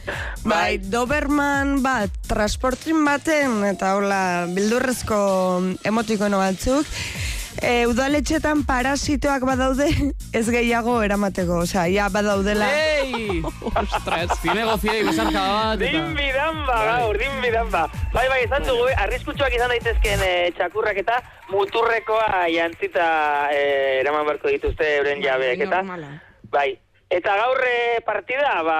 Bai, 0.45 0.77
Doberman 0.77 1.81
bat, 1.85 2.13
transportin 2.29 3.01
baten, 3.05 3.63
eta 3.69 3.95
hola, 3.97 4.45
bildurrezko 4.53 5.17
emotikono 5.83 6.37
batzuk, 6.41 6.85
e, 7.61 7.85
udaletxetan 7.87 8.63
parasitoak 8.67 9.43
badaude, 9.47 9.87
ez 10.37 10.45
gehiago 10.49 10.97
eramateko, 11.05 11.61
osea, 11.65 11.85
ja 11.93 12.07
badaudela. 12.13 12.67
Ei! 12.71 13.41
Ostras, 13.81 14.39
zinegoziei 14.41 15.03
besarka 15.07 15.41
bat, 15.41 15.81
eta... 15.81 15.91
Din 15.91 16.15
bidamba, 16.17 16.75
Bai. 16.75 16.87
gaur, 16.91 17.19
din 17.23 17.41
bidamba. 17.43 17.83
Bai, 18.13 18.25
bai, 18.31 18.39
izan 18.45 18.67
dugu, 18.67 18.87
eh, 18.91 18.95
arriskutsuak 19.05 19.53
izan 19.57 19.73
daitezkeen 19.75 20.23
eh, 20.25 20.51
txakurrak 20.57 21.01
eta 21.03 21.19
muturrekoa 21.51 22.47
jantzita 22.53 23.09
eh, 23.51 24.01
eraman 24.01 24.25
beharko 24.27 24.51
dituzte 24.55 24.95
euren 25.01 25.23
jabeek, 25.23 25.67
eta... 25.69 25.83
Bai, 26.51 26.71
Eta 27.15 27.35
gaur 27.37 27.59
partida, 28.03 28.63
ba, 28.65 28.77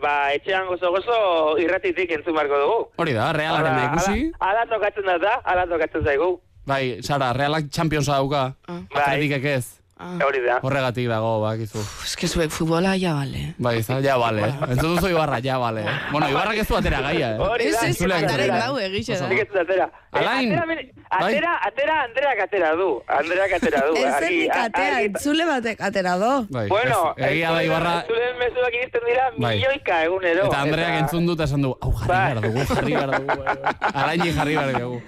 ba, 0.00 0.12
etxean 0.32 0.68
gozo-gozo 0.70 1.58
irratitik 1.58 2.12
entzun 2.14 2.36
barko 2.36 2.60
dugu. 2.62 2.76
Hori 3.02 3.16
da, 3.16 3.32
realaren 3.34 3.74
Hala- 3.74 3.88
ikusi. 3.90 4.28
Ala, 4.38 4.62
ala 4.62 4.66
tokatzen 4.70 5.08
da, 5.10 5.16
da, 5.18 5.32
ala 5.42 5.66
tokatzen 5.66 6.04
zaigu. 6.06 6.28
Bai, 6.66 7.00
Sara, 7.02 7.32
realak 7.36 7.70
Championsa 7.70 8.16
dauka. 8.16 8.54
Atletikek 8.68 9.44
ez. 9.44 9.83
Hori 9.96 10.40
da. 10.42 10.58
Horregatik 10.60 11.06
dago, 11.08 11.40
bakizu. 11.40 11.78
Es 12.04 12.16
que 12.16 12.26
zuek 12.26 12.50
futbola 12.50 12.96
ja 12.98 13.12
bale. 13.14 13.54
Bai, 13.58 13.76
ez 13.78 13.86
ja 14.02 14.16
bale. 14.18 14.48
Entzun 14.68 14.96
duzu 14.96 15.08
Ibarra, 15.08 15.38
ja 15.40 15.56
bale. 15.58 15.84
Bueno, 16.10 16.28
Ibarrak 16.28 16.56
ez 16.58 16.66
du 16.68 16.74
atera 16.76 17.00
gaia, 17.00 17.28
eh? 17.36 17.38
Hori 17.38 17.70
da. 17.70 17.78
Ez, 17.78 17.90
ez, 17.90 17.98
Zuleak 17.98 18.24
atera 18.24 18.34
atera. 18.42 18.56
indau 18.58 18.78
egixe 18.78 19.16
da. 19.20 19.28
Nik 19.28 19.38
ez 19.44 19.48
dut 19.52 19.60
atera. 19.62 19.86
Eh, 20.12 20.18
Alain, 20.18 20.50
atera, 20.52 20.66
bene- 20.66 20.90
bai? 21.20 21.32
atera, 21.36 21.52
atera, 21.68 22.02
Andreak 22.08 22.40
atera 22.42 22.72
du. 22.74 22.88
Andreak 23.06 23.52
atera 23.60 23.84
du. 23.86 23.94
Ez 24.08 24.20
nik 24.28 24.50
atea, 24.50 24.90
argi- 24.98 25.06
entzule 25.06 25.44
batek 25.46 25.80
atera 25.80 26.16
do. 26.18 26.32
Bai, 26.50 26.66
Bueno, 26.68 27.14
ez- 27.16 27.30
egia 27.30 27.52
da 27.52 27.62
Ibarra, 27.64 27.94
Zulen 28.10 28.36
mezuak 28.42 28.74
iristen 28.74 29.02
dira 29.06 29.30
Bai. 29.38 29.56
milioika 29.56 30.02
egunero. 30.04 30.46
eta 30.50 30.60
Andreak 30.60 31.00
entzun 31.04 31.26
dut 31.26 31.40
esan 31.40 31.62
du, 31.62 31.76
hau 31.80 31.92
jarri 32.02 32.08
behar 32.10 32.40
dugu, 32.42 32.66
jarri 32.74 32.94
behar 32.94 33.10
dugu. 33.14 33.26
bai, 33.26 33.56
bai. 33.62 33.74
Alaini 33.94 34.32
jarri 34.34 34.56
behar 34.56 34.80
dugu. 34.80 35.02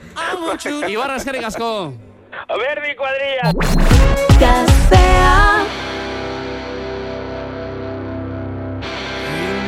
Ibarra 0.89 1.17
eskerrik 1.17 1.45
asko. 1.45 1.93
Berdi 2.49 2.95
cuadrilla. 2.95 3.53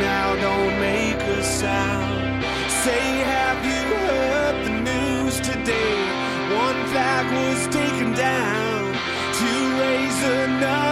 now 0.00 0.34
don't 0.36 0.78
make 0.78 1.20
a 1.20 1.42
sound. 1.42 2.44
Say, 2.84 3.04
have 3.34 3.64
you 3.66 3.82
heard 4.06 4.64
the 4.64 4.74
news 4.90 5.40
today? 5.40 5.98
One 6.54 6.86
flag 6.90 7.26
was 7.32 7.66
taken 7.74 8.12
down 8.14 8.94
to 9.40 9.50
raise 9.80 10.22
another 10.22 10.87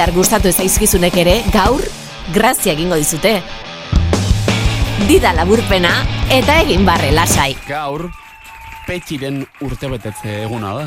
zehar 0.00 0.14
gustatu 0.16 0.48
zaizkizunek 0.48 1.16
ere, 1.20 1.32
gaur 1.52 1.82
grazia 2.32 2.72
egingo 2.72 2.96
dizute. 2.96 3.34
Dida 5.04 5.34
laburpena 5.36 5.90
eta 6.32 6.54
egin 6.62 6.86
barre 6.88 7.10
lasai. 7.12 7.50
Gaur, 7.68 8.06
petxiren 8.86 9.42
urtebetetze 9.60 10.38
eguna 10.46 10.72
da. 10.78 10.86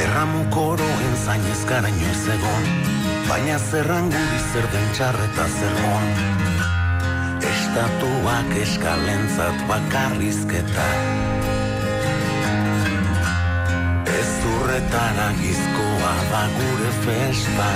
Erramuko 0.00 0.66
oroen 0.78 1.14
zainez 1.26 1.60
gara 1.68 1.92
inoiz 1.92 2.24
egon 2.38 2.91
Baina 3.32 3.54
zerran 3.56 4.10
guri 4.12 4.38
zer 4.52 4.66
den 4.72 4.88
txarreta 4.92 5.44
zer 5.58 5.78
on 5.90 6.08
Estatuak 7.50 8.50
eskalentzat 8.60 9.62
bakarrizketa 9.70 10.84
Ez 14.18 14.28
horretara 14.50 15.30
gizkoa 15.40 16.12
da 16.34 16.44
gure 16.58 16.92
festa 17.06 17.72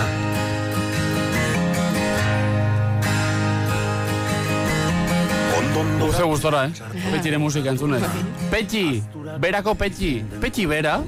Uste 6.06 6.24
gustora, 6.24 6.66
eh? 6.68 7.00
Petxiren 7.10 7.42
musika 7.42 7.72
entzunez. 7.72 8.04
Petxi, 8.52 9.02
berako 9.38 9.74
Petxi. 9.74 10.24
Petxi 10.40 10.66
bera? 10.66 11.00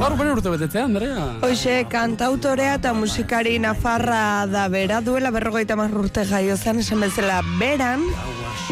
Gaur 0.00 0.16
bere 0.18 0.34
urte 0.34 0.52
betetzea, 0.52 0.84
Andrea. 0.88 1.26
Hoxe, 1.46 1.84
kantautorea 1.90 2.76
eta 2.78 2.92
musikari 2.96 3.58
nafarra 3.62 4.46
da 4.50 4.68
bera, 4.72 5.00
duela 5.00 5.32
berrogeita 5.34 5.76
hamar 5.76 5.94
urte 5.96 6.24
jaio 6.28 6.56
zen, 6.56 6.80
esan 6.84 7.00
bezala 7.00 7.40
beran, 7.60 8.04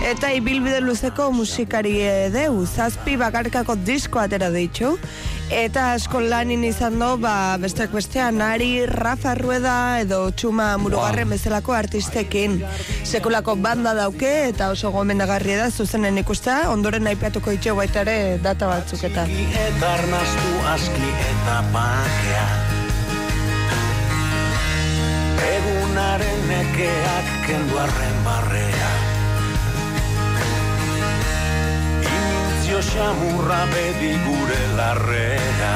eta 0.04 0.30
ibilbide 0.32 0.80
luzeko 0.80 1.30
musikari 1.32 1.96
deu, 2.34 2.66
zazpi 2.66 3.16
bakarkako 3.20 3.76
disko 3.86 4.20
atera 4.22 4.50
ditxu, 4.54 4.94
eta 5.50 5.92
asko 5.96 6.20
lanin 6.20 6.64
izan 6.68 6.98
do, 7.00 7.14
ba, 7.20 7.56
besteak 7.60 7.92
bestean, 7.96 8.38
Nari, 8.38 8.86
Rafa 8.86 9.34
Rueda 9.38 9.98
edo 10.02 10.20
Txuma 10.30 10.70
Murugarren 10.78 11.30
bezalako 11.32 11.74
artistekin. 11.74 12.60
Sekulako 13.04 13.56
banda 13.56 13.94
dauke 13.96 14.30
eta 14.50 14.70
oso 14.74 14.92
gomendagarria 14.94 15.64
da 15.64 15.70
zuzenen 15.70 16.20
ikustea, 16.22 16.68
ondoren 16.72 17.08
aipatuko 17.10 17.54
itxo 17.56 17.76
baita 17.78 18.04
ere 18.04 18.38
data 18.44 18.68
batzuk 18.70 19.04
eta. 19.10 19.26
Eta 19.64 19.92
arnastu 19.98 20.54
aski 20.76 21.12
eta 21.32 21.60
bakea. 21.74 22.48
Egunaren 25.48 26.48
nekeak 26.52 27.36
kendu 27.48 27.84
arren 27.88 28.18
barrea 28.26 29.07
Imintzio 32.78 33.02
xamurra 33.02 33.64
bedi 33.74 34.12
gure 34.22 34.58
larrea 34.78 35.70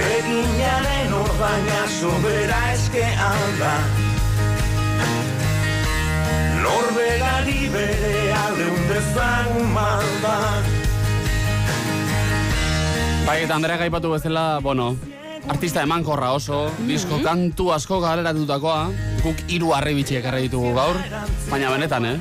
Eginaren 0.00 1.12
ordaina 1.12 1.82
sobera 1.92 2.60
eske 2.72 3.04
alda. 3.04 3.74
Norberari 6.62 7.68
bere 7.74 8.14
aldeun 8.46 9.68
malda. 9.76 10.36
Bai, 13.26 13.42
eta 13.44 13.54
Andrea 13.60 13.76
gaipatu 13.76 14.16
bezala, 14.16 14.58
bueno, 14.62 14.96
artista 15.48 15.82
emankorra 15.82 16.32
oso, 16.36 16.66
disko 16.86 17.18
kantu 17.24 17.70
asko 17.74 18.00
galeratutakoa, 18.04 18.80
guk 19.24 19.40
hiru 19.48 19.72
harribitxi 19.76 20.18
ekarri 20.20 20.46
ditugu 20.46 20.74
gaur, 20.76 20.98
baina 21.48 21.72
benetan, 21.72 22.06
eh? 22.08 22.16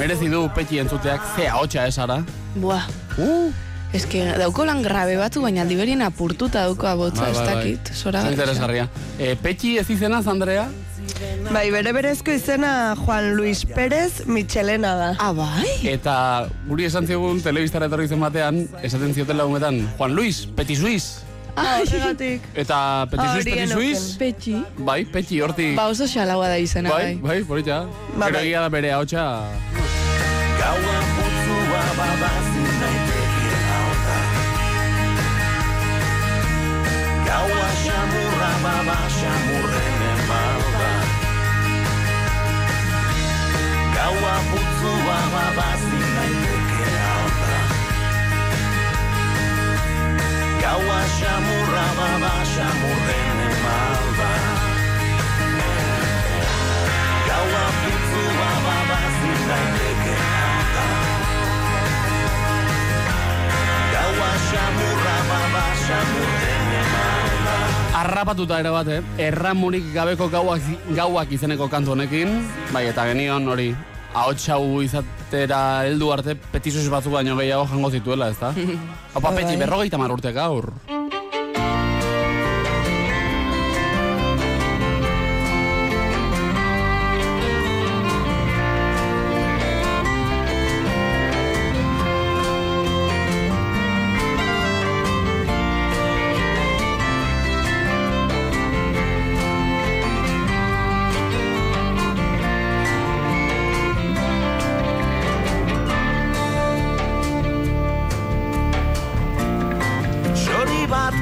Merezi 0.00 0.30
du 0.32 0.46
petxi 0.54 0.82
entzuteak 0.82 1.22
zea 1.36 1.54
hotxa 1.60 1.86
esara. 1.90 2.22
Buah. 2.56 2.88
Uh. 3.18 3.52
Ez 3.94 4.08
que 4.10 4.24
dauko 4.34 4.64
lan 4.66 4.80
grabe 4.82 5.14
batu, 5.14 5.38
baina 5.44 5.62
diberien 5.68 6.02
apurtuta 6.02 6.64
dauko 6.66 6.88
abotza, 6.90 7.28
ez 7.30 7.38
dakit. 7.38 7.92
Zora 7.94 8.24
interesgarria. 8.26 8.88
E, 9.18 9.36
petxi 9.38 9.76
ez 9.78 9.86
izenaz, 9.94 10.26
Andrea? 10.26 10.66
Bai, 11.52 11.68
bere 11.70 11.92
berezko 11.94 12.32
izena 12.34 12.96
Juan 12.98 13.34
Luis 13.36 13.62
Pérez 13.68 14.24
Michelena 14.26 14.94
da. 14.98 15.10
Ah, 15.22 15.30
bai? 15.36 15.68
Eta 15.86 16.16
guri 16.66 16.88
esan 16.88 17.06
zigun 17.06 17.38
telebistara 17.44 17.86
etorri 17.86 18.08
zen 18.08 18.24
batean, 18.24 18.64
esaten 18.82 19.14
zioten 19.14 19.38
lagunetan, 19.38 19.78
Juan 19.98 20.16
Luis, 20.18 20.42
Petit 20.56 20.80
Suiz. 20.80 21.22
Ah, 21.56 21.78
horregatik. 21.80 22.40
Eta 22.54 23.06
Petit 23.10 23.68
Suiz. 23.70 24.16
Petxi. 24.18 24.56
Bai, 24.78 25.04
Petxi 25.04 25.40
hortik. 25.40 25.76
Ba 25.76 25.86
oso 25.92 26.06
xalaua 26.06 26.48
da 26.48 26.58
izena, 26.58 26.90
Bai, 26.90 27.14
bai. 27.14 27.20
bai, 27.22 27.44
poritxa. 27.44 27.86
Ba, 28.18 28.26
Gero 28.26 28.38
bai. 28.38 28.46
egia 28.46 28.60
da 28.60 28.68
bere 28.68 28.90
ahotsa. 28.92 29.24
Gaua 30.58 30.96
putzua 31.14 31.82
babazi 31.98 32.62
naiteke 32.80 33.54
hauta 33.70 34.18
Gaua 37.28 37.66
xamurra 37.84 38.50
baba 38.64 38.98
xamurren 39.18 39.98
emalda 40.12 40.92
Gaua 43.96 44.34
putzua 44.50 45.18
babazi 45.34 46.03
Gaua 50.64 51.00
xamurra 51.18 51.86
baba 51.98 52.34
xamurren 52.52 53.40
emalda 53.52 54.30
Gaua 57.28 57.64
putzua 57.80 58.48
babazi 58.64 59.32
naiteke 59.50 60.16
hauta 60.24 60.86
Gaua 63.92 64.30
xamurra 64.48 65.16
baba 65.30 65.64
xamurren 65.84 66.72
emalda 66.80 67.56
Arrapatuta 68.00 68.64
ere 68.64 68.72
bat, 68.72 68.88
eh? 68.88 69.02
Erramurik 69.28 69.92
gabeko 69.92 70.32
gauak, 70.32 70.64
gauak 70.96 71.28
izeneko 71.36 71.68
kantu 71.68 71.92
honekin. 71.92 72.40
Bai, 72.72 72.88
eta 72.88 73.04
genion 73.12 73.52
hori, 73.52 73.70
ahots 74.14 74.46
hau 74.54 74.80
izatera 74.84 75.60
heldu 75.88 76.10
arte 76.14 76.36
petizuz 76.52 76.86
batzuk 76.92 77.16
baino 77.16 77.36
gehiago 77.40 77.66
jango 77.70 77.90
zituela, 77.90 78.30
ez 78.30 78.38
da? 78.40 78.52
Opa, 79.18 79.30
petxi, 79.34 79.54
bai. 79.54 79.60
berrogeita 79.64 79.98
mar 80.00 80.14
urte 80.14 80.32
gaur. 80.36 80.70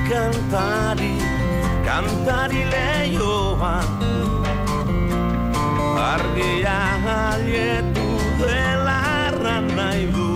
Kantari, 0.08 1.14
kantari 1.86 2.62
lehioan 2.72 3.88
Argia 6.12 6.80
jalietu 7.04 8.08
dela 8.40 8.96
arran 9.26 9.66
nahi 9.78 10.06
du 10.14 10.28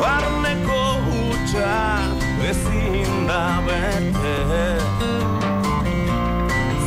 Barneko 0.00 0.82
hutsa 1.06 1.76
ezin 2.50 3.26
da 3.28 3.42
bete. 3.66 4.36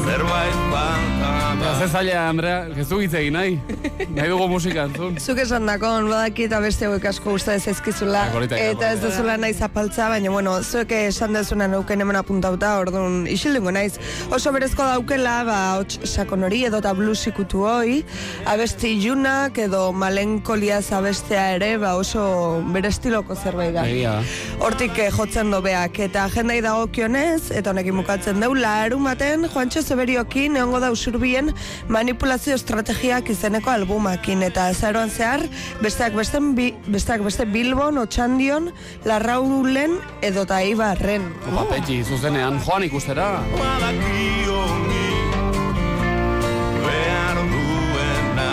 Zerbait 0.05 0.59
falta 0.71 1.33
da. 1.61 1.75
Ze 1.79 1.87
zaila, 1.87 2.29
Andrea, 2.29 2.59
ez 2.77 2.87
du 2.89 2.99
hitz 3.03 3.13
egin 3.13 3.33
nahi. 3.37 3.59
nahi 4.09 4.29
dugu 4.29 4.47
musika 4.51 4.85
entzun. 4.89 5.17
Zuk 5.19 5.39
esan 5.43 5.65
dakon, 5.69 6.09
badaki 6.09 6.47
eta 6.47 6.59
beste 6.63 6.87
hauek 6.87 7.05
asko 7.11 7.35
gusta 7.35 7.55
ez 7.55 7.67
ezkizula. 7.67 8.25
Eta 8.27 8.57
ez 8.57 8.75
politak. 8.75 9.01
dezula 9.03 9.37
nahi 9.37 9.53
zapaltza, 9.53 10.09
baina 10.09 10.31
bueno, 10.31 10.57
zuek 10.63 10.91
esan 10.97 11.33
dezuna 11.33 11.67
nauken 11.67 12.01
hemen 12.01 12.19
apuntauta, 12.19 12.73
orduan 12.79 13.27
isildungo 13.27 13.71
naiz. 13.71 13.97
Oso 14.31 14.51
berezko 14.51 14.83
daukela, 14.87 15.43
ba, 15.47 15.59
hots 15.79 15.99
sakon 16.09 16.43
hori 16.43 16.63
edo 16.65 16.81
eta 16.83 16.93
blues 16.97 17.25
ikutu 17.27 17.65
hoi, 17.67 18.01
abesti 18.45 18.95
ilunak 18.97 19.57
edo 19.57 19.91
malenkoliaz 19.91 20.91
abestea 20.97 21.51
ere, 21.57 21.75
ba, 21.81 21.95
oso 21.99 22.61
bere 22.73 22.91
estiloko 22.91 23.35
zerbait 23.35 23.73
da. 23.75 23.85
Hortik 24.61 24.97
eh, 24.99 25.09
jotzen 25.13 25.51
dobeak 25.53 25.99
eta 26.07 26.25
agendai 26.29 26.59
dagokionez 26.63 27.51
eta 27.55 27.71
honekin 27.73 27.97
bukatzen 28.01 28.41
deu 28.41 28.53
larumaten 28.57 29.47
Juantxo 29.51 29.83
Zeberiokin 29.83 30.57
egongo 30.59 30.79
da 30.83 30.91
usurbien 30.93 31.51
manipulazio 31.91 32.55
estrategiak 32.57 33.29
izeneko 33.33 33.71
albumakin 33.91 34.43
eta 34.47 34.69
azaroan 34.71 35.09
zehar 35.11 35.41
besteak 35.83 36.15
besten 36.15 36.55
bi, 36.55 36.71
besteak 36.87 37.23
beste 37.25 37.45
Bilbon, 37.45 37.97
Otxandion, 37.99 38.71
Larraulen 39.05 39.97
edo 40.23 40.45
ta 40.47 40.61
Ibarren. 40.63 41.27
Opa, 41.51 41.65
petxi, 41.73 42.03
zuzenean, 42.03 42.61
joan 42.63 42.83
ikustera. 42.87 43.43
badakiongi 43.59 45.09
behar 46.85 47.37
duena 47.51 48.51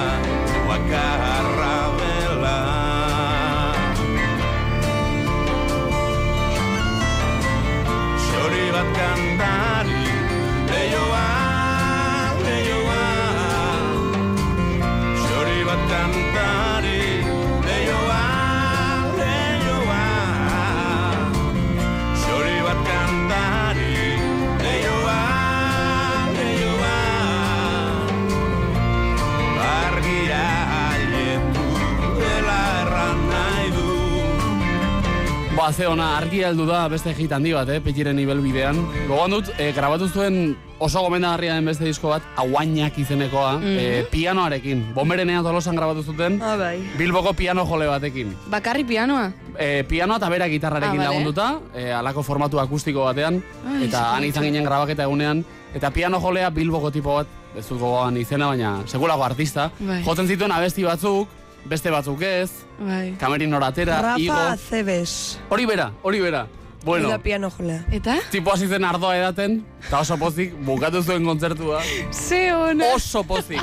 Ba, 35.59 35.73
ze 35.75 35.89
ona, 35.91 36.13
argi 36.17 36.39
heldu 36.47 36.63
da 36.69 36.85
beste 36.89 37.11
hit 37.19 37.33
handi 37.35 37.51
bat, 37.53 37.67
eh, 37.69 37.81
petiren 37.83 38.15
nivel 38.15 38.39
bidean. 38.45 38.77
Gogoan 39.09 39.33
dut, 39.35 39.49
eh, 39.59 39.73
grabatu 39.75 40.07
zuen 40.09 40.57
oso 40.79 41.01
gomendagarria 41.03 41.55
den 41.57 41.65
beste 41.67 41.85
disko 41.85 42.13
bat, 42.13 42.23
Auainak 42.37 42.97
izenekoa, 42.99 43.59
Mhm. 43.59 43.79
eh, 43.79 44.07
pianoarekin. 44.11 44.95
Bomberenean 44.95 45.43
tolosan 45.43 45.75
grabatu 45.75 46.05
zuten, 46.05 46.41
Ah, 46.41 46.55
bai. 46.57 46.79
Bilboko 46.97 47.33
piano 47.35 47.67
jole 47.67 47.87
batekin. 47.89 48.37
Bakarri 48.49 48.85
pianoa? 48.85 49.33
E, 49.59 49.83
pianoa 49.83 50.17
eta 50.19 50.29
bera 50.29 50.47
gitarrarekin 50.49 51.01
Ah, 51.01 51.05
vale. 51.05 51.09
lagunduta, 51.09 51.59
e, 51.75 51.91
alako 51.93 52.23
formatu 52.23 52.61
akustiko 52.61 53.03
batean, 53.05 53.43
Ai, 53.67 53.85
eta 53.87 54.15
han 54.15 54.25
izan 54.25 54.45
ginen 54.45 54.63
grabaketa 54.65 55.03
egunean, 55.03 55.45
eta 55.75 55.91
piano 55.91 56.21
jolea 56.21 56.51
bilboko 56.51 56.93
tipo 56.93 57.15
bat, 57.17 57.27
ez 57.57 57.67
dut 57.69 57.81
gogoan 57.81 58.17
izena, 58.17 58.47
baina 58.47 58.83
sekulako 58.87 59.25
artista, 59.25 59.73
Bai. 59.81 60.05
jotzen 60.05 60.29
zituen 60.29 60.53
abesti 60.53 60.85
batzuk, 60.85 61.27
beste 61.65 61.91
batzuk 61.91 62.23
ez, 62.23 62.51
Bai. 62.79 63.17
kamerin 63.19 63.53
oratera, 63.55 64.01
Rafa 64.03 64.21
igo, 64.21 64.35
Acebes. 64.35 65.39
hori 65.51 65.67
bera, 65.67 65.93
hori 66.03 66.21
bera. 66.21 66.47
Bueno, 66.85 67.09
Bueno. 67.09 67.23
piano 67.23 67.51
jolea. 67.51 67.85
Eta? 67.91 68.19
tipo 68.31 68.53
hasi 68.53 68.69
zen 68.69 68.85
ardoa 68.85 69.17
edaten, 69.17 69.65
eta 69.87 69.99
oso 70.01 70.17
pozik, 70.17 70.55
bukatu 70.65 71.03
zuen 71.03 71.25
kontzertua. 71.25 71.81
Ze 72.13 72.53
ona. 72.55 72.85
Oso 72.95 73.25
pozik. 73.25 73.61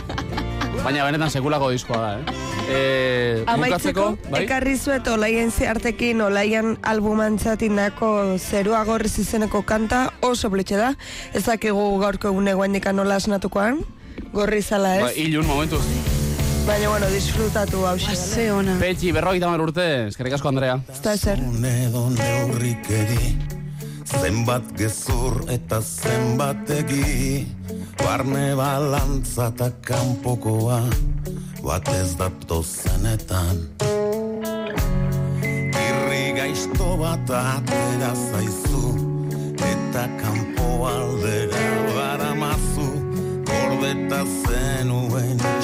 Baina 0.83 1.05
benetan 1.05 1.31
sekulako 1.31 1.69
diskoa 1.71 1.97
da, 1.97 2.19
eh? 2.19 2.23
E, 2.67 3.43
Amaitzeko, 3.47 4.17
bai? 4.29 4.43
ekarri 4.43 4.75
zuet 4.77 5.07
olaien 5.07 5.51
zehartekin 5.51 6.21
olaian 6.21 6.77
albumantzatindako 6.83 8.37
zerua 8.37 8.83
gorriz 8.83 9.17
izeneko 9.19 9.61
kanta 9.61 10.11
oso 10.21 10.49
blitxe 10.49 10.75
da. 10.77 10.95
Ez 11.33 11.45
dakigu 11.45 11.97
gaurko 12.01 12.27
egune 12.33 12.53
guendik 12.53 12.85
nola 12.93 13.15
asnatukoan, 13.15 13.79
gorri 14.33 14.61
zala 14.61 14.95
ez. 14.97 15.01
Ba, 15.03 15.11
ilun 15.13 15.45
momentuz. 15.45 15.81
Baina, 16.66 16.89
bueno, 16.89 17.07
disfrutatu 17.13 17.86
hau 17.86 17.97
Ba, 17.97 18.16
ze 18.16 18.51
ona. 18.51 18.78
Petxi, 18.80 19.11
berrogeita 19.13 19.45
hamar 19.45 19.61
urte, 19.61 20.07
eskerrik 20.07 20.34
asko, 20.34 20.49
Andrea. 20.49 20.80
Ez 20.89 21.01
da 21.01 21.13
ezer. 21.13 21.41
Edo 21.86 22.09
neurrikeri 22.09 23.36
Zenbat 24.05 24.72
gezur 24.78 25.43
eta 25.51 25.82
zenbat 25.82 26.70
egi 26.70 27.45
Barne 28.01 28.55
balantza 28.57 29.49
eta 29.53 29.70
kanpokoa 29.86 30.80
Bat 31.66 31.89
ez 31.95 32.16
dapto 32.18 32.61
zenetan 32.63 33.61
Irri 35.41 36.24
gaizto 36.38 36.95
bat 37.01 37.34
atera 37.41 38.13
zaizu 38.13 38.93
Eta 39.72 40.05
kanpo 40.22 40.70
aldera 40.89 41.66
baramazu 41.97 42.89
Gordeta 43.49 44.24
zenuen 44.45 45.54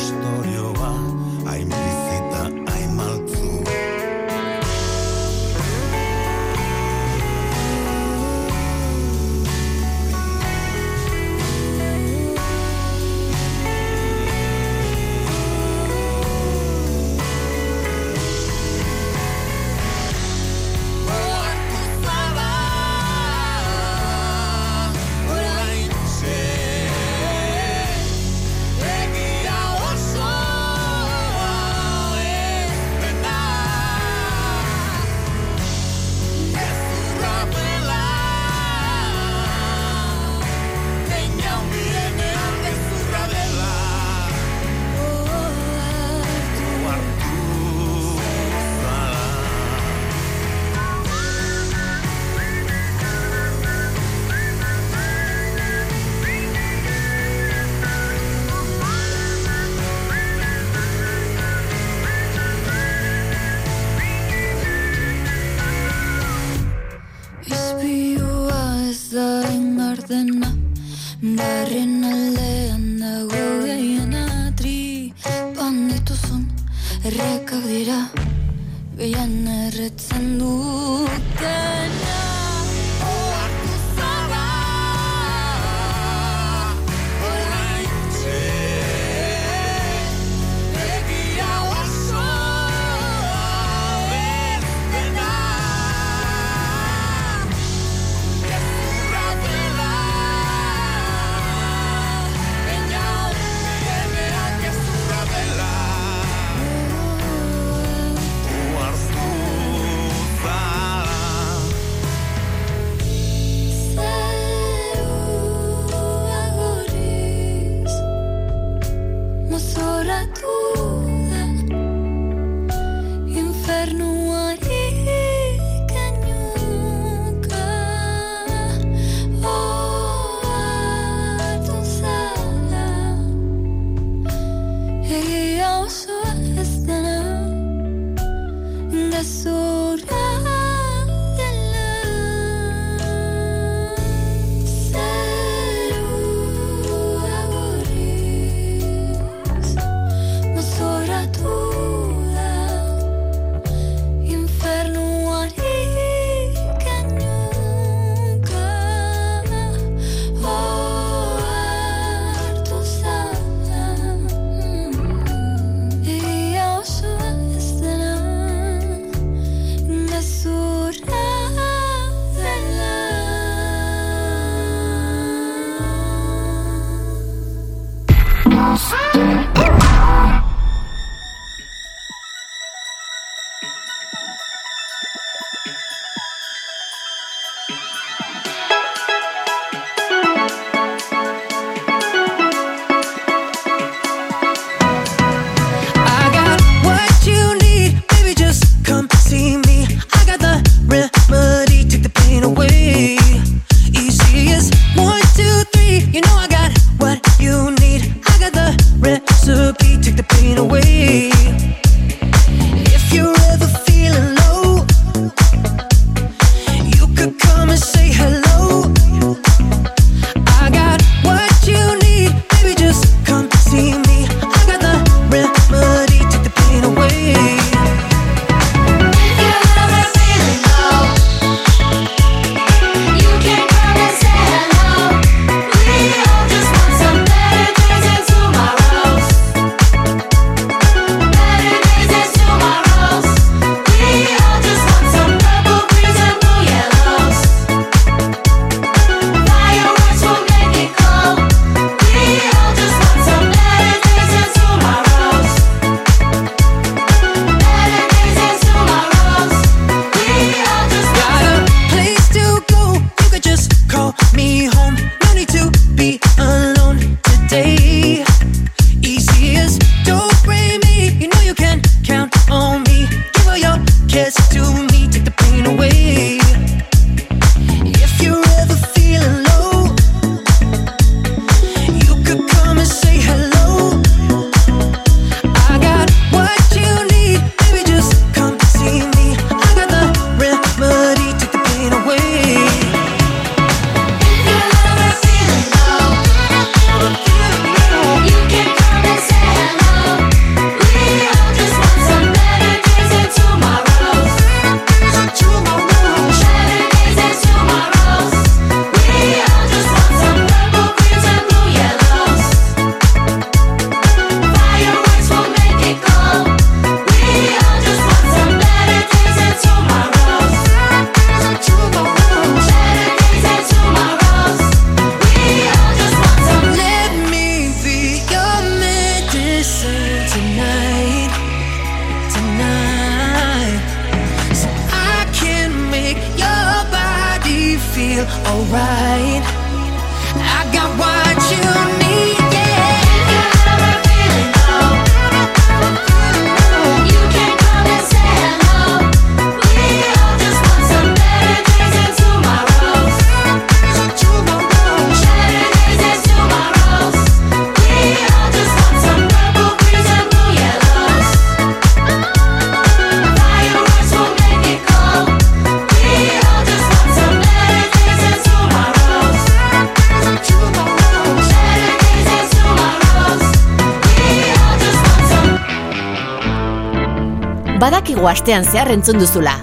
astean 378.31 378.63
zehar 378.63 378.87
entzun 378.93 379.19
duzula. 379.19 379.57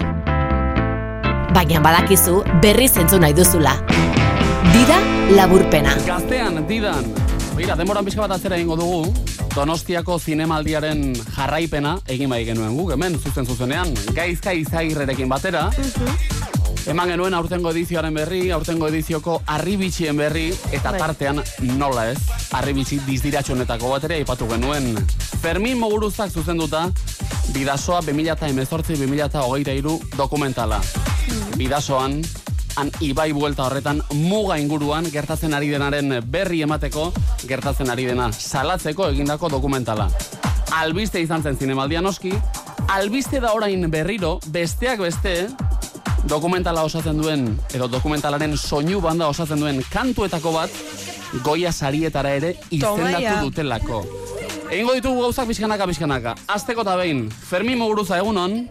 Baina 1.55 1.79
badakizu 1.81 2.43
berriz 2.61 2.91
entzun 3.01 3.23
nahi 3.25 3.33
duzula. 3.33 3.73
Dira 4.69 4.99
laburpena. 5.33 5.95
Gaztean, 6.05 6.61
didan. 6.69 7.07
Begira, 7.55 7.73
demoran 7.79 8.05
pixka 8.05 8.27
bat 8.27 8.35
atzera 8.37 8.59
egingo 8.59 8.77
dugu. 8.77 9.09
Donostiako 9.55 10.19
zinemaldiaren 10.21 11.01
jarraipena 11.33 11.95
egin 12.05 12.29
bai 12.29 12.43
genuen 12.45 12.77
guk, 12.77 12.93
hemen, 12.93 13.17
zuzen 13.17 13.49
zuzenean. 13.49 13.89
Gaizka 14.13 14.53
izagirrerekin 14.53 15.33
batera. 15.33 15.65
Eman 16.89 17.09
genuen 17.11 17.33
aurtengo 17.33 17.73
edizioaren 17.73 18.13
berri, 18.15 18.51
aurtengo 18.53 18.87
edizioko 18.87 19.41
arribitxien 19.49 20.17
berri, 20.17 20.47
eta 20.71 20.93
Bai. 20.93 21.01
tartean 21.01 21.41
nola 21.77 22.07
ez, 22.13 22.21
arribitxi 22.55 23.01
dizdiratxonetako 23.05 23.91
bat 23.91 24.05
ere 24.07 24.21
aipatu 24.21 24.47
genuen. 24.49 24.93
Fermin 25.41 25.77
Moguruzak 25.77 26.31
zuzenduta, 26.31 26.87
Bidasoa 27.53 28.01
2018-2023 28.01 30.17
dokumentala. 30.17 30.81
Bidasoan, 31.57 32.21
han 32.75 32.91
ibai 33.01 33.31
buelta 33.33 33.65
horretan 33.65 34.03
muga 34.13 34.59
inguruan 34.61 35.09
gertatzen 35.11 35.53
ari 35.53 35.71
denaren 35.73 36.19
berri 36.29 36.61
emateko, 36.61 37.09
gertatzen 37.49 37.89
ari 37.89 38.05
dena 38.05 38.29
salatzeko 38.31 39.09
egindako 39.09 39.49
dokumentala. 39.49 40.09
Albiste 40.77 41.21
izan 41.21 41.43
zen 41.43 41.57
zinemaldian 41.57 42.05
oski, 42.05 42.31
albiste 42.87 43.41
da 43.41 43.53
orain 43.57 43.89
berriro, 43.91 44.37
besteak 44.53 45.01
beste, 45.01 45.49
dokumentala 46.29 46.85
osatzen 46.85 47.17
duen, 47.17 47.49
edo 47.73 47.89
dokumentalaren 47.89 48.57
soinu 48.57 49.01
banda 49.01 49.27
osatzen 49.27 49.59
duen 49.59 49.83
kantuetako 49.91 50.53
bat, 50.53 50.81
goia 51.43 51.73
sarietara 51.73 52.37
ere 52.37 52.55
izendatu 52.69 53.49
dutelako. 53.49 54.18
Egingo 54.69 54.93
ditugu 54.93 55.21
gauzak 55.25 55.47
pixkanaka, 55.49 55.87
pixkanaka. 55.89 56.35
Azteko 56.53 56.83
eta 56.85 56.95
behin, 56.99 57.25
Fermin 57.31 57.79
Muguruza 57.79 58.19
egunon. 58.21 58.67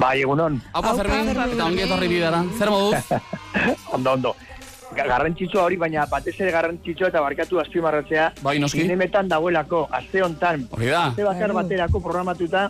Bai, 0.00 0.22
egunon. 0.24 0.56
Haupa 0.72 0.94
Fermin, 0.96 1.28
eta 1.34 1.66
ongi 1.66 1.84
etorri 1.84 2.08
bidera. 2.08 2.40
Zer 2.58 2.70
moduz? 2.72 3.02
ondo, 3.96 4.12
ondo. 4.16 4.32
Ga- 4.94 5.06
Garrantzitsua 5.10 5.66
hori, 5.66 5.76
baina 5.80 6.06
batez 6.10 6.34
ere 6.40 6.50
garrantzitsua 6.54 7.10
eta 7.12 7.20
barkatu 7.20 7.60
azpimarratzea. 7.60 8.30
Bai, 8.42 8.56
noski. 8.62 8.82
Zinemetan 8.86 9.28
dagoelako, 9.28 9.84
aste 9.92 10.22
hontan. 10.24 10.64
Hori 10.72 10.88
da. 10.90 11.04
Aste 11.10 11.26
bakar 11.28 11.52
baterako 11.60 12.00
programatuta, 12.00 12.68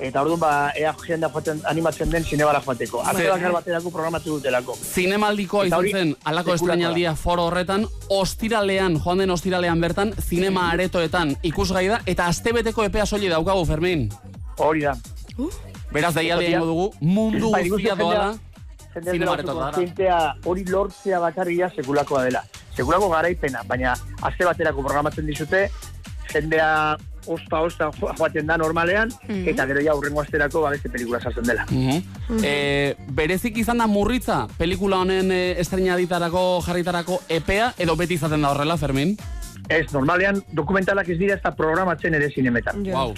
eta 0.00 0.22
orduan 0.22 0.40
ba, 0.40 0.50
ea 0.76 0.92
jendea 1.06 1.28
joaten, 1.30 1.60
animatzen 1.68 2.10
den 2.10 2.24
zinebala 2.24 2.60
joateko. 2.64 3.02
Aste 3.02 3.22
Ze- 3.22 3.30
bakar 3.30 3.52
baterako 3.52 3.90
programatu 3.90 4.36
dutelako. 4.36 4.76
Zinemaldikoa 4.94 5.66
Eta 5.66 5.80
izan 5.84 6.00
zen, 6.00 6.14
alako 6.24 6.54
estrainaldia 6.54 7.14
foro 7.16 7.46
horretan, 7.50 7.86
ostiralean, 8.08 8.98
joan 9.04 9.18
den 9.18 9.30
ostiralean 9.30 9.80
bertan, 9.80 10.14
zinema 10.20 10.70
aretoetan 10.72 11.36
ikusgai 11.42 11.86
da, 11.88 12.00
eta 12.06 12.26
astebeteko 12.26 12.84
epea 12.84 13.06
soli 13.06 13.28
daukagu, 13.28 13.64
Fermin. 13.66 14.08
Hori 14.58 14.86
da. 14.88 14.96
Beraz, 15.92 16.14
daialde 16.14 16.46
egingo 16.46 16.66
dugu, 16.66 16.92
mundu 17.00 17.50
Bai, 17.50 17.68
guztia 17.68 17.94
doala, 17.98 18.34
zinema 18.94 19.36
kontzientea 19.42 20.18
hori 20.44 20.64
lortzea 20.68 21.20
bakarria 21.20 21.70
sekulakoa 21.74 22.24
dela. 22.24 22.42
Sekulako 22.76 23.08
garaipena, 23.10 23.62
baina 23.66 23.94
aste 24.22 24.44
baterako 24.46 24.82
programatzen 24.82 25.26
dizute, 25.26 25.68
jendea 26.32 26.96
osta 27.26 27.60
osta 27.60 27.90
jo- 28.00 28.12
joaten 28.18 28.46
da 28.46 28.56
normalean, 28.58 29.10
eta 29.28 29.66
gero 29.66 29.80
ja 29.80 29.94
urrengo 29.94 30.20
asterako 30.20 30.62
ba, 30.62 30.70
beste 30.70 30.88
pelikula 30.88 31.20
sartzen 31.20 31.44
dela. 31.44 31.66
Mhm. 31.70 32.40
Eh, 32.44 32.94
berezik 33.08 33.56
izan 33.58 33.78
da 33.78 33.86
murritza, 33.86 34.46
pelikula 34.58 34.98
honen 34.98 35.30
e, 35.32 35.42
estrenaditarako, 35.60 36.62
jarritarako 36.66 37.20
epea, 37.28 37.74
edo 37.78 37.96
beti 37.96 38.14
izaten 38.14 38.42
da 38.42 38.50
horrela, 38.50 38.76
Fermin? 38.76 39.16
Ez, 39.70 39.92
normalean 39.92 40.40
dokumentalak 40.56 41.08
ez 41.12 41.18
dira 41.18 41.34
ez 41.36 41.42
da 41.44 41.52
programatzen 41.54 42.14
ere 42.14 42.30
zinemetan. 42.34 42.82
Wow. 42.90 43.12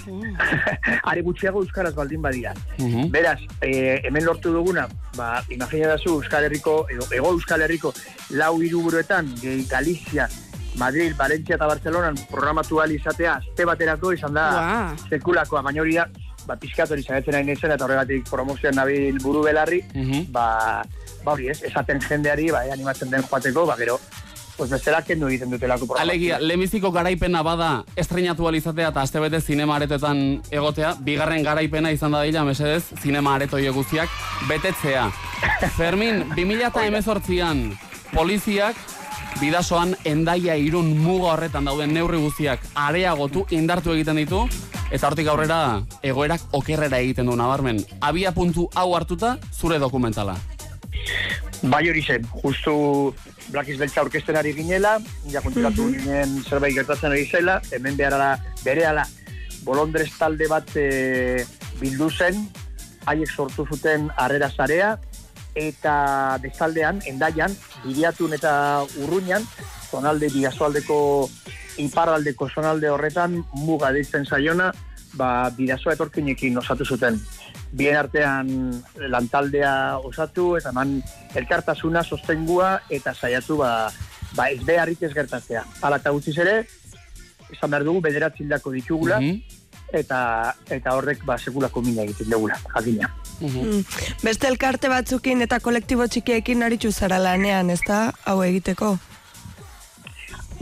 Are 1.09 1.23
gutxiago 1.23 1.63
euskaraz 1.63 1.95
baldin 1.95 2.21
badira. 2.21 2.53
Mhm. 2.79 3.11
Beraz, 3.11 3.39
eh, 3.63 4.01
hemen 4.05 4.25
lortu 4.27 4.53
duguna, 4.53 4.89
ba, 5.17 5.43
imagina 5.49 5.89
dazu 5.95 6.19
Euskal 6.19 6.45
Herriko, 6.45 6.87
edo, 6.91 7.07
ego 7.15 7.31
Euskal 7.33 7.63
Herriko, 7.63 7.95
lau 8.31 8.61
hiruburuetan, 8.63 9.33
Galizia, 9.71 10.29
Madrid, 10.81 11.15
Valencia 11.17 11.57
eta 11.57 11.67
Barcelonan 11.67 12.17
programatu 12.31 12.81
ahal 12.81 12.93
izatea, 12.93 13.37
azte 13.43 13.67
baterako 13.69 14.13
izan 14.13 14.35
da 14.35 14.47
Ua. 14.53 14.97
sekulakoa, 15.11 15.63
baina 15.63 15.83
hori 15.83 15.99
da, 15.99 16.07
ba, 16.47 16.57
pixkat 16.57 16.91
hori 16.91 17.05
zaitzen 17.05 17.37
nahi 17.37 17.47
nintzen, 17.49 17.75
eta 17.75 17.87
horregatik 17.87 18.29
promozioan 18.31 18.77
nabil 18.81 19.19
buru 19.23 19.45
belarri, 19.45 19.83
ba, 20.33 20.83
ba 21.25 21.33
hori 21.37 21.49
ez, 21.53 21.63
esaten 21.69 22.01
jendeari, 22.01 22.51
ba, 22.51 22.65
eh, 22.67 22.73
animatzen 22.73 23.11
den 23.11 23.25
joateko, 23.29 23.67
ba, 23.67 23.77
gero, 23.77 23.99
pues 24.57 24.71
bestela 24.71 25.03
kendu 25.03 25.29
egiten 25.29 25.51
dutelako 25.51 25.87
programazioa. 25.87 26.13
Alegia, 26.13 26.39
lehenbiziko 26.41 26.91
garaipena 26.93 27.43
bada 27.43 27.71
estrenatu 27.97 28.49
alizatea 28.49 28.91
eta 28.93 29.03
astebete 29.03 29.41
zinema 29.41 29.77
aretoetan 29.77 30.43
egotea, 30.51 30.95
bigarren 31.01 31.43
garaipena 31.43 31.91
izan 31.91 32.13
da 32.13 32.23
dira, 32.23 32.45
mesedez, 32.45 32.85
zinema 33.03 33.35
areto 33.35 33.59
guztiak, 33.73 34.09
betetzea. 34.49 35.11
Fermin, 35.79 36.25
2018an 36.37 37.65
poliziak 38.13 38.77
bidasoan 39.41 39.95
endaia 40.09 40.55
irun 40.59 40.93
muga 40.99 41.33
horretan 41.35 41.67
dauden 41.69 41.93
neurri 41.95 42.21
guztiak 42.23 42.65
areagotu, 42.75 43.47
indartu 43.51 43.93
egiten 43.95 44.21
ditu, 44.21 44.45
eta 44.93 45.09
hortik 45.09 45.29
aurrera 45.33 45.59
egoerak 46.05 46.45
okerrera 46.59 47.01
egiten 47.01 47.31
du 47.31 47.37
nabarmen. 47.37 47.81
Abia 48.01 48.33
puntu 48.33 48.69
hau 48.75 48.93
hartuta, 48.97 49.37
zure 49.53 49.79
dokumentala. 49.83 50.37
Bai 51.63 51.85
hori 51.89 52.03
zen, 52.03 52.27
justu 52.43 53.15
Black 53.53 53.71
Beltza 53.79 54.03
orkesten 54.03 54.37
ari 54.37 54.53
ginela, 54.57 54.97
ja 55.31 55.43
konturatu 55.45 55.89
ginen 55.93 56.41
zerbait 56.43 56.75
gertatzen 56.75 57.13
ari 57.13 57.27
zela, 57.27 57.61
hemen 57.71 57.97
beharala, 57.97 58.37
berehala, 58.65 59.07
bolondrez 59.65 60.11
talde 60.19 60.49
bat 60.51 60.69
e, 60.77 61.45
bildu 61.81 62.11
zen, 62.11 62.39
haiek 63.07 63.31
sortu 63.31 63.67
zuten 63.69 64.09
harrera 64.17 64.51
zarea, 64.51 64.97
eta 65.55 66.39
bestaldean, 66.43 67.03
endaian, 67.07 67.53
bidiatun 67.85 68.35
eta 68.39 68.55
urruñan, 69.03 69.45
zonalde 69.91 70.31
bidazoaldeko 70.33 71.29
iparraldeko 71.83 72.49
zonalde 72.49 72.91
horretan 72.93 73.39
muga 73.57 73.93
deitzen 73.93 74.27
zaiona, 74.27 74.71
ba, 75.15 75.51
bidazoa 75.57 75.97
etorkinekin 75.97 76.59
osatu 76.59 76.85
zuten. 76.85 77.21
Bien 77.73 77.97
artean 77.97 78.49
lantaldea 79.09 79.99
osatu, 80.05 80.57
eta 80.57 80.73
man 80.77 80.99
elkartasuna, 81.35 82.03
sostengua, 82.05 82.75
eta 82.91 83.15
saiatu 83.15 83.57
ba, 83.63 83.73
ba 84.37 84.51
ez 84.53 84.61
beharrik 84.65 85.03
ez 85.03 85.13
gertatzea. 85.15 85.65
Hala 85.81 86.01
eta 86.01 86.13
gutxiz 86.13 86.37
ere, 86.45 86.63
esan 87.53 87.73
behar 87.73 87.85
dugu, 87.89 88.05
bederatzi 88.05 88.45
hildako 88.45 88.73
ditugula, 88.77 89.21
eta, 89.93 90.21
eta 90.69 90.97
horrek 90.97 91.25
ba, 91.29 91.39
sekulako 91.39 91.85
mina 91.85 92.05
egiten 92.05 92.33
dugula, 92.33 92.61
jakina. 92.75 93.13
Mm. 93.41 93.85
Beste 94.23 94.49
elkarte 94.49 94.91
batzukin 94.93 95.43
eta 95.43 95.59
kolektibo 95.61 96.07
txikiekin 96.07 96.63
aritzu 96.63 96.93
zara 96.93 97.19
lanean, 97.19 97.71
ez 97.71 97.81
da, 97.87 98.13
hau 98.25 98.43
egiteko? 98.45 98.97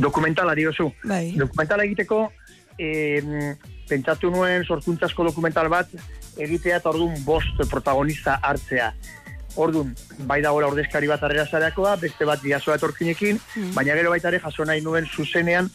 Dokumentala 0.01 0.55
diozu. 0.56 0.90
Bai. 1.05 1.34
Dokumentala 1.36 1.84
egiteko, 1.84 2.30
eh, 2.78 3.55
pentsatu 3.88 4.30
nuen 4.30 4.64
sorkuntzasko 4.64 5.24
dokumental 5.24 5.68
bat 5.68 5.90
egitea 6.38 6.78
eta 6.80 6.92
orduan 6.92 7.18
bost 7.24 7.60
protagonista 7.70 8.38
hartzea. 8.42 8.92
Orduan, 9.60 9.94
bai 10.30 10.40
dagoela 10.42 10.68
ordezkari 10.70 11.09
bat 11.10 11.22
arrera 11.26 11.44
zareakoa, 11.47 11.97
beste 12.01 12.24
bat 12.24 12.40
diazoa 12.42 12.76
etorkinekin, 12.78 13.40
baina 13.74 13.97
gero 13.98 14.12
baita 14.14 14.30
ere 14.30 14.38
jaso 14.40 14.64
nahi 14.64 14.80
nuen 14.80 15.09
zuzenean 15.10 15.68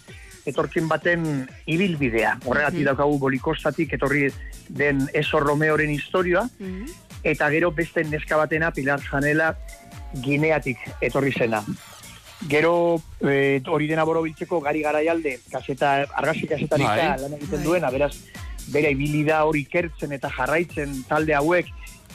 etorkin 0.45 0.87
baten 0.87 1.47
ibilbidea. 1.65 2.37
Horregatik 2.45 2.79
Mhm. 2.79 2.85
daukagu 2.85 3.17
bolikostatik 3.19 3.93
etorri 3.93 4.29
den 4.69 5.09
Eso 5.13 5.39
Romeoren 5.39 5.89
historioa, 5.89 6.47
eta 7.23 7.49
gero 7.49 7.71
beste 7.71 8.03
neska 8.03 8.37
batena 8.37 8.71
Pilar 8.71 9.01
Janela 9.01 9.55
Gineatik 10.21 10.77
etorri 11.01 11.31
zena. 11.33 11.63
Gero 12.49 13.01
e, 13.21 13.61
hori 13.65 13.87
dena 13.87 14.03
borobiltzeko 14.03 14.59
gari 14.61 14.81
garaialde, 14.83 15.39
kaseta, 15.51 16.05
argazki 16.13 16.47
kasetaritza 16.47 17.15
Bai. 17.15 17.21
lan 17.21 17.33
egiten 17.33 17.63
duena, 17.63 17.89
beraz, 17.89 18.13
bere 18.67 18.91
ibili 18.91 19.23
da 19.23 19.43
hori 19.45 19.61
ikertzen 19.65 20.11
eta 20.11 20.29
jarraitzen 20.29 21.03
talde 21.07 21.33
hauek 21.33 21.65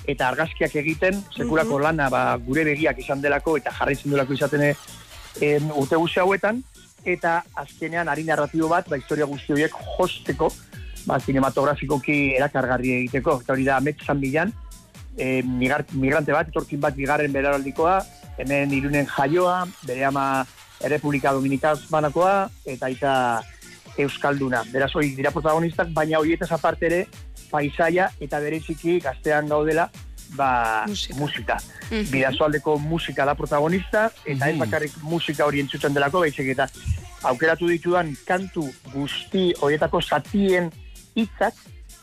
eta 0.07 0.29
argazkiak 0.29 0.75
egiten, 0.77 1.23
sekulako 1.37 1.79
lana 1.79 2.09
ba, 2.11 2.37
gure 2.37 2.65
begiak 2.65 2.99
izan 2.99 3.21
delako 3.23 3.57
eta 3.57 3.73
jarraitzen 3.79 4.11
delako 4.13 4.33
izaten 4.35 4.63
e, 4.63 4.75
urte 5.75 5.97
guzti 5.97 6.21
hauetan, 6.21 6.63
eta 7.05 7.41
azkenean 7.63 8.09
ari 8.09 8.25
narratibo 8.25 8.69
bat, 8.69 8.89
ba, 8.89 8.99
historia 9.01 9.29
guzti 9.29 9.55
horiek 9.55 9.75
josteko, 9.97 10.51
ba, 11.07 11.19
cinematografikoki 11.21 12.37
erakargarri 12.37 12.97
egiteko, 13.01 13.41
eta 13.43 13.55
hori 13.55 13.65
da 13.69 13.79
Amet 13.79 14.03
San 14.07 14.21
Milan, 14.21 14.53
e, 15.17 15.43
migar, 15.43 15.85
migrante 15.93 16.33
bat, 16.33 16.49
etorkin 16.49 16.81
bat 16.81 16.97
bigarren 16.97 17.33
beraraldikoa, 17.33 18.01
hemen 18.41 18.73
irunen 18.73 19.09
jaioa, 19.09 19.65
bere 19.87 20.05
ama 20.09 20.45
Errepublika 20.81 21.33
Dominikanakoa, 21.37 22.35
eta 22.65 22.87
aita 22.87 23.15
Euskalduna. 24.01 24.63
Beraz, 24.73 24.95
hori 24.97 25.13
dira 25.17 25.33
protagonistak, 25.35 25.91
baina 25.93 26.21
horietaz 26.21 26.51
aparte 26.57 26.89
ere, 26.89 27.03
paisaia 27.51 28.09
eta 28.23 28.41
bereziki 28.41 29.01
gaztean 29.05 29.51
gaudela, 29.51 29.91
ba, 30.37 30.87
musika. 31.19 31.59
Mhm. 31.91 32.11
Bidazoaldeko 32.11 32.79
musika 32.79 33.25
da 33.25 33.35
protagonista, 33.35 34.11
eta 34.25 34.51
ez 34.51 34.59
bakarrik 34.59 34.93
musika 35.03 35.47
hori 35.47 35.61
entzuten 35.61 35.95
delako, 35.95 36.21
baizik 36.27 36.53
eta 36.55 36.69
aukeratu 37.23 37.69
ditudan 37.69 38.15
kantu 38.27 38.69
guzti 38.93 39.51
horietako 39.61 40.01
zatien 40.01 40.71
hitzak 41.15 41.55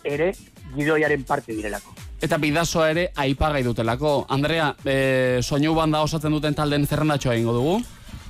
ere 0.03 0.33
gidoiaren 0.75 1.23
parte 1.23 1.55
direlako. 1.55 1.95
Eta 2.21 2.37
bidazoa 2.41 2.89
ere 2.89 3.11
aipagai 3.15 3.61
dutelako. 3.63 4.25
Andrea, 4.33 4.71
e, 4.85 5.39
soinu 5.43 5.75
banda 5.77 6.01
osatzen 6.01 6.33
duten 6.33 6.55
talden 6.57 6.87
zerrendatxoa 6.87 7.35
egingo 7.35 7.53
dugu? 7.53 7.77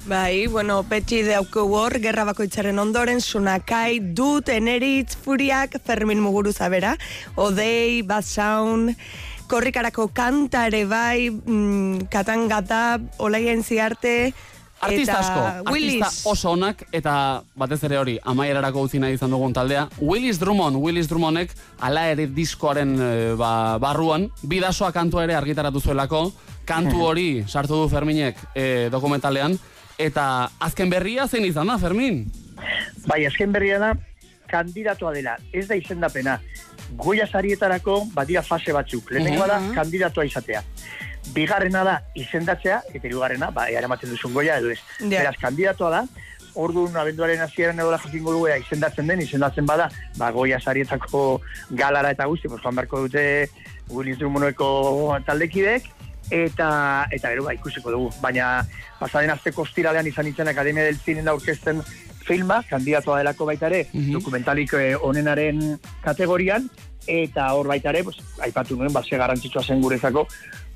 Bai, 0.08 0.48
bueno, 0.48 0.82
petxi 0.88 1.22
dauku 1.28 1.66
hor, 1.76 1.98
gerra 2.00 2.24
bakoitzaren 2.30 2.78
ondoren, 2.80 3.20
sunakai, 3.20 4.00
dut, 4.16 4.48
eneritz, 4.48 5.18
furiak, 5.20 5.76
Fermin 5.84 6.22
Muguruza 6.24 6.70
bera, 6.72 6.94
odei, 7.36 8.04
bat 8.08 8.24
sound, 8.24 8.94
korrikarako 9.48 10.10
kanta 10.14 10.68
ere 10.68 10.84
bai, 10.86 11.30
mm, 11.32 12.08
katangata, 12.12 13.00
olaien 13.18 13.64
ziarte, 13.64 14.34
Artista 14.78 15.14
eta 15.14 15.20
asko, 15.20 15.72
Willis. 15.74 16.04
artista 16.04 16.30
oso 16.30 16.52
onak, 16.52 16.84
eta 16.94 17.42
batez 17.58 17.80
ere 17.88 17.98
hori, 17.98 18.18
amaierarako 18.22 18.84
utzi 18.86 19.00
nahi 19.02 19.16
izan 19.18 19.32
dugun 19.34 19.54
taldea. 19.54 19.88
Willis 19.98 20.38
Drummond, 20.38 20.78
Willis 20.78 21.10
Drummondek, 21.10 21.56
ala 21.82 22.04
ere 22.12 22.28
diskoaren 22.30 22.94
e, 23.02 23.10
ba, 23.40 23.80
barruan, 23.82 24.28
bidasoa 24.46 24.92
kantua 24.94 25.24
ere 25.26 25.34
argitaratu 25.34 25.82
zuelako, 25.82 26.28
kantu 26.70 27.08
hori 27.08 27.28
sartu 27.48 27.82
du 27.82 27.90
Ferminek 27.90 28.38
e, 28.54 28.90
dokumentalean, 28.94 29.58
eta 29.98 30.28
azken 30.62 30.94
berria 30.94 31.26
zein 31.28 31.48
izan 31.50 31.74
da, 31.74 31.80
Fermin? 31.82 32.28
Bai, 33.08 33.24
azken 33.26 33.52
berria 33.56 33.82
da, 33.82 33.96
kandidatoa 34.48 35.14
dela, 35.14 35.38
ez 35.54 35.68
da 35.68 35.76
izendapena. 35.76 36.40
Goia 36.98 37.28
sarietarako 37.28 38.08
badira 38.14 38.42
fase 38.42 38.72
batzuk. 38.74 39.12
Lehenengoa 39.12 39.48
da, 39.48 39.60
Mhm. 39.60 39.74
kandidatoa 39.76 40.26
izatea. 40.26 40.64
Bigarrena 41.34 41.84
da, 41.84 42.02
izendatzea, 42.16 42.82
eta 42.94 43.08
hirugarrena, 43.08 43.52
ba, 43.52 43.70
ea 43.70 43.82
ematen 43.84 44.10
duzun 44.10 44.34
goia, 44.34 44.58
edo 44.58 44.72
ez. 44.72 44.80
Ja. 45.00 45.10
Beraz, 45.20 45.36
kandidatoa 45.42 45.90
da, 45.90 46.06
orduan 46.56 46.96
abenduaren 46.96 47.42
hasieran 47.42 47.80
edo 47.80 47.92
jakingo 47.98 48.32
dugu 48.32 48.48
ea 48.48 48.58
izendatzen 48.58 49.08
den, 49.08 49.22
izendatzen 49.22 49.66
bada, 49.66 49.90
ba, 50.18 50.32
goia 50.32 50.60
sarietako 50.60 51.42
galara 51.70 52.12
eta 52.12 52.26
guzti, 52.26 52.48
pues, 52.48 52.62
joan 52.64 52.76
beharko 52.76 53.02
dute 53.02 53.50
Willis 53.90 54.18
Drummondeko 54.18 55.18
taldekidek, 55.26 55.84
eta 56.32 57.08
eta 57.12 57.30
gero 57.30 57.44
ba 57.44 57.54
ikusiko 57.54 57.92
dugu. 57.92 58.10
Baina 58.22 58.66
pasaden 59.00 59.30
asteko 59.32 59.62
ostiralean 59.62 60.08
izan 60.08 60.26
nintzen 60.26 60.48
Akademia 60.48 60.84
del 60.84 60.98
Cine 61.00 61.22
da 61.24 61.32
aurkezten 61.32 61.82
filma, 62.28 62.62
kandidatoa 62.70 63.22
delako 63.22 63.48
baita 63.50 63.70
ere, 63.72 63.86
dokumentalik 64.12 64.74
eh, 64.78 64.94
onenaren 65.00 65.62
kategorian, 66.04 66.68
eta 67.08 67.48
hor 67.56 67.70
baita 67.72 67.94
ere, 67.94 68.04
pues, 68.04 68.20
aipatu 68.44 68.76
nuen, 68.76 68.92
ba, 68.94 69.04
ze 69.04 69.18
garrantzitsua 69.18 69.64
zen 69.64 69.82
guretzako, 69.82 70.28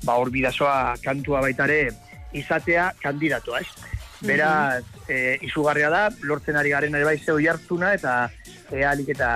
ba, 0.04 0.16
hor 0.16 0.32
bidazoa 0.32 0.94
kantua 1.04 1.42
baita 1.44 1.68
ere 1.68 1.90
izatea 2.32 2.92
kandidatoa, 3.02 3.60
ez? 3.60 3.90
Beraz, 4.22 4.84
eh, 5.10 5.36
izugarria 5.42 5.90
da, 5.90 6.06
lortzen 6.22 6.56
ari 6.56 6.70
garen 6.70 6.94
ere 6.94 7.04
bai 7.04 7.18
zeu 7.18 7.40
jartzuna, 7.42 7.92
eta 7.98 8.30
ealik 8.72 9.10
eta 9.12 9.28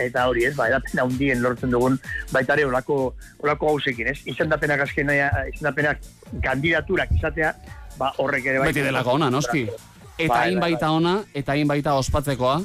eta 0.00 0.26
hori, 0.30 0.46
ez? 0.48 0.54
Ba, 0.56 0.70
edapena 0.70 1.04
hundien 1.04 1.42
lortzen 1.42 1.74
dugun 1.74 1.98
baita 2.32 2.56
ere 2.56 2.64
olako, 2.70 3.00
olako 3.44 3.74
gauzekin, 3.74 4.12
ez? 4.14 4.20
Izendapenak 4.30 4.86
azken, 4.86 5.10
izendapenak 5.52 6.00
kandidaturak 6.46 7.12
izatea, 7.18 7.52
ba, 7.98 8.14
horrek 8.22 8.46
ere 8.46 8.62
bai. 8.62 8.70
Beti 8.72 8.86
delako 8.86 9.18
ona, 9.18 9.28
noski. 9.34 9.66
Eta 10.20 10.34
Bai, 10.34 10.40
hain 10.50 10.58
bai, 10.60 10.72
baita 10.74 10.90
ona, 10.92 11.14
eta 11.34 11.54
hain 11.54 11.68
baita 11.68 11.94
ospatzekoa, 11.96 12.58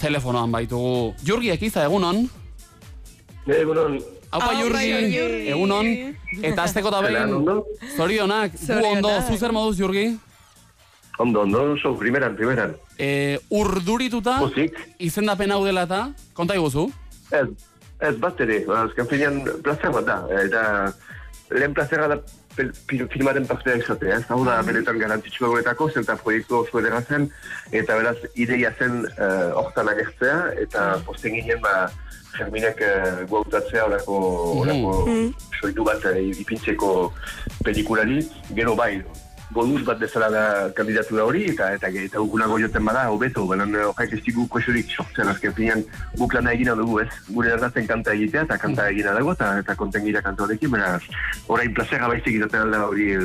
telefonoan 0.00 0.52
baitugu. 0.52 1.14
Jurgi 1.24 1.48
ekiza, 1.54 1.86
egunon? 1.88 2.26
Egunon. 3.46 3.96
Aupa 4.32 4.50
Jurgi, 4.58 4.90
egunon. 5.52 5.88
Eta 6.42 6.66
azteko 6.66 6.92
da 6.92 7.00
behin, 7.04 7.32
zorionak, 7.96 8.58
gu 8.60 8.76
ondo, 8.76 9.08
Zorionak. 9.08 9.26
zu 9.28 9.38
zer 9.38 9.52
moduz 9.56 9.78
Jurgi? 9.78 10.06
Ondo, 11.18 11.42
ondo, 11.46 11.62
oso, 11.72 11.94
primeran, 11.96 12.36
primeran. 12.36 12.76
E, 12.98 13.38
urdurituta, 13.48 14.38
izendapen 14.98 15.52
hau 15.52 15.62
dela 15.64 15.86
eta, 15.88 16.02
konta 16.36 16.56
iguzu? 16.56 16.90
Ez, 17.32 17.46
ez 18.00 18.14
bat 18.20 18.40
ere, 18.40 18.62
azken 18.84 19.08
finean 19.08 19.42
plazer 19.64 19.92
bat 19.96 20.08
da, 20.08 20.18
eta 20.44 20.62
lehen 21.52 21.74
plazera 21.76 22.08
da 22.08 22.20
filmaren 22.54 23.46
partea 23.46 23.78
izatea, 23.80 24.18
ez? 24.18 24.24
Hau 24.28 24.42
da 24.46 24.58
benetan 24.66 24.98
garantitxua 25.00 25.50
guretako, 25.52 25.88
zenta 25.90 26.16
proiektu 26.20 26.60
oso 26.60 26.80
edera 26.80 27.00
zen, 27.02 27.28
eta 27.72 27.96
beraz 27.98 28.16
ideia 28.34 28.72
zen 28.78 29.02
uh, 29.06 29.52
hortan 29.60 29.90
agertzea, 29.92 30.38
eta 30.66 30.88
posten 31.06 31.38
ginen 31.38 31.62
ba, 31.64 31.90
Germinek 32.32 32.78
uh, 32.80 33.24
guautatzea 33.28 33.84
orako, 33.90 34.18
orako 34.62 34.92
soitu 35.60 35.84
bat 35.84 36.04
uh, 36.08 36.16
ipintzeko 36.16 37.12
pelikulari, 37.64 38.22
gero 38.56 38.76
bai, 38.78 38.94
bonus 39.52 39.82
bat 39.84 40.00
bezala 40.00 40.28
da 40.32 40.44
kandidatura 40.76 41.26
hori, 41.28 41.44
eta 41.52 41.68
eta, 41.76 41.90
eta 41.92 42.20
gugunago 42.20 42.58
joten 42.62 42.84
bada, 42.88 43.04
hobeto, 43.12 43.44
banan 43.48 43.74
horrek 43.84 44.14
ez 44.16 44.20
digu 44.24 44.46
koxorik 44.52 44.90
sortzen, 44.90 45.28
azken 45.28 45.54
finean 45.56 45.84
guk 46.18 46.34
lana 46.34 46.54
egina 46.56 46.74
dugu, 46.78 47.00
ez? 47.04 47.08
Gure 47.28 47.52
erdatzen 47.56 47.88
kanta 47.88 48.14
egitea, 48.16 48.46
eta 48.48 48.58
kanta 48.62 48.88
egina 48.92 49.14
dago, 49.18 49.36
eta, 49.36 49.52
eta 49.62 49.76
kontengira 49.78 50.22
kanta 50.24 50.46
horrekin, 50.46 50.72
beraz, 50.72 51.02
orain 51.52 51.74
plazera 51.76 52.08
baizik 52.12 52.38
izaten 52.38 52.66
alda 52.66 52.86
hori 52.88 53.10
eh, 53.16 53.22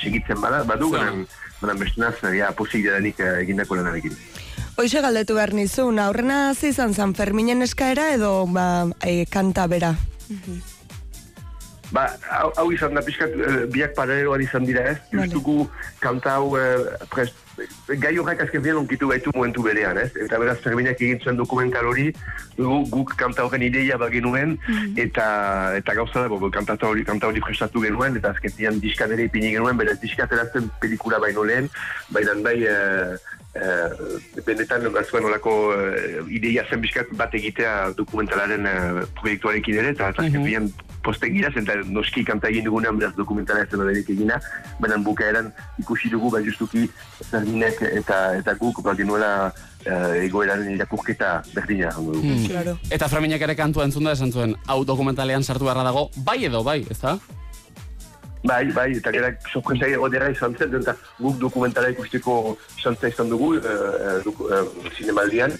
segitzen 0.00 0.40
bada, 0.40 0.62
badu, 0.68 0.90
banan, 0.94 1.24
banan 1.60 1.82
bestenaz, 1.82 2.16
ja, 2.36 2.52
posible 2.56 2.94
denik 2.94 3.20
eh, 3.20 3.40
egindako 3.42 3.80
lanarekin. 3.80 4.16
Hoize 4.74 5.00
galdetu 5.04 5.36
behar 5.38 5.54
nizun, 5.54 6.00
aurrena 6.02 6.38
izan 6.66 6.94
San 6.94 7.14
Ferminen 7.14 7.62
eskaera 7.62 8.08
edo 8.14 8.32
ba, 8.50 8.88
e, 9.06 9.22
kanta 9.30 9.68
bera? 9.70 9.94
Ba, 11.92 12.08
hau, 12.32 12.50
hau 12.56 12.66
izan 12.72 12.96
da 12.96 13.02
pixkat 13.04 13.34
eh, 13.36 13.64
biak 13.70 13.94
paraleloan 13.96 14.42
izan 14.42 14.64
dira 14.66 14.86
ez, 14.92 14.98
justugu 15.12 15.66
kanta 16.00 16.38
hau 16.38 16.54
eh, 16.56 16.80
prest, 17.12 17.36
gai 18.00 18.14
horrek 18.18 18.40
azken 18.44 18.62
finean 18.64 18.80
onkitu 18.80 19.10
gaitu 19.10 19.32
momentu 19.34 19.62
berean, 19.66 19.98
ez? 20.00 20.08
Eta 20.24 20.40
beraz, 20.40 20.56
Ferminak 20.64 21.02
egin 21.04 21.20
zuen 21.22 21.38
dokumental 21.38 21.86
hori, 21.90 22.08
dugu 22.56 22.80
guk 22.90 23.14
kanta 23.20 23.44
horren 23.44 23.66
ideia 23.66 23.98
bagenuen, 24.00 24.56
eta, 24.96 25.26
eta 25.78 25.94
gauza 26.00 26.24
da, 26.24 26.32
bo, 26.32 26.50
kanta 26.50 26.78
hori, 26.88 27.04
kanta 27.06 27.30
hori 27.30 27.44
prestatu 27.44 27.84
genuen, 27.84 28.18
eta 28.18 28.32
azken 28.34 28.56
finean 28.56 28.82
diskat 28.82 29.14
ere 29.14 29.28
ipini 29.28 29.54
genuen, 29.54 29.78
beraz, 29.78 30.00
diskat 30.02 30.32
erazten 30.34 30.70
pelikula 30.82 31.20
baino 31.22 31.46
lehen, 31.46 31.70
baina 32.16 32.38
bai, 32.42 32.58
eh, 32.64 33.42
eh, 33.54 34.40
benetan 34.46 34.88
bazuen 34.92 35.24
olako 35.24 35.52
eh, 35.74 36.22
ideia 36.28 36.64
zen 36.70 36.80
bizkat 36.82 37.06
bat 37.16 37.34
egitea 37.34 37.92
dokumentalaren 37.96 38.66
eh, 38.66 39.04
proiektuarekin 39.20 39.78
ere, 39.82 39.90
eta 39.94 40.08
azken 40.08 40.32
Mhm. 40.32 40.44
finean 40.44 40.72
posten 41.04 41.34
gira, 41.34 41.50
zen, 41.52 41.62
eta 41.68 41.74
noski 41.92 42.24
kanta 42.24 42.48
egin 42.48 42.64
dugunean 42.64 42.96
beraz 42.98 43.14
dokumentala 43.16 43.60
ez 43.62 43.68
dena 43.70 43.84
denik 43.84 44.08
egina, 44.10 44.40
baina 44.80 44.96
bukaeran 45.04 45.52
ikusi 45.78 46.08
dugu, 46.10 46.30
ba 46.32 46.40
justuki 46.40 46.88
Ferminek 47.30 47.82
eta, 47.82 48.36
eta 48.38 48.54
guk, 48.54 48.80
ba 48.82 48.94
genuela 48.96 49.52
eh, 49.84 50.24
egoeraren 50.24 50.70
irakurketa 50.74 51.42
berdina. 51.54 51.90
dugu. 51.98 52.22
Hmm. 52.22 52.78
Eta 52.90 53.08
Ferminek 53.08 53.42
ere 53.42 53.54
kantua 53.54 53.84
entzun 53.84 54.04
da 54.04 54.12
esan 54.12 54.32
zuen, 54.32 54.56
hau 54.66 54.84
dokumentalean 54.84 55.44
sartu 55.44 55.64
beharra 55.68 55.82
dago, 55.84 56.08
bai 56.16 56.44
edo 56.46 56.62
bai, 56.64 56.86
ez 56.90 56.98
da? 57.00 57.18
Bai, 58.44 58.68
bai, 58.76 58.90
eta 58.98 59.08
gara 59.08 59.30
sorpresa 59.48 59.88
odera 60.04 60.28
izan 60.28 60.52
zen, 60.58 60.74
eta 60.76 60.92
guk 61.16 61.38
dokumentala 61.40 61.88
ikusteko 61.94 62.56
xantza 62.76 63.08
izan 63.08 63.32
dugu, 63.32 63.54
uh, 63.56 64.90
zinemaldian, 64.92 65.54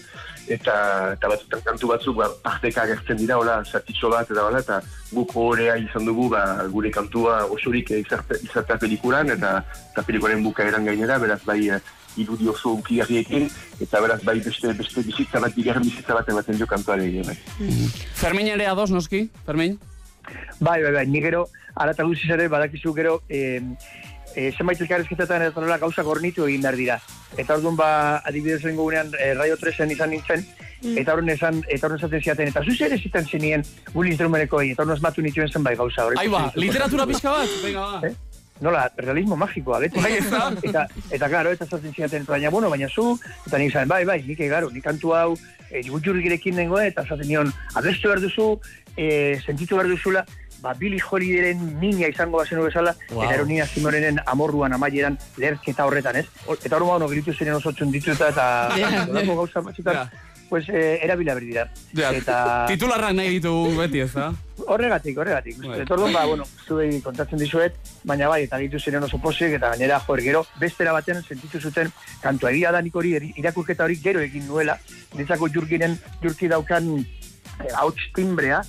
eta, 0.52 0.74
eta 1.14 1.30
batzutan 1.32 1.62
kantu 1.64 1.88
batzuk 1.94 2.18
ba, 2.18 2.28
parteka 2.44 2.84
agertzen 2.84 3.16
dira, 3.22 3.38
hola, 3.40 3.62
zatitxo 3.64 4.10
bat, 4.12 4.28
eta 4.28 4.44
hola, 4.44 4.60
eta 4.60 4.82
guk 5.14 5.32
horrea 5.32 5.78
izan 5.80 6.04
dugu, 6.10 6.28
ba, 6.36 6.44
gure 6.74 6.92
kantua 6.92 7.40
osorik 7.56 7.94
izatea 7.96 8.76
pelikulan, 8.76 9.32
eta, 9.32 9.56
eta 9.94 10.04
pelikularen 10.04 10.44
bukaeran 10.44 10.84
gainera, 10.84 11.18
beraz 11.24 11.40
bai, 11.48 11.62
irudi 12.20 12.52
oso 12.52 12.76
unkigarriekin, 12.76 13.48
eta 13.80 14.04
beraz 14.04 14.20
bai 14.28 14.38
beste, 14.44 14.76
beste 14.76 15.02
bizitza 15.08 15.40
bat, 15.42 15.56
bigarren 15.56 15.88
bizitza 15.88 16.20
bat 16.20 16.28
ematen 16.30 16.60
dio 16.60 16.68
kantuare 16.68 17.08
bai. 17.26 17.36
Fermin 18.20 18.52
ere 18.52 18.68
ados, 18.70 18.90
noski? 18.92 19.28
Fermin? 19.46 19.78
Bai, 20.60 20.82
bai, 20.82 20.92
bai, 20.92 21.06
ni 21.10 21.20
gero, 21.24 21.48
ara 21.74 21.92
eta 21.92 22.06
guztiz 22.06 22.30
ere, 22.30 22.48
badakizu 22.48 22.94
gero, 22.94 23.20
eh, 23.28 23.60
e, 24.34 24.50
zenbait 24.52 24.80
elkarrizketetan 24.80 25.46
ez 25.46 25.54
dela 25.54 25.78
gauza 25.78 26.02
gornitu 26.02 26.46
egin 26.48 26.62
behar 26.62 26.76
dira. 26.76 26.98
Eta 27.36 27.56
orduan 27.56 27.76
ba, 27.78 27.88
adibidez 28.26 28.62
lehen 28.64 28.76
gugunean, 28.76 29.12
e, 29.18 29.32
Radio 29.34 29.56
3en 29.60 29.94
izan 29.94 30.10
nintzen, 30.14 30.44
eta 30.92 31.14
horren 31.14 31.32
esan, 31.34 31.62
eta 31.68 31.86
horren 31.86 32.00
esaten 32.00 32.22
ziaten, 32.22 32.52
eta 32.52 32.62
zuz 32.64 32.76
ere 32.86 32.98
zitan 32.98 33.26
zenien 33.26 33.64
Willis 33.94 34.18
Drumereko 34.20 34.60
eta 34.62 34.82
horren 34.82 34.96
asmatu 34.96 35.24
nituen 35.24 35.50
zenbait 35.50 35.78
gauza. 35.78 36.04
horrek. 36.04 36.20
Ahí 36.20 36.28
ba, 36.28 36.50
literatura 36.54 37.06
pixka 37.06 37.30
bat, 37.30 37.58
venga 37.64 37.80
ba. 37.80 38.08
Eh? 38.08 38.14
Nola, 38.62 38.84
realismo 38.96 39.36
magikoa, 39.36 39.80
beti. 39.82 40.00
Bai, 40.00 40.12
ez 40.20 40.30
da? 40.30 40.46
eta, 40.68 40.86
eta, 41.10 41.28
claro, 41.28 41.50
eta 41.50 41.66
zaten 41.66 41.94
ziaten, 41.94 42.24
baina, 42.28 42.50
bueno, 42.54 42.70
baina 42.70 42.88
zu, 42.88 43.18
eta 43.46 43.58
nik 43.58 43.72
zaten, 43.72 43.90
bai, 43.90 44.04
bai, 44.06 44.20
nik 44.26 44.40
egaro, 44.46 44.70
nik 44.70 44.84
kantu 44.84 45.14
hau, 45.16 45.34
e, 45.70 45.82
gutxurrikirekin 45.88 46.56
nengo, 46.60 46.78
eta 46.80 47.04
zaten 47.04 47.28
nion, 47.28 47.50
abestu 47.74 48.12
behar 48.12 48.22
duzu, 48.22 48.48
e, 48.96 49.40
sentitu 49.42 49.80
behar 49.80 49.90
duzula, 49.90 50.24
ba, 50.64 50.72
Billy 50.74 50.98
Holidayren 50.98 51.60
mina 51.78 52.08
izango 52.08 52.40
bazenu 52.40 52.64
bezala, 52.64 52.96
Wow. 53.12 53.24
eta 53.24 53.34
eronina 53.38 53.66
Simonenen 53.68 54.20
amorruan 54.26 54.72
amaieran 54.72 55.18
lerketa 55.36 55.84
horretan, 55.86 56.16
ez? 56.16 56.26
Eta 56.56 56.76
horren 56.76 56.88
bueno, 56.88 57.08
giritu 57.12 57.34
ziren 57.36 57.54
oso 57.60 57.72
txundituta, 57.72 58.30
eta 58.32 58.46
Ja. 58.78 58.88
yeah. 58.90 59.26
gauza 59.34 59.60
batzutan, 59.60 60.08
pues, 60.48 60.68
eh, 60.68 61.00
erabila 61.02 61.34
berdira. 61.34 61.68
Ja, 61.96 62.12
Eta... 62.14 62.66
Titularrak 62.68 63.14
nahi 63.16 63.38
ditugu 63.38 63.76
beti, 63.78 64.00
ez 64.04 64.12
da? 64.14 64.28
Horregatik, 64.66 65.16
horregatik. 65.18 65.56
Bai. 65.64 65.80
Eta 65.82 65.94
orduan, 65.96 66.12
ba, 66.14 66.24
bueno, 66.30 66.44
zuei 66.66 67.00
kontatzen 67.02 67.38
dizuet, 67.40 67.74
baina 68.04 68.28
bai, 68.28 68.44
eta 68.44 68.60
gitu 68.62 68.78
ziren 68.78 69.02
oso 69.02 69.18
posik, 69.18 69.56
eta 69.58 69.72
gainera, 69.74 69.98
joer, 70.06 70.22
gero, 70.22 70.44
bestera 70.60 70.92
batean 70.94 71.24
sentitu 71.24 71.60
zuten, 71.60 71.90
kantua 72.22 72.52
egia 72.54 72.70
da 72.72 72.80
nik 72.82 72.94
hori, 72.94 73.16
irakurketa 73.36 73.84
hori 73.84 73.96
gero 74.00 74.20
egin 74.20 74.46
nuela, 74.46 74.78
nitzako 75.18 75.48
jurgiren, 75.48 75.98
jurki 76.22 76.48
daukan 76.48 76.88
eh, 77.02 77.72
hauts 77.74 78.06
timbrea, 78.14 78.62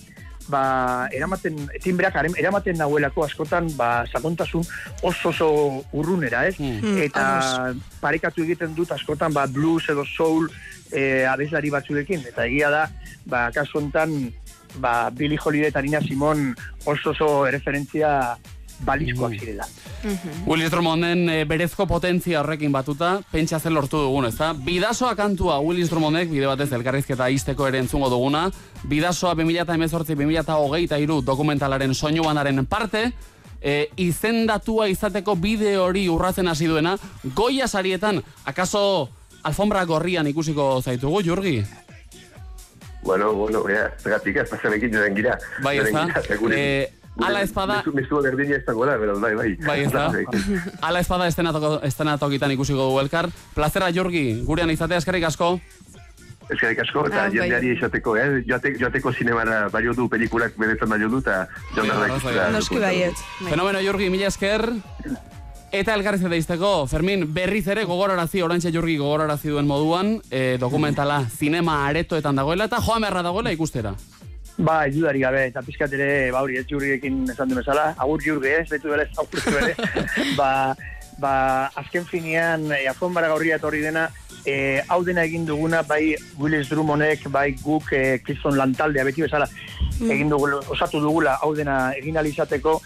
ba, 0.49 1.07
eramaten, 1.13 1.57
timbreak 1.83 2.17
eramaten 2.37 2.77
nahuelako 2.77 3.25
askotan, 3.25 3.69
ba, 3.77 4.05
sakontasun 4.05 4.65
oso 5.01 5.29
oso 5.29 5.49
urrunera, 5.93 6.45
ez? 6.47 6.55
Hmm. 6.59 6.97
Eta 7.01 7.73
parekatu 8.01 8.45
egiten 8.45 8.75
dut 8.77 8.91
askotan, 8.95 9.33
ba, 9.33 9.47
blues 9.47 9.87
edo 9.89 10.05
soul 10.05 10.49
eh, 10.91 11.25
abeslari 11.29 11.71
batzuekin, 11.73 12.25
eta 12.31 12.45
egia 12.45 12.71
da, 12.73 12.85
ba, 13.25 13.47
kasu 13.55 13.79
honetan, 13.81 14.33
ba, 14.81 15.09
Billy 15.09 15.37
Holiday 15.37 15.71
eta 15.71 15.81
Nina 15.81 16.01
Simon 16.01 16.51
oso 16.85 17.11
oso 17.15 17.45
referentzia 17.49 18.35
balizkoak 18.85 19.35
zirela. 19.39 19.67
Willis 20.45 20.71
Drummonden 20.71 21.29
e, 21.29 21.37
berezko 21.49 21.87
potentzia 21.87 22.41
horrekin 22.41 22.73
batuta, 22.73 23.19
pentsa 23.31 23.59
zen 23.59 23.73
lortu 23.73 24.01
dugun, 24.03 24.27
ez 24.29 24.35
da? 24.37 24.51
Bidasoa 24.53 25.15
kantua 25.15 25.59
Willis 25.63 25.89
Drummondek, 25.89 26.29
bide 26.31 26.49
batez 26.49 26.71
elkarrizketa 26.75 27.29
izteko 27.33 27.67
ere 27.67 27.79
entzungo 27.83 28.09
duguna, 28.11 28.49
Bidasoa 28.89 29.35
2018-2023 29.39 31.21
dokumentalaren 31.25 31.95
soinu 31.95 32.27
banaren 32.27 32.65
parte, 32.65 33.07
e, 33.61 33.87
izendatua 33.97 34.89
izateko 34.91 35.35
bide 35.35 35.77
hori 35.81 36.07
urratzen 36.09 36.47
hasi 36.47 36.67
duena, 36.69 36.97
goia 37.35 37.67
sarietan, 37.67 38.21
akaso 38.45 39.09
alfombra 39.45 39.85
gorrian 39.85 40.27
ikusiko 40.27 40.81
zaitugu, 40.81 41.23
Jurgi? 41.25 41.57
Bueno, 43.05 43.33
bueno, 43.33 43.61
ea, 43.69 43.91
zergatik 44.01 44.37
ez, 44.41 44.47
pasarekin 44.49 44.93
joan 44.97 45.13
gira. 45.17 45.37
Bai, 45.61 45.77
ez 45.77 45.91
da? 45.93 46.07
Ala 47.23 47.41
ez 47.41 47.51
bada- 47.53 47.83
Mezu, 47.93 48.19
berdina 48.21 48.57
izango 48.57 48.85
da, 48.85 48.97
beraz, 48.97 49.19
bai, 49.19 49.33
bai. 49.35 49.55
Bai, 49.65 49.79
ez 49.85 49.91
da? 49.91 50.11
Ala 50.87 50.99
espada 50.99 51.27
estenatokitan 51.27 52.51
ikusiko 52.51 52.89
du 52.91 52.99
elkar. 52.99 53.29
Plazera, 53.55 53.87
Jurgi, 53.95 54.41
gurean 54.45 54.69
izatea 54.73 54.97
eskerrik 54.97 55.23
asko. 55.29 55.59
Eskerrik 56.49 56.79
asko, 56.83 57.05
eta 57.07 57.23
Ah, 57.23 57.29
bai. 57.29 57.37
jendeari 57.39 57.71
esateko, 57.77 58.17
eh? 58.17 58.43
Joate, 58.45 58.75
joateko 58.77 59.13
zinemara 59.13 59.69
baio 59.73 59.93
du, 59.97 60.09
pelikulak 60.09 60.53
benetan 60.57 60.89
baio 60.89 61.07
du, 61.09 61.19
eta 61.23 61.47
joan 61.73 61.87
behar 61.87 62.01
da 62.03 62.07
ikustea. 62.11 62.49
Noski 62.53 62.77
baiet. 62.83 63.23
Fenomeno 63.49 63.79
Jurgi, 63.81 64.09
mila 64.13 64.27
esker. 64.27 64.67
Eta 65.75 65.95
elkarrizketa 65.97 66.35
izteko, 66.37 66.85
Fermin, 66.87 67.25
berriz 67.33 67.65
ere 67.67 67.83
gogorarazi, 67.83 68.41
orantxe 68.45 68.71
Jurgi 68.71 68.97
gogorarazi 68.97 69.49
duen 69.49 69.65
moduan, 69.67 70.19
e, 70.29 70.57
dokumentala 70.61 71.23
zinema 71.29 71.81
aretoetan 71.87 72.35
dagoela, 72.35 72.65
eta 72.69 72.77
joan 72.79 73.01
beharra 73.01 73.23
dagoela 73.25 73.51
ikustera. 73.51 73.95
Ba, 74.57 74.81
ayudari 74.87 75.19
gabe, 75.19 75.41
eta 75.49 75.61
pizkat 75.61 75.93
ere, 75.97 76.31
ba, 76.31 76.41
hori, 76.45 76.55
ez 76.61 76.65
jurgiekin 76.69 77.25
esan 77.31 77.49
du 77.51 77.57
bezala, 77.57 77.89
agur 77.99 78.21
jurge, 78.23 78.53
ez, 78.61 78.67
betu 78.71 78.93
bere, 78.93 79.09
agur 79.19 79.57
ere, 79.59 79.73
ba, 80.39 80.49
ba, 81.19 81.33
azken 81.81 82.05
finean, 82.07 82.69
e, 82.71 82.85
alfombara 82.87 83.27
gaurria 83.33 83.57
etorri 83.59 83.83
dena, 83.83 84.05
e, 84.47 84.79
hau 84.87 85.01
dena 85.03 85.25
egin 85.27 85.43
duguna, 85.49 85.81
bai 85.83 86.15
Willis 86.39 86.69
Drummonek, 86.71 87.27
bai 87.35 87.49
guk, 87.59 87.91
e, 87.91 88.21
Kriston 88.23 88.55
Lantaldea, 88.55 89.03
beti 89.03 89.25
bezala, 89.25 89.49
egin 89.99 90.31
dugula, 90.31 90.61
osatu 90.71 91.03
dugula, 91.03 91.35
hau 91.43 91.51
dena 91.57 91.91
egin 91.99 92.21
alizateko, 92.23 92.79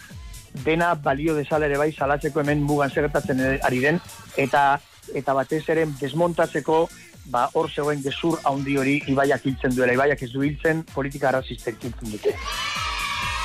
dena 0.65 0.95
balio 0.97 1.35
dezala 1.37 1.69
ere 1.69 1.77
bai 1.77 1.91
salatzeko 1.93 2.41
hemen 2.41 2.65
mugan 2.65 2.89
segertatzen 2.89 3.45
ari 3.61 3.83
den, 3.85 4.01
eta 4.41 4.79
eta 5.15 5.33
batez 5.33 5.63
ere 5.73 5.85
desmontatzeko 5.99 6.83
ba, 7.31 7.47
hor 7.53 7.69
zegoen 7.71 8.03
gezur 8.03 8.39
handi 8.49 8.77
hori 8.77 8.99
ibaiak 9.07 9.45
hiltzen 9.45 9.75
duela, 9.75 9.95
ibaiak 9.95 10.21
ez 10.23 10.31
du 10.33 10.43
hiltzen, 10.45 10.83
politika 10.93 11.29
arrazistek 11.31 11.81
hiltzen 11.83 12.15
dute. 12.15 12.35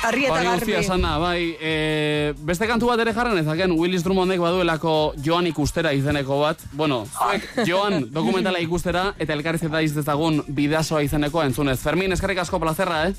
Arri 0.05 0.27
eta 0.27 0.41
garbi. 0.43 0.73
da, 1.01 1.13
bai, 1.17 1.55
e, 1.59 2.33
beste 2.45 2.67
kantu 2.69 2.91
bat 2.91 3.01
ere 3.01 3.13
jarran 3.13 3.39
ezaken, 3.41 3.73
Willis 3.79 4.03
Drummondek 4.05 4.41
baduelako 4.43 5.15
Joan 5.25 5.47
ikustera 5.49 5.93
izeneko 5.97 6.41
bat. 6.43 6.61
Bueno, 6.73 7.05
zuek 7.09 7.65
Joan 7.65 8.05
dokumentala 8.13 8.61
ikustera 8.61 9.07
eta 9.17 9.33
elkarrizketa 9.33 9.81
izdezagun 9.81 10.43
bidasoa 10.47 11.01
izeneko 11.07 11.41
entzunez. 11.43 11.79
Fermin, 11.81 12.13
eskerrik 12.13 12.43
asko 12.45 12.61
plazerra, 12.61 13.07
eh? 13.09 13.15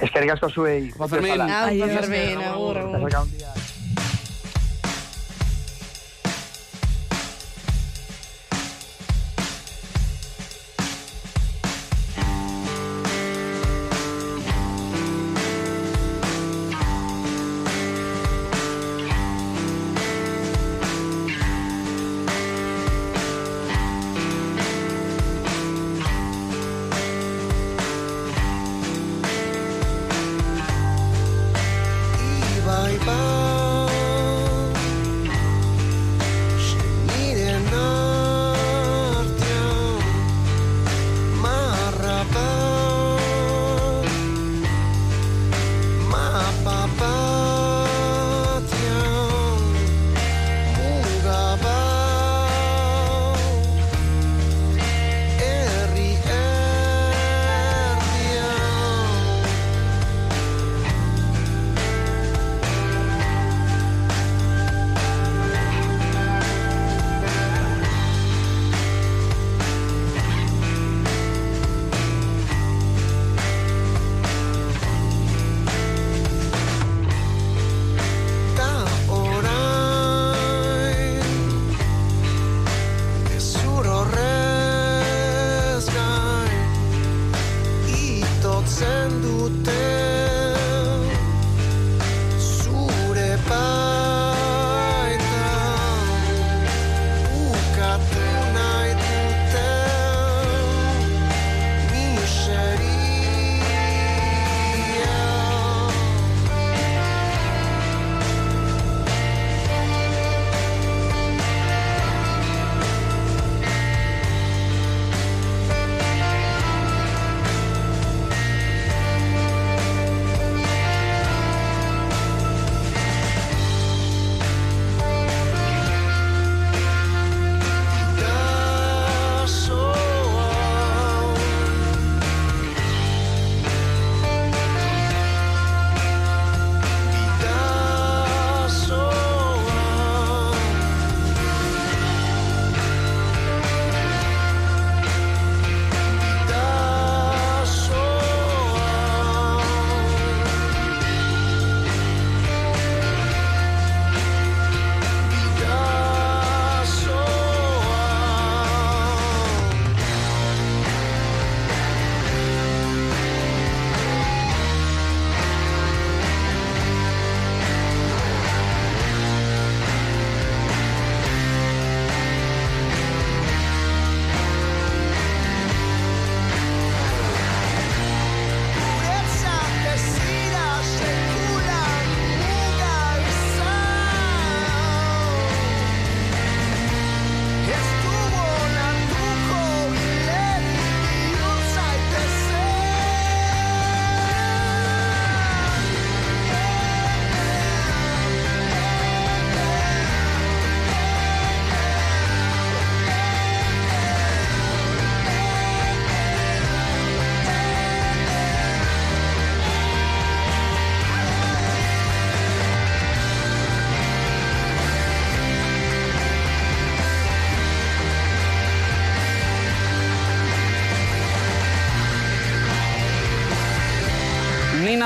Eskerrik 0.00 0.32
asko 0.38 0.48
zuei. 0.48 0.94
Ba, 0.96 1.10
Fermin. 1.12 1.44
Fermin, 1.98 2.46
agur, 2.54 2.80
agur. 2.86 3.69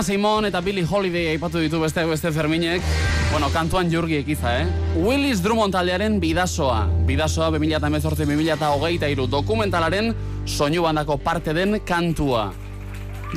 Simon 0.05 0.45
eta 0.45 0.61
Billie 0.61 0.85
Holiday 0.85 1.31
aipatu 1.33 1.63
ditu 1.63 1.79
beste 1.81 2.03
beste 2.05 2.31
Ferminek. 2.33 2.83
Bueno, 3.31 3.49
kantuan 3.49 3.89
jurgi 3.91 4.19
ekiza, 4.21 4.51
eh? 4.61 4.67
Willis 5.01 5.41
Drummond 5.43 5.73
taldearen 5.73 6.19
bidasoa. 6.21 6.85
Bidasoa 7.09 7.49
2018-2023 7.55 9.27
dokumentalaren 9.33 10.13
soinu 10.45 10.85
bandako 10.85 11.17
parte 11.19 11.55
den 11.57 11.81
kantua. 11.89 12.53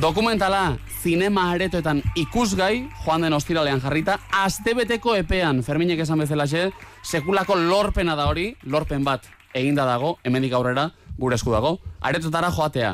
Dokumentala 0.02 0.78
zinema 1.02 1.48
aretoetan 1.54 2.04
ikusgai, 2.20 2.90
joan 3.06 3.24
den 3.24 3.34
ostiralean 3.34 3.82
jarrita, 3.82 4.20
astebeteko 4.44 5.16
epean, 5.16 5.64
Ferminek 5.64 6.04
esan 6.04 6.20
bezalaxe, 6.20 6.68
sekulako 7.04 7.56
lorpena 7.56 8.20
da 8.20 8.28
hori, 8.28 8.52
lorpen 8.68 9.08
bat 9.08 9.26
eginda 9.56 9.88
dago, 9.88 10.18
hemendik 10.24 10.54
aurrera, 10.54 10.92
gure 11.18 11.40
esku 11.40 11.56
dago, 11.56 11.78
aretotara 12.02 12.52
joatea. 12.52 12.94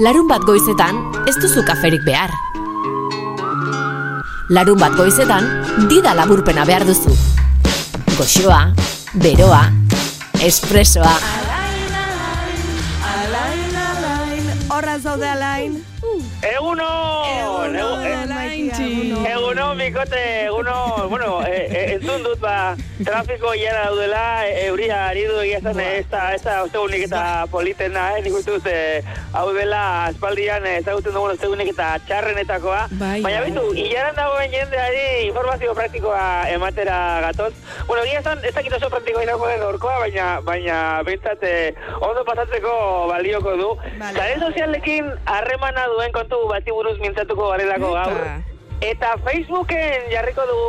Larun 0.00 0.30
bat 0.30 0.40
goizetan, 0.48 0.96
ez 1.28 1.34
duzu 1.36 1.60
kaferik 1.68 2.00
behar. 2.06 2.30
Larun 4.48 4.80
bat 4.80 4.96
goizetan, 4.96 5.44
dida 5.90 6.14
laburpena 6.16 6.64
behar 6.64 6.86
duzu. 6.88 7.12
Goxoa, 8.14 8.62
beroa, 9.20 9.60
espresoa, 10.40 11.12
Alain, 13.10 13.76
alain, 13.84 14.50
horra 14.72 14.96
zaude 15.04 15.28
alain. 15.28 15.76
Eguno! 16.48 16.88
Eguno, 19.30 19.74
bikote, 19.74 20.44
eguno, 20.46 21.08
bueno, 21.08 21.42
e, 21.44 21.66
e, 21.68 21.80
entzun 21.94 22.22
dut, 22.22 22.40
ba, 22.40 22.76
trafiko 23.04 23.52
jara 23.58 23.84
daudela, 23.90 24.22
euria 24.64 25.00
ari 25.08 25.24
du 25.28 25.40
egia 25.42 25.60
zen, 25.60 25.80
ez 25.80 26.06
da, 26.10 26.22
ez 26.34 26.40
da, 26.44 26.62
ostegunik 26.64 27.04
eta 27.08 27.22
politen 27.52 27.92
da, 27.98 28.06
eh, 28.16 28.22
nik 28.24 28.38
uste 28.38 28.56
dut, 28.56 28.66
e, 28.70 29.02
hau 29.40 29.52
dela, 29.56 29.82
aspaldian 30.10 30.66
ezagutzen 30.68 31.14
dugun 31.16 31.32
ostegunik 31.32 31.70
eta 31.72 31.94
txarrenetakoa. 32.06 32.80
Bai, 33.00 33.20
Baina 33.24 33.40
bai. 33.40 33.48
bitu, 33.48 33.64
hilaran 33.72 34.18
dagoen 34.18 34.52
jendeari 34.52 35.04
informazio 35.28 35.74
praktikoa 35.78 36.24
ematera 36.52 36.98
gatoz. 37.26 37.52
Bueno, 37.88 38.04
egia 38.04 38.20
zen, 38.22 38.44
ez 38.44 38.52
dakit 38.56 38.76
oso 38.76 38.90
praktikoa 38.92 39.24
inako 39.24 39.48
den 39.48 39.64
orkoa, 39.70 39.96
baina, 40.04 40.28
baina, 40.44 40.76
bintzat, 41.08 41.42
eh, 41.48 41.72
ondo 42.00 42.24
pasatzeko 42.28 42.76
balioko 43.10 43.56
du. 43.62 43.72
Zare 44.12 44.38
sozialekin 44.38 45.10
harremana 45.24 45.88
duen 45.94 46.12
kontu 46.12 46.44
bati 46.52 46.76
buruz 46.76 46.98
mintzatuko 47.00 47.52
garelako 47.54 47.92
gaur. 47.96 48.24
Eta 48.80 49.10
Facebooken 49.24 50.06
jarriko 50.08 50.44
du 50.48 50.60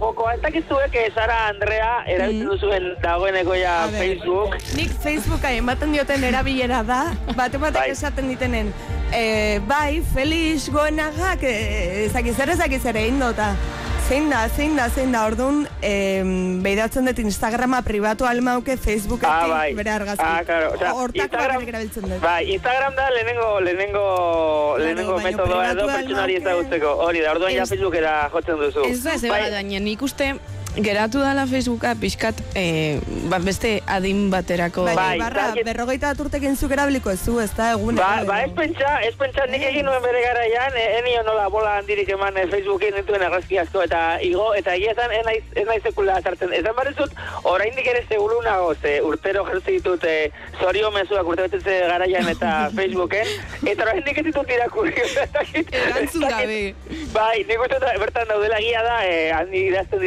jokoa, 0.00 0.32
ez 0.34 0.40
dakizuek 0.42 0.96
eh, 0.98 1.04
Sara 1.14 1.36
Andrea 1.52 1.92
erabiltzen 2.10 2.48
duzuen 2.50 2.88
dagoeneko 3.04 3.54
ja 3.54 3.76
Facebook. 3.94 4.56
Nik 4.74 4.90
Facebooka 5.04 5.52
ematen 5.54 5.94
dioten 5.94 6.26
erabilera 6.26 6.82
da, 6.82 7.04
bate 7.38 7.62
batek 7.62 7.94
esaten 7.94 8.34
ditenen, 8.34 8.74
E, 9.12 9.60
bai, 9.68 10.00
Felix 10.14 10.70
Goenagak, 10.72 11.42
e, 11.44 12.06
ezakiz 12.06 12.32
ere, 12.40 12.54
ezakiz 12.56 12.80
ere, 12.88 13.02
indota. 13.10 13.50
Zein 14.08 14.28
da, 14.28 14.46
zein 14.54 14.74
da, 14.76 14.88
zein 14.92 15.12
da, 15.14 15.22
orduan, 15.24 15.62
e, 15.80 16.20
behidatzen 16.64 17.06
dut 17.08 17.20
Instagrama 17.22 17.78
pribatu 17.86 18.26
almauke 18.28 18.74
Facebooketik 18.76 19.30
Ah, 19.30 19.46
bai. 19.48 19.72
bere 19.78 19.90
argazki. 19.94 20.24
Ah, 20.26 20.42
claro. 20.44 20.72
Osea, 20.74 20.90
Hortako 20.92 21.24
Instagram- 21.38 21.68
erabiltzen 21.68 22.02
dut. 22.10 22.20
Bai, 22.20 22.42
Instagram 22.52 22.94
da 22.98 23.06
lehenengo, 23.14 23.60
lehenengo, 23.64 24.04
lehenengo 24.78 25.18
metodoa 25.18 25.70
edo 25.70 25.86
pertsonari 25.86 26.34
almauke- 26.36 26.42
ezagutzeko. 26.42 26.90
Hori 27.06 27.20
da, 27.24 27.30
orduan 27.32 27.54
ja 27.56 27.64
Facebookera 27.66 28.28
jotzen 28.34 28.58
duzu. 28.60 28.84
Ez 28.90 29.02
da, 29.02 29.14
ez 29.14 29.22
Bai, 29.22 29.40
nik 29.80 30.02
uste 30.02 30.34
geratu 30.76 31.20
dala 31.20 31.44
Facebooka 31.46 31.94
pixkat 32.00 32.34
eh, 32.54 32.96
ba, 33.28 33.38
beste 33.38 33.82
adin 33.86 34.30
baterako. 34.32 34.84
Bai, 34.88 34.94
Bai, 34.96 35.18
barra, 35.20 35.48
da- 35.52 35.64
berrogeita 35.66 36.12
urtekin 36.18 36.56
zuk 36.56 36.72
erabiliko 36.72 37.10
ez 37.12 37.20
zu, 37.20 37.38
ez 37.40 37.50
da 37.56 37.72
egun. 37.74 37.96
Ba, 37.96 38.22
ba, 38.24 38.38
ez 38.46 38.52
pentsa, 38.56 38.94
ez 39.04 39.12
pentsa 39.20 39.44
nik 39.50 39.62
egin 39.68 39.84
nuen 39.84 40.00
bere 40.02 40.22
garaian, 40.24 40.76
e, 40.76 40.84
enio 41.00 41.22
nola 41.26 41.48
bola 41.52 41.74
handirik 41.80 42.08
eman 42.16 42.38
e, 42.40 42.46
Facebooken 42.48 42.96
dituen 42.96 43.24
argazki 43.26 43.58
asko, 43.60 43.82
eta 43.84 44.00
igo, 44.24 44.52
eta 44.56 44.74
egietan 44.78 45.12
ez 45.12 45.24
naiz, 45.26 45.42
ez 45.54 45.66
naiz 45.68 45.82
sekula 45.84 46.16
sartzen. 46.22 46.54
Esan 46.56 46.76
barezut, 46.78 47.12
oraindik 47.52 47.86
ere 47.92 48.04
seguru 48.08 48.40
nago, 48.46 48.72
ze 48.80 48.94
urtero 49.04 49.44
jertzi 49.50 49.76
ditut 49.76 50.04
e, 50.08 50.16
zorio 50.60 50.90
mezuak 50.96 51.28
urte 51.28 51.48
betetze 51.50 51.78
garaian 51.92 52.28
eta 52.32 52.54
Facebooken, 52.78 53.28
eta 53.66 53.88
oraindik 53.88 54.22
ez 54.22 54.26
ditut 54.30 54.56
irakurri. 54.56 54.94
Erantzun 55.84 56.26
gabe. 56.28 56.60
Bai, 57.12 57.44
nik 57.44 57.60
uste 57.68 57.78
bertan 58.00 58.28
daudela 58.32 58.58
gia 58.64 58.82
da, 58.88 58.98
eh, 59.04 59.30
handi 59.36 59.66
idazten 59.68 60.00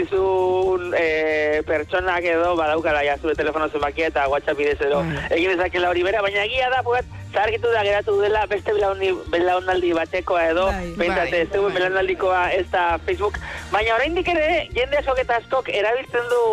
dizun 0.55 0.93
eh, 0.97 1.61
pertsonak 1.65 2.23
edo 2.23 2.55
badaukala 2.55 3.03
ja 3.03 3.17
zure 3.17 3.35
telefono 3.35 3.67
zenbakia 3.69 4.07
eta 4.07 4.27
WhatsApp 4.29 4.57
bidez 4.57 4.79
edo. 4.81 5.03
Egin 5.29 5.51
dezakela 5.55 5.89
hori 5.89 6.03
bera, 6.03 6.21
baina 6.21 6.43
egia 6.45 6.69
da, 6.69 6.81
pugat, 6.83 7.05
zaharkitu 7.35 7.69
da 7.71 7.83
geratu 7.83 8.17
dela 8.21 8.45
beste 8.47 8.73
belaundi- 8.73 9.13
belaunaldi 9.29 9.93
batekoa 9.93 10.43
edo, 10.49 10.65
bai, 10.97 11.09
ez 11.27 11.47
zegoen 11.51 11.73
belaunaldikoa 11.75 12.43
ez 12.57 12.65
da 12.71 12.97
Facebook, 13.05 13.37
baina 13.71 13.95
oraindik 13.99 14.27
ere, 14.31 14.67
jende 14.73 14.97
asok 15.03 15.19
eta 15.25 15.41
askok 15.43 15.69
erabiltzen 15.69 16.29
du 16.31 16.43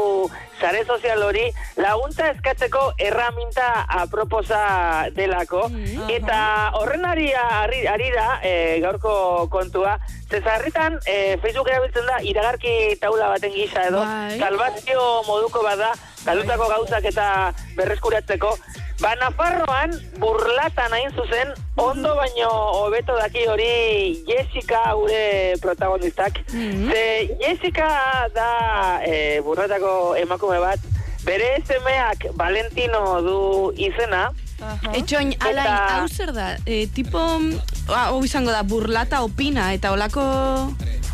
sare 0.63 0.85
sozial 0.87 1.23
hori 1.27 1.49
laguntza 1.77 2.29
eskatzeko 2.37 2.93
erraminta 3.03 3.85
aproposa 4.03 5.09
delako, 5.17 5.65
eta 6.09 6.37
horren 6.79 7.05
ari, 7.09 7.33
ari, 7.35 7.87
ari 7.91 8.11
da 8.15 8.27
eh, 8.43 8.81
gaurko 8.85 9.49
kontua, 9.51 9.97
Zezarritan, 10.33 10.95
eh, 11.05 11.37
Facebook 11.43 11.69
erabiltzen 11.69 12.07
da 12.09 12.21
iragarki 12.25 12.97
taula 13.03 13.27
baten 13.35 13.53
gisa 13.53 13.83
edo, 13.91 14.01
Bai. 14.01 14.39
salvazio 14.41 15.03
moduko 15.27 15.63
bada, 15.63 15.91
galutako 16.25 16.69
gauzak 16.71 17.05
eta 17.11 17.27
berreskuratzeko. 17.77 18.55
Ba, 19.03 19.17
Nafarroan, 19.19 19.97
burlatan 20.23 20.93
hain 20.95 21.11
zuzen, 21.19 21.49
ondo 21.81 22.13
baino 22.15 22.51
hobeto 22.79 23.17
daki 23.19 23.49
hori 23.51 24.23
Jessica 24.29 24.83
gure 24.95 25.57
protagonistak. 25.63 26.39
Ze 26.53 27.03
Jessica 27.41 27.89
da 28.35 29.01
e, 29.03 29.41
burlatako 29.43 30.15
emakume 30.21 30.61
bat, 30.63 30.79
bere 31.27 31.57
semeak 31.67 32.29
Valentino 32.39 33.03
du 33.27 33.41
izena, 33.75 34.29
Etxoin, 34.95 35.35
alain, 35.41 35.67
Eta- 35.67 35.97
hau 36.01 36.09
zer 36.09 36.33
da, 36.33 36.57
e, 36.67 36.87
tipo, 36.87 37.19
ah, 37.89 38.07
hau 38.09 38.23
izango 38.25 38.51
da, 38.51 38.63
burlata 38.63 39.23
opina, 39.23 39.73
eta 39.75 39.93
olako, 39.93 40.23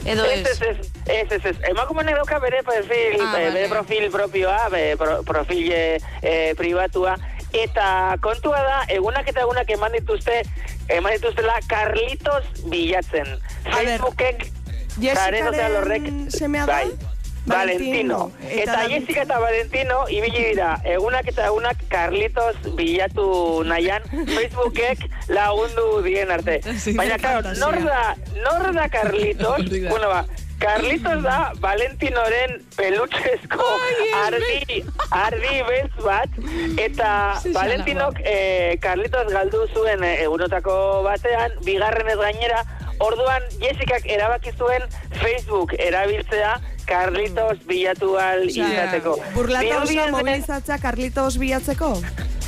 edo 0.04 0.24
Ez, 0.24 0.40
ez. 0.40 0.46
ez, 0.46 0.60
ez, 0.62 0.76
ez, 1.06 1.32
ez, 1.32 1.44
ez. 1.52 1.56
Emakumenek 1.70 2.14
dauka 2.16 2.38
bere 2.38 2.62
perfil, 2.62 3.20
Ah, 3.20 3.34
eh, 3.38 3.50
bere 3.50 3.50
vale. 3.50 3.68
profil 3.68 4.10
propioa, 4.10 4.68
bere 4.70 4.96
pro, 4.96 5.22
profil 5.24 5.72
eh, 5.72 6.54
privatua, 6.56 7.16
eta 7.52 8.16
kontua 8.20 8.60
da, 8.62 8.82
egunak 8.88 9.28
eta 9.28 9.40
egunak 9.40 9.70
eman 9.70 9.92
dituzte, 9.92 10.42
eman 10.88 11.12
dituztela 11.16 11.58
Carlitos 11.68 12.44
bilatzen. 12.68 13.38
Facebookek, 13.72 14.50
sare 15.14 15.44
sozial 15.44 15.76
horrek, 15.82 16.02
Jessicaren 16.02 16.30
semea 16.30 16.66
da? 16.66 16.80
Valentino. 17.48 18.18
Valentino. 18.18 18.32
Eta 18.62 18.72
Eta, 18.78 18.88
Jessica 18.88 19.22
eta 19.22 19.38
Valentino 19.38 20.08
ibili 20.08 20.44
dira, 20.50 20.72
egunak 20.84 21.28
eta 21.28 21.46
egunak 21.46 21.80
Carlitos 21.88 22.56
bilatu 22.76 23.62
nahian, 23.64 24.02
Facebookek 24.10 25.06
lagundu 25.28 26.02
dien 26.04 26.30
arte. 26.30 26.60
Baina, 26.98 27.18
claro, 27.18 27.54
nor 27.58 27.80
da, 27.84 28.02
nor 28.44 28.74
da 28.74 28.88
Carlitos? 28.88 29.64
bueno, 29.92 30.08
ba, 30.08 30.26
Carlitos 30.58 31.22
da 31.22 31.52
Valentinoren 31.62 32.56
pelutxezko 32.76 33.66
ardi, 34.24 34.82
ardi 35.14 35.60
bez 35.68 35.90
bat, 36.02 36.40
eta 36.82 37.10
Valentinok 37.54 38.18
eh, 38.24 38.74
Carlitos 38.82 39.28
galdu 39.30 39.68
zuen 39.74 40.02
eh, 40.02 40.16
egunotako 40.24 41.04
batean, 41.06 41.54
bigarren 41.64 42.10
ez 42.10 42.18
gainera, 42.18 42.64
orduan 42.98 43.46
Jessicak 43.62 44.08
erabaki 44.10 44.50
zuen 44.58 44.82
Facebook 45.22 45.76
erabiltzea 45.78 46.56
Carlitos 46.88 47.58
bilatu 47.68 48.16
al 48.16 48.48
izateko. 48.48 49.18
Burlata 49.34 49.82
osoa 49.82 50.08
mobilizatzea 50.16 50.80
Carlitos 50.82 51.36
bilatzeko? 51.38 51.92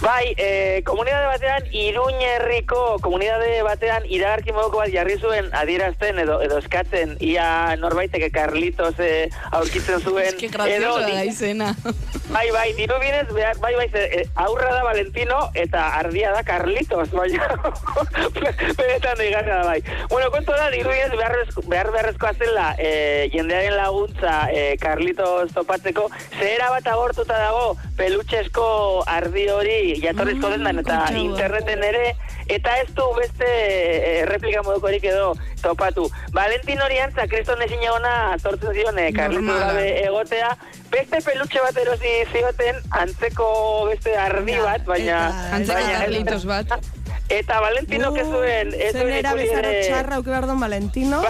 Bai, 0.00 0.32
e, 0.38 0.80
komunidade 0.86 1.26
batean, 1.26 1.66
Iruña 1.76 2.28
herriko 2.38 2.96
komunidade 3.04 3.60
batean 3.60 4.06
iragarki 4.08 4.54
moduko 4.56 4.80
bat 4.80 4.88
jarri 4.94 5.18
zuen 5.20 5.50
adierazten 5.52 6.22
edo 6.22 6.38
edo 6.40 6.56
eskatzen 6.62 7.18
ia 7.20 7.76
norbaiteke 7.76 8.30
Carlitos 8.32 8.94
e, 8.96 9.28
aurkitzen 9.58 10.00
zuen. 10.06 10.32
Eske 10.32 10.48
gracioso 10.48 11.04
da 11.04 11.24
izena. 11.28 11.74
Bai, 12.30 12.46
bai, 12.54 12.68
diru 12.78 12.94
bidez, 13.02 13.26
behar, 13.34 13.58
bai, 13.58 13.72
bai, 13.74 13.88
ze, 13.90 14.04
e, 14.06 14.26
aurra 14.38 14.68
da 14.70 14.84
Valentino 14.86 15.38
eta 15.58 15.82
ardia 15.98 16.30
da 16.30 16.44
Carlitos, 16.46 17.08
baina 17.10 17.48
benetan 18.78 19.18
digarra 19.18 19.56
da, 19.56 19.64
bai. 19.66 19.80
Bueno, 20.12 20.30
kontu 20.30 20.54
da, 20.54 20.68
diru 20.70 20.92
bidez 20.94 21.10
behar, 21.10 21.34
behar 21.66 21.90
beharrezkoa 21.90 22.30
zela 22.38 22.68
e, 22.78 22.92
jendearen 23.34 23.74
laguntza 23.74 24.29
e, 24.52 24.76
Carlitos 24.80 25.52
topatzeko, 25.56 26.08
zehera 26.38 26.70
bat 26.74 26.86
agortuta 26.92 27.38
dago 27.38 27.76
pelutxesko 27.98 28.66
ardi 29.06 29.46
hori 29.52 29.78
jatorrizko 30.02 30.50
dendan 30.54 30.78
eta 30.82 30.98
kontxaua. 31.04 31.24
interneten 31.24 31.84
ere, 31.84 32.04
eta 32.48 32.76
ez 32.82 32.88
du 32.96 33.06
beste 33.18 33.48
e, 33.48 34.24
replika 34.30 34.62
modukorik 34.66 35.04
edo 35.12 35.34
topatu. 35.62 36.08
Valentin 36.32 36.80
hori 36.82 36.98
antza, 36.98 37.26
kriston 37.28 37.62
ezin 37.62 37.82
egona 37.84 38.14
sortzen 38.38 38.74
zion 38.74 38.98
e, 38.98 39.10
Carlitos 39.12 39.44
Normala. 39.44 39.72
gabe 39.72 40.04
egotea, 40.06 40.54
beste 40.90 41.20
pelutxe 41.26 41.60
bat 41.66 41.76
erosi 41.84 42.14
zioten 42.32 42.80
antzeko 43.02 43.50
beste 43.90 44.16
ardi 44.16 44.56
bat, 44.64 44.84
baina... 44.88 45.20
Antzeko 45.58 45.78
baina- 45.82 46.00
Carlitos 46.06 46.44
bat. 46.48 46.80
Eta 47.30 47.60
Valentino 47.60 48.12
que 48.12 48.24
zuen... 48.24 48.72
ez 48.74 48.92
Zen 48.92 49.02
zuen 49.02 49.14
era 49.14 49.34
bezaro 49.38 49.68
ere- 49.68 49.82
txarra 49.86 50.16
auki 50.16 50.30
behar 50.32 50.46
don 50.50 50.58
Valentino. 50.60 51.20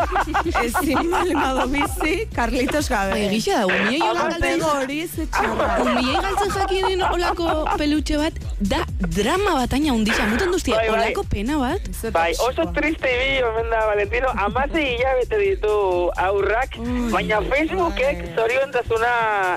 Ezin 0.64 1.10
malimado 1.10 1.66
bizi, 1.68 2.26
Carlitos 2.34 2.88
gabe. 2.88 3.10
Bai, 3.12 3.26
egia 3.36 3.58
da, 3.60 3.66
umiei 3.66 3.98
galtzen 4.00 4.32
Apego 4.38 4.70
hori 4.78 5.00
ze 5.08 5.26
txarra. 5.26 5.66
Umiei 5.84 6.16
galtzen 6.24 6.54
jakinen 6.56 7.02
olako 7.10 7.48
pelutxe 7.78 8.16
bat, 8.22 8.38
da 8.60 8.80
drama 9.18 9.54
bat 9.60 9.76
aina 9.76 9.92
undisa, 9.92 10.24
muten 10.30 10.52
duztia, 10.54 10.76
Bai, 10.80 10.88
bai. 10.88 10.98
olako 11.02 11.24
pena 11.28 11.58
bat. 11.60 11.90
Bai, 12.16 12.30
oso 12.48 12.66
triste 12.72 13.12
ibi 13.12 13.42
omen 13.44 13.68
da 13.74 13.84
Valentino, 13.90 14.32
amase 14.46 14.86
hilabete 14.86 15.38
ditu 15.42 15.74
aurrak, 16.16 16.78
baina 17.12 17.42
Facebookek 17.52 18.24
zoriontasuna 18.38 19.12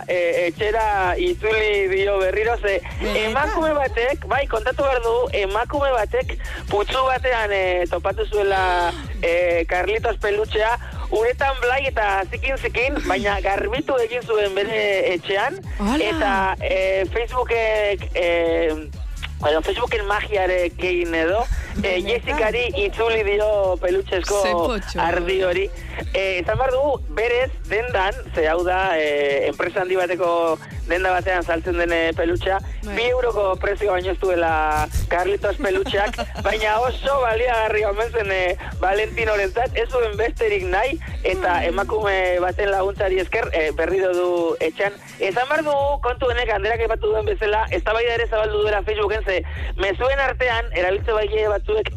e, 0.08 0.20
etxera 0.50 1.16
itzuli 1.18 1.88
dio 1.96 2.20
berriro, 2.20 2.58
ze 2.62 2.82
emakume 3.24 3.72
batek, 3.80 4.28
bai, 4.28 4.44
kontatu 4.52 4.84
behar 4.84 5.02
du, 5.08 5.16
emakume 5.46 5.85
batek 5.94 6.36
putzu 6.72 7.06
batean 7.08 7.54
e, 7.54 7.86
topatu 7.92 8.26
zuela 8.26 8.92
e, 9.22 9.66
Carlitos 9.70 10.18
pelutxea, 10.24 10.76
uretan 11.12 11.56
blai 11.62 11.86
eta 11.92 12.24
zikin 12.32 12.58
zikin, 12.58 13.00
baina 13.08 13.40
garbitu 13.46 13.98
egin 14.04 14.24
zuen 14.26 14.56
bere 14.58 14.84
etxean, 15.16 15.62
Hala. 15.80 16.12
eta 16.12 16.36
e, 16.62 16.78
Facebookek... 17.14 18.10
E, 18.16 18.30
Bueno, 19.46 19.62
Facebooken 19.62 20.08
magiarekin 20.08 21.14
edo, 21.14 21.46
eh, 21.84 22.02
Jessicari 22.02 22.64
itzuli 22.82 23.22
dio 23.28 23.78
pelutxezko 23.78 24.40
ardi 24.98 25.36
hori. 25.46 25.66
Eh, 26.16 26.40
esan 26.40 26.58
behar 26.58 26.74
dugu, 26.74 26.96
berez, 27.14 27.52
dendan, 27.70 28.18
ze 28.34 28.48
hau 28.50 28.64
da, 28.66 28.98
eh, 28.98 29.46
enpresa 29.52 29.84
handi 29.84 30.02
bateko 30.02 30.58
denda 30.88 31.12
batean 31.12 31.44
saltzen 31.44 31.78
den 31.82 31.94
eh, 31.94 32.12
pelutxa, 32.18 32.60
bi 32.86 33.08
euroko 33.10 33.56
prezio 33.62 33.94
baino 33.94 34.12
ez 34.14 34.20
duela 34.22 34.52
Carlitos 35.10 35.56
pelutxeak, 35.62 36.18
baina 36.46 36.78
oso 36.86 37.20
baliagarri 37.24 37.84
omen 37.90 38.12
zen 38.12 38.32
eh, 38.32 38.58
Valentinoren 38.82 39.54
zat, 39.54 39.74
ez 39.78 39.88
zuen 39.90 40.16
besterik 40.20 40.66
nahi, 40.70 41.00
eta 41.26 41.58
emakume 41.70 42.16
baten 42.44 42.72
laguntzari 42.74 43.20
esker 43.24 43.50
eh, 43.54 43.70
berriro 43.78 44.14
du 44.14 44.30
etxan. 44.60 44.94
Esan 45.20 45.50
behar 45.50 45.66
dugu, 45.66 46.00
kontu 46.06 46.30
honek, 46.30 46.54
handerak 46.54 46.86
epatu 46.86 47.14
duen 47.14 47.26
bezala, 47.30 47.66
ez 47.72 47.82
ere 47.86 48.28
zabaldu 48.28 48.62
duela 48.62 48.84
Facebooken, 48.84 49.24
ze 49.26 49.35
mezuen 49.82 50.20
artean, 50.20 50.70
erabiltze 50.74 51.16
baile 51.18 51.48
batzuek, 51.54 51.92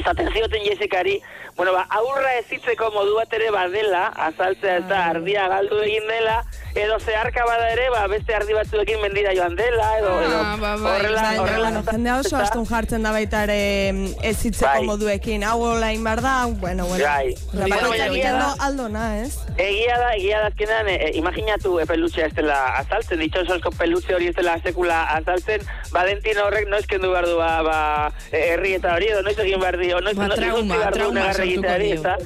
esaten 0.00 0.30
zioten 0.32 0.64
Jessicari, 0.66 1.16
bueno, 1.56 1.72
ba, 1.72 1.86
aurra 1.90 2.34
ezitzeko 2.42 2.90
modu 2.92 3.14
bat 3.16 3.32
ere 3.32 3.50
badela, 3.50 4.06
azaltzea 4.28 4.76
ez 4.82 4.86
da 4.90 5.06
ardia 5.14 5.46
galdu 5.48 5.78
egin 5.86 6.04
dela, 6.10 6.42
edo 6.76 6.98
zeharka 7.00 7.46
bada 7.48 7.70
ere, 7.72 7.86
ba, 7.94 8.02
beste 8.12 8.34
ardi 8.36 8.52
batzuekin 8.52 9.00
mendira 9.00 9.32
joan 9.34 9.56
dela, 9.56 9.86
edo, 9.98 10.10
edo 10.20 10.40
Ah, 10.44 10.56
ba, 10.60 10.74
bai, 10.76 10.90
horrela, 10.98 11.22
bai, 11.22 11.38
horrela, 11.38 11.70
Bueno, 11.70 11.82
jendea 11.90 12.16
oso 12.20 12.36
astun 12.36 12.66
jartzen 12.68 13.02
da 13.02 13.12
baita 13.16 13.44
ere 13.46 13.92
mm, 13.92 14.10
ez 14.22 14.34
hitzeko 14.44 14.68
Bai. 14.74 14.84
moduekin. 14.90 15.44
Hau 15.48 15.62
olain 15.70 16.04
bar 16.04 16.20
da, 16.20 16.34
bueno, 16.46 16.84
bueno. 16.86 17.04
Bai. 17.04 17.32
Baina 17.54 17.76
Bueno, 17.76 17.94
egiten 18.04 18.38
da- 18.38 18.54
aldona, 18.60 19.06
ez? 19.22 19.38
Egia 19.56 19.96
da, 19.98 20.12
egia 20.14 20.40
da 20.44 20.46
azkenean, 20.52 20.88
e, 20.92 20.94
e, 21.06 21.10
imaginatu 21.16 21.78
e, 21.80 21.86
pelutxea 21.88 22.26
ez 22.28 22.34
dela 22.36 22.58
azaltzen, 22.82 23.18
ditxosozko 23.24 23.70
pelutxe 23.78 24.14
hori 24.14 24.28
ez 24.28 24.36
dela 24.36 24.58
sekula 24.62 25.00
azaltzen, 25.16 25.64
Valentino 25.92 26.44
horrek 26.50 26.68
noiz 26.68 26.84
kendu 26.86 27.10
behar 27.14 27.24
du, 27.24 27.38
ba, 27.40 27.50
ba, 27.64 27.80
e, 28.30 28.44
herri 28.52 28.74
eta 28.76 28.92
hori, 28.98 29.08
edo 29.08 29.22
noiz 29.24 29.38
egin 29.38 29.60
behar 29.64 29.80
dio, 29.80 30.00
noiz, 30.04 30.16
Ba, 30.20 30.28
trauma, 30.36 30.90
trauma 30.92 31.26
egiteari, 31.46 31.92
ezta? 31.96 32.16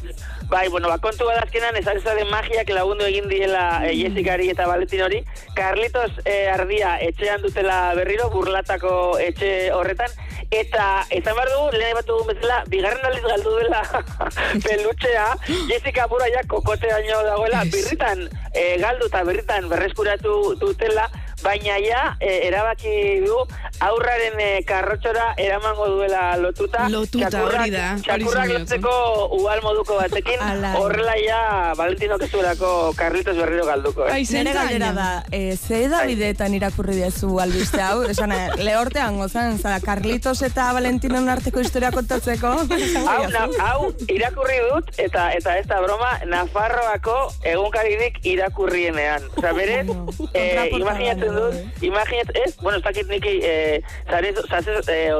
Bai, 0.51 0.69
bueno, 0.69 0.89
ba, 0.91 0.97
kontu 0.99 1.29
bat 1.29 1.45
azkenan, 1.45 1.77
ez 1.79 1.85
de 1.87 2.25
magiak 2.27 2.71
lagundu 2.75 3.05
egin 3.07 3.29
diela 3.31 3.85
e, 3.87 3.93
Jessicari 3.95 4.49
eta 4.51 4.67
Valentin 4.67 5.05
hori, 5.07 5.21
Carlitos 5.55 6.11
e, 6.25 6.49
ardia 6.51 6.97
etxean 7.07 7.41
dutela 7.45 7.95
berriro, 7.95 8.27
burlatako 8.35 8.93
etxe 9.23 9.71
horretan, 9.77 10.11
eta 10.51 11.07
esan 11.15 11.39
behar 11.39 11.53
dugu, 11.55 11.79
lehen 11.79 11.95
bat 11.95 12.11
dugun 12.11 12.33
bezala, 12.33 12.59
bigarren 12.73 13.07
aldiz 13.07 13.23
galdu 13.29 13.55
dela 13.61 13.83
pelutxea, 14.67 15.29
Jessica 15.71 16.09
pura 16.11 16.27
ja 16.35 16.43
kokoteaino 16.51 17.23
dagoela, 17.29 17.63
birritan 17.71 18.27
e, 18.51 18.65
galdu 18.83 19.07
eta 19.07 19.23
birritan 19.29 19.71
berreskuratu 19.71 20.57
dutela, 20.59 21.07
baina 21.43 21.79
ja 21.83 22.17
e, 22.21 22.49
erabaki 22.49 23.21
du 23.25 23.37
aurraren 23.81 24.39
e, 24.41 24.49
karrotxora 24.69 25.35
eramango 25.41 25.87
duela 25.89 26.37
lotuta. 26.37 26.89
Lotuta, 26.93 27.31
Txakurrak- 27.31 27.63
hori 27.63 27.75
da, 27.75 27.87
Txakurrak 28.05 28.53
lotzeko 28.55 28.95
ugal 29.39 29.63
moduko 29.65 29.97
batekin, 30.01 30.43
horrela 30.81 31.17
ja 31.21 31.41
Valentino 31.79 32.19
kezuelako 32.21 32.93
Carlitos 32.97 33.37
berriro 33.37 33.67
galduko. 33.67 34.07
Eh? 34.09 34.21
Nere 34.31 34.53
galdera 34.55 34.93
da, 34.97 35.09
e, 35.33 35.57
ze 35.57 35.85
edabideetan 35.87 36.55
irakurri 36.55 36.97
dezu 37.01 37.39
albiste 37.43 37.81
hau? 37.83 38.03
Esan, 38.11 38.33
eh, 38.33 38.51
lehortean 38.61 39.19
gozan, 39.19 39.59
zara, 39.59 39.81
Carlitos 39.85 40.41
eta 40.47 40.71
Valentinon 40.77 41.29
arteko 41.29 41.61
historia 41.61 41.91
kontatzeko? 41.95 42.53
Hau, 43.11 43.25
na, 43.33 43.47
hau 43.65 43.89
irakurri 44.13 44.59
dut, 44.69 44.91
eta 45.01 45.31
eta 45.35 45.57
ez 45.59 45.65
da 45.69 45.81
broma, 45.83 46.11
Nafarroako 46.29 47.17
egunkaririk 47.49 48.21
irakurrienean. 48.27 49.25
Osa, 49.37 49.53
berez, 49.57 49.87
eh, 50.35 50.69
imaginatzen 50.77 51.30
dut, 51.35 51.83
imaginatzen, 51.83 52.37
ez, 52.47 52.57
bueno, 52.63 52.79
ez 52.79 52.85
dakit 52.85 53.09
niki, 53.09 53.41
eh, 53.45 53.83
zarez, 54.09 54.35
zarez, 54.49 54.89
eh, 54.89 55.11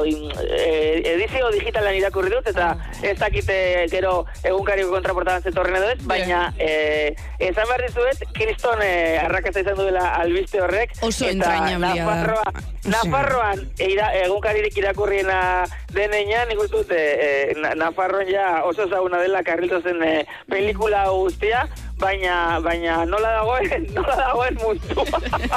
eh, 0.49 1.01
edizio 1.15 1.49
digitalan 1.51 1.95
irakurri 1.95 2.29
dut, 2.33 2.47
eta 2.47 2.75
ez 3.03 3.17
dakit 3.19 3.49
eh, 3.49 3.85
gero 3.91 4.25
egunkariko 4.43 4.91
kontraportadan 4.91 5.41
zetorren 5.43 5.75
edo 5.81 5.89
ez, 5.91 5.99
baina 6.07 6.53
eh, 6.57 7.13
esan 7.39 7.67
behar 7.67 7.85
dizuet, 7.87 8.23
kriston 8.33 8.81
eh, 8.83 9.19
arrakasta 9.23 9.61
izan 9.65 9.75
duela 9.79 10.09
albiste 10.15 10.61
horrek, 10.61 10.91
Oso 11.01 11.25
eta. 11.25 11.55
Nafarroa, 11.81 12.51
Nafarroan 12.91 13.59
eira, 13.79 14.07
egunkaririk 14.23 14.77
irakurriena 14.77 15.65
denean, 15.93 16.47
nik 16.49 16.59
uste 16.63 16.77
dut, 16.77 16.91
eh, 16.95 17.53
Na- 17.61 17.75
Nafarroan 17.75 18.27
ja 18.29 18.63
oso 18.65 18.87
ezaguna 18.87 19.19
dela 19.21 19.43
Carlitosen 19.43 20.01
eh, 20.03 20.25
pelikula 20.49 21.07
guztia, 21.09 21.67
baina 22.01 22.59
baina 22.59 23.05
nola 23.05 23.35
dagoen, 23.37 23.85
nola 23.95 24.15
dagoen 24.17 24.57
mundua. 24.61 25.05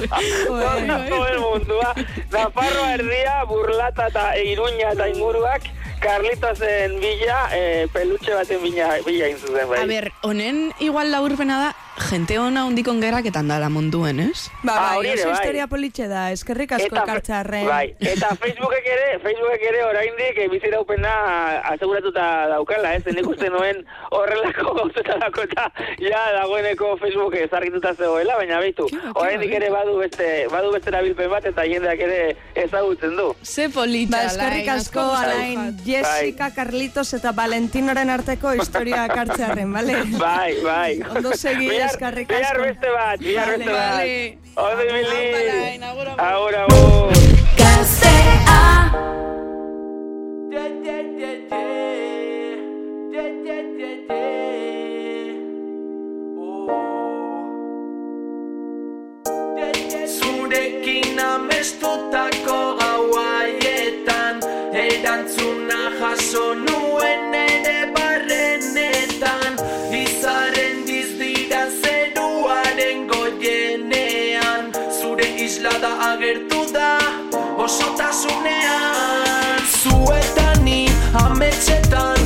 nola 0.49 0.75
dagoen 0.85 1.41
mundua. 1.41 1.95
Nafarroa 2.35 2.93
erdia, 2.99 3.39
burlata 3.49 4.11
eta 4.13 4.27
iruña 4.43 4.93
eta 4.93 5.09
inguruak, 5.09 5.71
Carlitosen 6.05 6.99
bila, 7.01 7.49
eh, 7.57 7.87
pelutxe 7.93 8.35
baten 8.37 8.61
bila, 8.61 8.91
bila 9.07 9.29
inzuzen, 9.33 9.69
bai. 9.71 9.81
A 9.81 9.87
ber, 9.89 10.11
honen 10.23 10.67
igual 10.85 11.11
laburpena 11.11 11.61
da, 11.63 11.71
jente 12.11 12.39
ona 12.39 12.65
hundikon 12.67 13.01
geraketan 13.01 13.49
dala 13.49 13.69
munduen, 13.71 14.19
ez? 14.21 14.49
Ba, 14.63 14.73
Ah, 14.75 14.81
bai, 14.81 14.97
hori 14.99 15.09
ere, 15.15 15.25
bai. 15.25 15.33
historia 15.35 15.67
politxe 15.71 16.09
da, 16.09 16.31
eskerrik 16.33 16.73
asko 16.73 16.97
ekartxarren. 16.97 17.67
Bai, 17.69 17.95
eta 18.01 18.35
Facebookek 18.35 18.87
ere, 18.87 19.19
Facebookek 19.23 19.63
ere 19.71 19.85
oraindik 19.85 20.39
eh, 20.43 20.49
biziraupena 20.51 21.13
aseguratuta 21.71 22.25
daukala, 22.51 22.95
ez? 22.99 23.05
Nik 23.15 23.29
uste 23.31 23.49
nuen 23.51 23.85
horrelako 24.11 24.75
gauzetarako 24.81 25.45
eta 25.47 25.69
ja 26.03 26.23
dagoeneko 26.41 26.97
Facebook 26.99 27.37
ezarrituta 27.39 27.95
zegoela, 27.95 28.37
baina 28.37 28.59
beitu, 28.61 28.89
oraindik 29.15 29.53
ere 29.61 29.71
badu 29.71 29.97
beste 30.03 30.29
badu 30.51 30.73
beste 30.75 30.91
erabilpen 30.91 31.31
bat 31.31 31.47
eta 31.47 31.65
jendeak 31.71 32.01
ere 32.09 32.37
ezagutzen 32.67 33.15
du. 33.17 33.31
Ze 33.45 33.69
polita, 33.69 34.17
Ba, 34.19 34.25
eskerrik 34.33 34.69
asko, 34.69 35.01
Alain, 35.01 35.71
gustatu 35.71 35.91
Jessica, 35.91 36.51
Carlitos 36.55 37.15
eta 37.15 37.33
Valentinoren 37.33 38.11
arteko 38.11 38.53
historia 38.59 39.07
kartzearen, 39.09 39.73
bale? 39.73 40.03
Bai, 40.19 40.53
bai. 40.63 41.01
Ondo 41.15 41.33
segi, 41.37 41.69
Bihar- 41.85 41.95
eskerrik 41.95 42.29
Bihar 42.29 42.43
asko. 42.57 42.63
beste 42.63 42.89
bat, 42.97 43.19
bihar 43.21 43.47
Vale, 43.47 43.59
beste 43.59 43.73
bat. 43.73 43.91
vale. 43.93 44.39
Ondo 44.57 44.83
ibili. 44.83 45.25
Agur, 46.19 46.55
agur. 46.55 48.15
Zurekin 60.09 61.19
amestutako 61.21 62.59
gau 62.81 63.05
haietan 63.21 64.41
Erantzuna 64.85 65.81
jaso 66.01 66.45
nuen 66.65 67.24
agertu 76.15 76.61
da 76.73 76.99
osotasunean. 77.65 79.59
Zuetani 79.83 80.81
ametxetan 81.25 82.24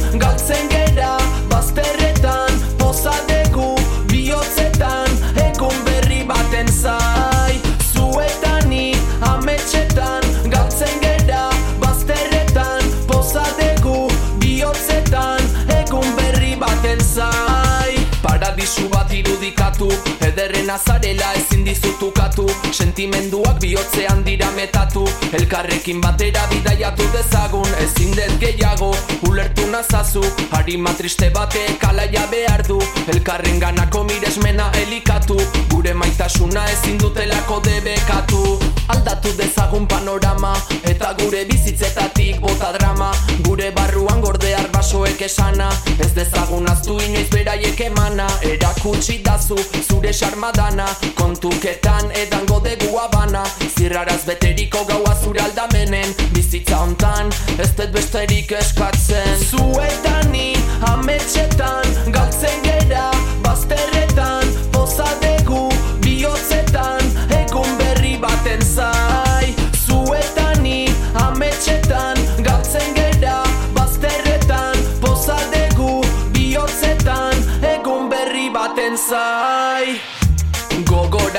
irudikatu 19.79 20.27
Ederren 20.27 20.71
azarela 20.71 21.33
ezin 21.35 21.65
dizutukatu 21.65 22.47
Sentimenduak 22.73 23.61
bihotzean 23.61 24.25
dira 24.25 24.51
metatu. 24.51 25.05
Elkarrekin 25.33 26.01
batera 26.01 26.47
bidaiatu 26.51 27.05
dezagun 27.13 27.69
Ezin 27.81 28.17
dez 28.17 28.39
gehiago 28.41 28.95
ulertu 29.29 29.67
nazazu. 29.71 30.23
Harima 30.51 30.93
triste 30.95 31.31
batek 31.31 31.85
alaia 31.85 32.27
behar 32.31 32.67
du. 32.69 32.79
Elkarren 33.09 33.61
ganako 33.61 34.05
miresmena 34.05 34.71
elikatu. 34.83 35.37
Gure 35.71 35.95
maitasuna 35.95 36.65
ezin 36.73 36.99
dutelako 36.99 37.61
debekatu. 37.65 38.59
Aldatu 38.89 39.33
dezagun 39.39 39.87
panorama 39.87 40.55
Eta 40.85 41.15
gure 41.23 41.45
bizitzetatik 41.45 42.41
bota 42.41 42.73
drama. 42.79 43.13
Gure 43.45 43.71
barruan 43.71 44.21
gorde 44.21 44.55
arbasoek 44.55 45.23
esana. 45.23 45.71
Ez 45.99 46.13
dezagun 46.15 46.69
aztu 46.69 47.01
inoiz 47.01 47.29
beraiek 47.31 47.81
emana. 47.81 48.29
Erakutsi 48.43 49.23
dazu 49.25 49.57
zure 49.89 50.13
sarmadana 50.13 50.87
Kontuketan 51.15 52.11
edango 52.13 52.61
degu 52.65 52.99
abana 52.99 53.43
Zirraraz 53.77 54.25
beteriko 54.27 54.85
gaua 54.89 55.15
zure 55.23 55.41
aldamenen 55.41 56.15
Bizitza 56.35 56.77
hontan 56.77 57.33
ez 57.59 57.71
dut 57.77 57.93
besterik 57.93 58.53
eskatzen. 58.53 59.45
Zuetani 59.51 60.55
ametxetan 60.93 62.13
galtzen 62.15 62.63
gera 62.67 63.11
Bazterretan 63.45 64.55
pozadegu 64.73 65.69
bihotzetan 66.05 67.13
Egun 67.43 67.77
berri 67.83 68.17
baten 68.23 68.65
zai. 68.75 69.55
Zuetani 69.87 70.87
ametxetan 71.27 72.25
galtzen 72.45 72.95
gera 72.95 73.43
Bazterretan 73.75 74.29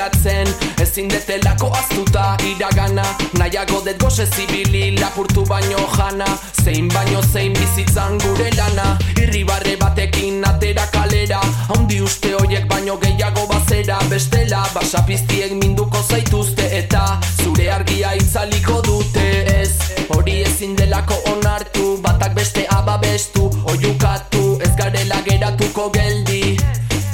begiratzen 0.00 0.48
Ezin 0.80 1.08
detelako 1.08 1.70
aztuta 1.76 2.36
iragana. 2.44 3.04
Nahiago 3.38 3.82
det 3.84 3.98
goze 4.00 4.26
zibili 4.26 4.98
lapurtu 4.98 5.44
baino 5.44 5.78
jana. 5.96 6.26
Zein 6.64 6.88
baino 6.88 7.22
zein 7.22 7.52
bizitzan 7.52 8.18
gure 8.18 8.50
lana. 8.56 8.98
Irribarre 9.16 9.76
batekin 9.76 10.44
atera 10.44 10.86
kalera. 10.92 11.40
Haundi 11.68 12.00
uste 12.00 12.32
hoiek 12.32 12.66
baino 12.68 12.96
gehiago 12.96 13.46
bazera. 13.46 13.98
Bestela 14.08 14.64
basapiztiek 14.74 15.52
minduko 15.52 16.02
zaituzte 16.08 16.68
eta 16.78 17.20
Zure 17.42 17.70
argia 17.70 18.14
itzaliko 18.14 18.80
dute 18.82 19.28
ez. 19.60 19.72
Hori 20.16 20.40
ezin 20.42 20.74
delako 20.76 21.14
onartu 21.30 22.00
Batak 22.02 22.34
beste 22.34 22.64
ababestu 22.76 23.46
Oiukatu 23.70 24.58
ez 24.64 24.72
garela 24.76 25.22
geratuko 25.28 25.90
gela 25.94 26.19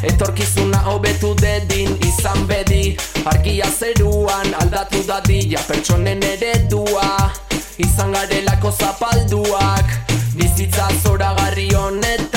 Etorkizuna 0.06 0.78
hobetu 0.86 1.34
dedin 1.40 1.96
izan 2.06 2.46
bedi. 2.46 2.96
Argia 3.24 3.68
zeruan 3.70 4.54
aldatu 4.62 5.02
dadila 5.08 5.60
pertsonen 5.68 6.22
eredua. 6.22 7.10
Izan 7.78 8.12
garelako 8.12 8.72
zapalduak 8.78 9.96
Bizitza 10.36 10.88
zora 11.02 11.34
garri 11.38 11.68
honetan. 11.74 12.35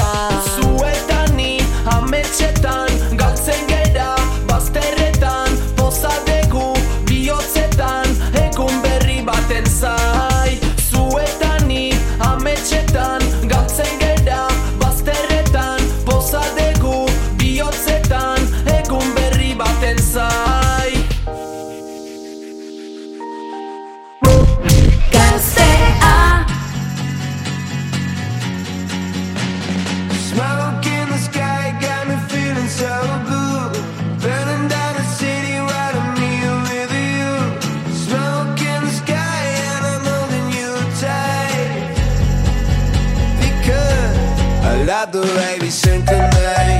got 45.05 45.13
the 45.13 45.21
way 45.21 45.57
we 45.61 45.69
synchronize 45.69 46.78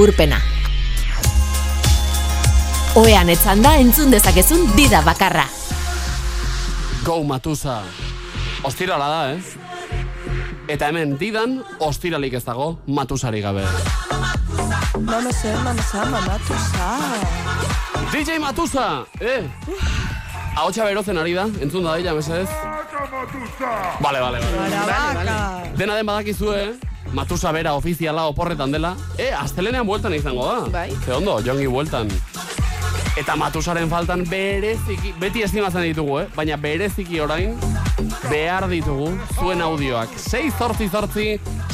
laburpena. 0.00 0.38
Oean 2.96 3.28
etzan 3.28 3.60
da 3.60 3.74
entzun 3.76 4.08
dezakezun 4.10 4.70
dida 4.72 5.02
bakarra. 5.04 5.44
Go 7.04 7.20
Matusa. 7.24 7.82
Ostirala 8.64 9.08
da, 9.12 9.20
ez? 9.34 9.52
Eta 10.72 10.88
hemen 10.88 11.18
didan, 11.20 11.60
ostiralik 11.84 12.32
ez 12.38 12.44
dago, 12.46 12.78
matusari 12.86 13.42
gabe. 13.44 13.66
Mamese, 15.04 15.52
mamese, 15.64 16.04
mamatusa. 16.14 16.90
DJ 18.10 18.40
Matusa, 18.40 18.90
eh? 19.20 19.44
Ahotxa 20.56 20.84
berozen 20.88 21.18
ari 21.20 21.36
da, 21.36 21.48
entzun 21.60 21.84
da 21.84 21.98
dira, 22.00 22.14
mesedez. 22.16 22.48
Vale, 24.00 24.20
vale, 24.20 24.40
vale. 24.40 25.34
Dena 25.76 26.00
den 26.00 26.06
badakizue, 26.06 26.62
eh? 26.70 26.89
matusa 27.12 27.52
bera 27.52 27.74
ofiziala 27.74 28.26
oporretan 28.30 28.72
dela, 28.72 28.94
e, 29.18 29.30
astelenean 29.34 29.86
bueltan 29.86 30.14
izango 30.14 30.46
da. 30.46 30.58
Bai. 30.70 30.90
Ze 31.04 31.14
ondo, 31.14 31.40
jongi 31.44 31.66
bueltan. 31.66 32.10
Eta 33.18 33.34
matusaren 33.36 33.90
faltan 33.90 34.22
bereziki, 34.30 35.12
beti 35.20 35.42
estimatzen 35.44 35.82
ditugu, 35.88 36.20
eh? 36.22 36.26
baina 36.36 36.56
bereziki 36.56 37.20
orain 37.20 37.56
behar 38.30 38.68
ditugu 38.70 39.10
zuen 39.34 39.60
audioak. 39.60 40.14
6 40.16 40.54
zortzi 40.58 40.88
zortzi, 40.88 41.26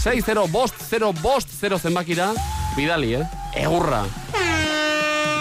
6-0 0.03 0.47
bost, 0.51 0.81
0 0.91 1.13
bost, 1.23 1.53
0 1.61 1.79
zenbakira, 1.79 2.33
bidali, 2.77 3.15
eh? 3.21 3.27
Egurra. 3.63 4.05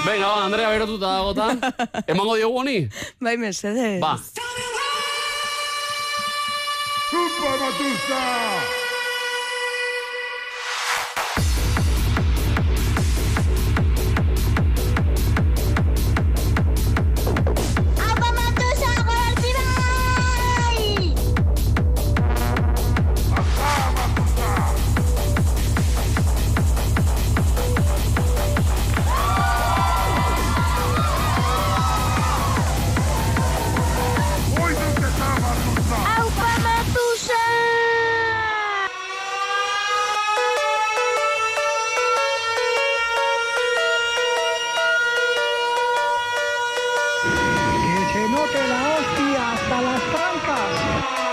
Venga, 0.06 0.28
ba, 0.28 0.44
Andrea, 0.46 0.70
berotuta 0.70 1.16
dagotan. 1.16 1.62
Emango 2.12 2.36
diogu 2.38 2.60
honi? 2.62 2.78
Bai, 3.20 3.38
mesedez. 3.42 3.98
Ba. 4.04 4.18
Super 7.10 7.58
matusa! 7.64 8.35
La 48.44 48.96
hostia 48.96 49.54
hasta 49.54 49.82
las 49.82 50.02
trancas. 50.12 51.25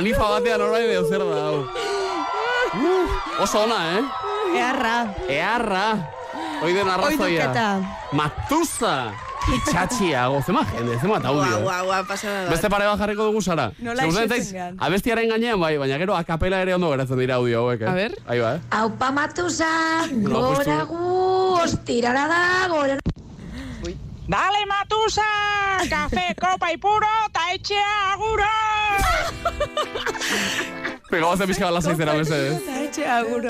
Manifa 0.00 0.28
batean 0.32 0.62
orain 0.64 0.88
edo 0.88 1.04
zer 1.04 1.20
da, 1.28 1.40
hau. 1.44 1.56
Uh, 2.70 3.42
oso 3.44 3.64
ona, 3.66 3.80
eh? 3.98 4.04
Earra. 4.56 4.94
Earra. 5.28 5.88
Hoi 6.62 6.70
den 6.72 6.88
arrazoia. 6.88 7.26
Oiduketa. 7.26 7.66
Matusa. 8.16 8.94
Itxatxiago, 9.50 10.40
zema 10.46 10.62
jende, 10.70 10.96
zema 11.00 11.18
audio. 11.18 11.42
Guau, 11.42 11.60
guau, 11.66 11.84
guau, 11.90 12.00
pasada 12.08 12.44
bat. 12.46 12.52
Beste 12.54 12.70
pare 12.72 12.88
bat 12.88 13.00
jarriko 13.02 13.28
dugu, 13.28 13.42
Sara. 13.44 13.70
Nola 13.84 14.06
isetzen 14.08 14.48
gehan. 14.54 14.80
Abestiaren 14.88 15.32
gainean, 15.34 15.60
bai, 15.60 15.74
baina 15.80 16.00
gero 16.00 16.16
akapela 16.16 16.60
ere 16.64 16.76
ondo 16.76 16.92
geratzen 16.94 17.20
dira 17.20 17.40
audio 17.40 17.64
hauek, 17.64 17.84
eh? 17.84 17.90
A 17.90 17.94
ber. 17.96 18.16
Ahí 18.26 18.40
va, 18.40 18.54
eh? 18.56 18.60
Aupa 18.80 19.12
pues 19.34 19.60
gora 20.28 20.82
gu, 20.84 21.04
ostirara 21.64 22.28
da, 22.28 22.42
gora... 22.72 23.00
Dale 24.30 24.64
Matusa! 24.64 25.26
Café, 25.88 26.36
copa 26.40 26.72
y 26.72 26.76
puro, 26.76 27.08
ta 27.32 27.52
etxea 27.52 28.12
aguro! 28.12 28.46
Vamos 31.18 31.40
a 31.40 31.46
pixka 31.46 31.64
bat 31.64 31.74
lasaizera, 31.74 32.14
mesedez. 32.14 32.62
Eta 32.62 32.82
etxe 32.84 33.04
aguro. 33.04 33.48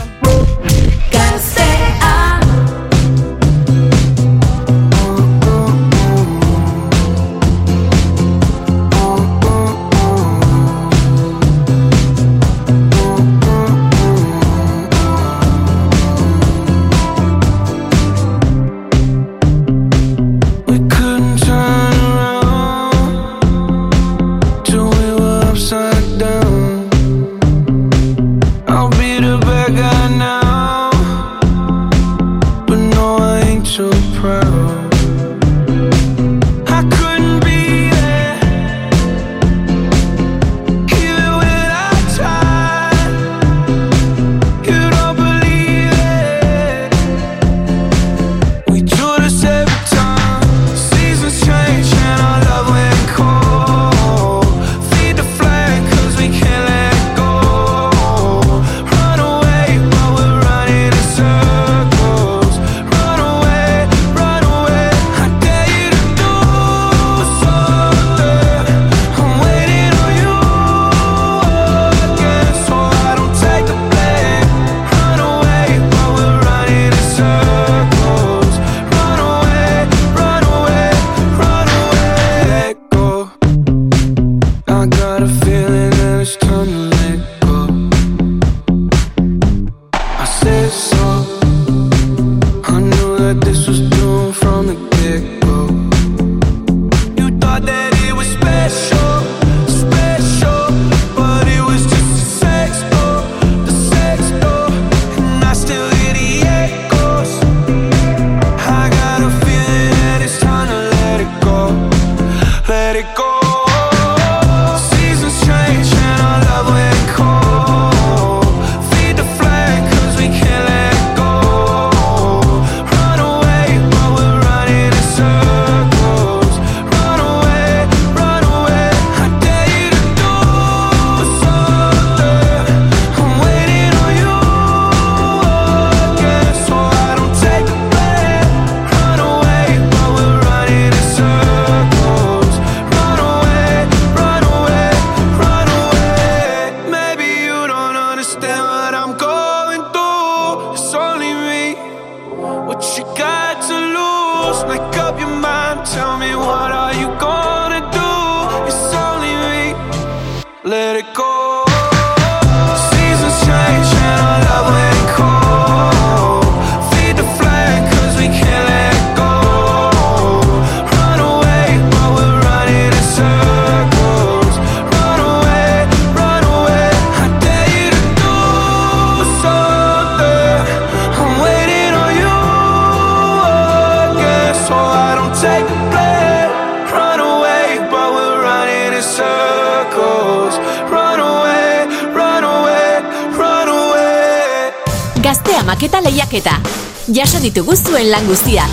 Ditugu 197.51 197.74
zuen 197.74 198.06
lan 198.12 198.27
guztiak. 198.31 198.70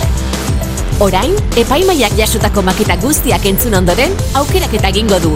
Orain, 1.02 1.34
epaimaiak 1.58 2.14
jasotako 2.18 2.62
maketa 2.62 2.94
guztiak 3.02 3.46
entzun 3.50 3.74
ondoren, 3.74 4.14
aukeraketa 4.38 4.92
egingo 4.94 5.18
du. 5.24 5.34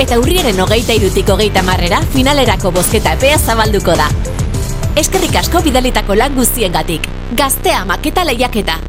Eta 0.00 0.16
urriaren 0.22 0.60
hogeita 0.64 0.96
irutik 0.96 1.28
hogeita 1.28 1.64
marrera 1.66 2.00
finalerako 2.16 2.72
bozketa 2.80 3.16
epea 3.18 3.38
zabalduko 3.38 3.96
da. 3.98 4.08
Eskerrik 4.96 5.36
asko 5.42 5.64
bidalitako 5.68 6.16
lan 6.16 6.38
guztiengatik. 6.38 7.10
Gaztea 7.36 7.84
maketa 7.84 8.24
lehiaketa. 8.24 8.80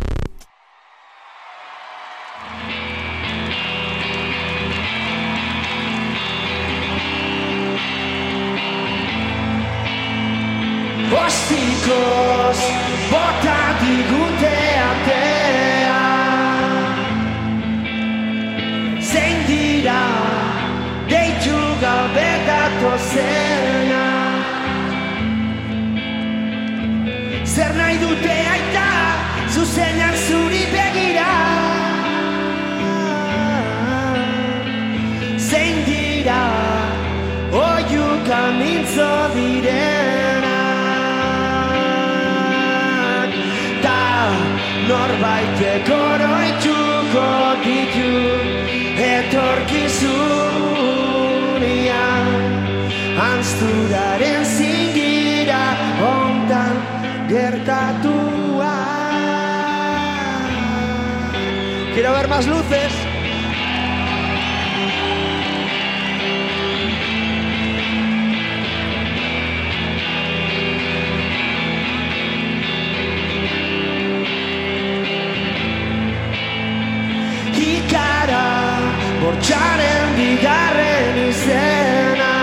Quiero 61.99 62.13
ver 62.13 62.30
más 62.30 62.47
luces. 62.47 62.93
Ikara 77.57 78.47
bortxaren 79.21 80.15
bigarren 80.15 81.17
izena 81.27 82.34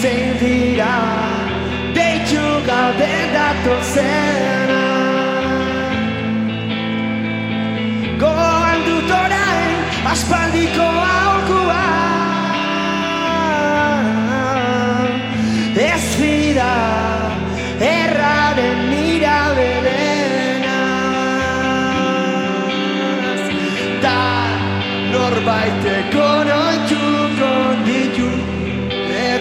Zein 0.00 0.32
dira 0.40 0.94
deitu 1.92 2.46
gabe 2.70 3.12
datozena 3.36 4.25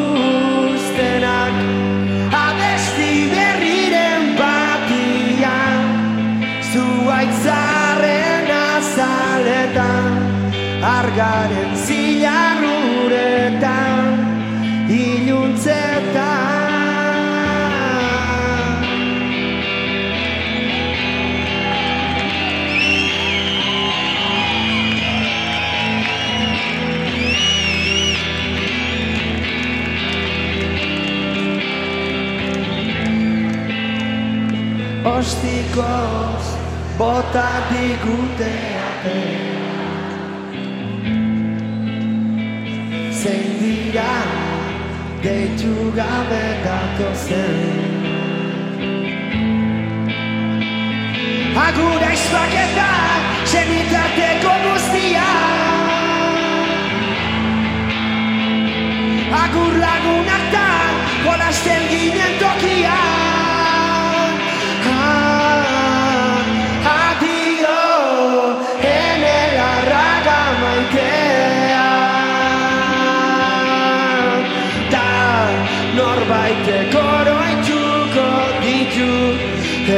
Abesti 2.32 3.28
berriren 3.36 4.40
batian 4.40 5.84
Zuaitzaren 6.72 8.48
azaletan 8.72 10.12
Argaren 10.96 11.72
zilarruretan 11.76 12.57
Ostikoz 35.78 36.46
bota 36.98 37.50
digute 37.70 38.54
Zein 43.14 43.52
dira 43.62 44.16
deitu 45.22 45.92
gabe 45.94 46.46
datozen 46.66 47.60
Agura 51.68 52.10
izpaketak 52.18 53.46
zenitateko 53.46 54.58
guztia 54.66 55.30
Agur 59.44 59.78
lagunak 59.86 60.52
da 60.58 60.68
jolasten 61.22 61.90
ginen 61.94 62.40
tokia 62.42 63.27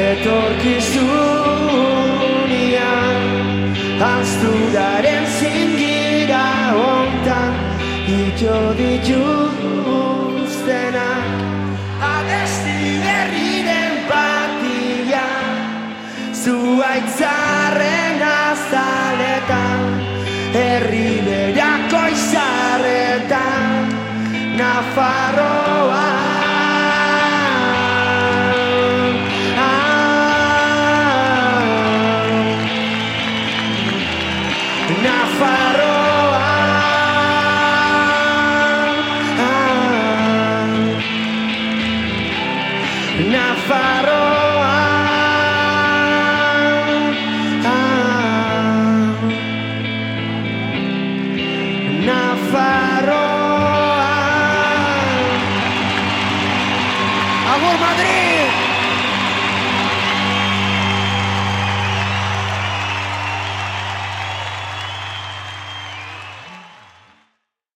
Etorkizunian 0.09 0.89
Azturaren 4.01 5.25
zingira 5.37 6.73
ontan 6.73 7.53
Ito 8.09 8.73
dituztenak 8.79 9.93
Abesti 12.01 12.79
berriren 13.05 13.93
batian 14.09 15.53
Zuaitzarren 16.33 18.17
azaletan 18.25 19.81
Herri 20.57 21.21
berako 21.27 22.01
izarretan 22.17 23.93
Nafarroa 24.57 26.28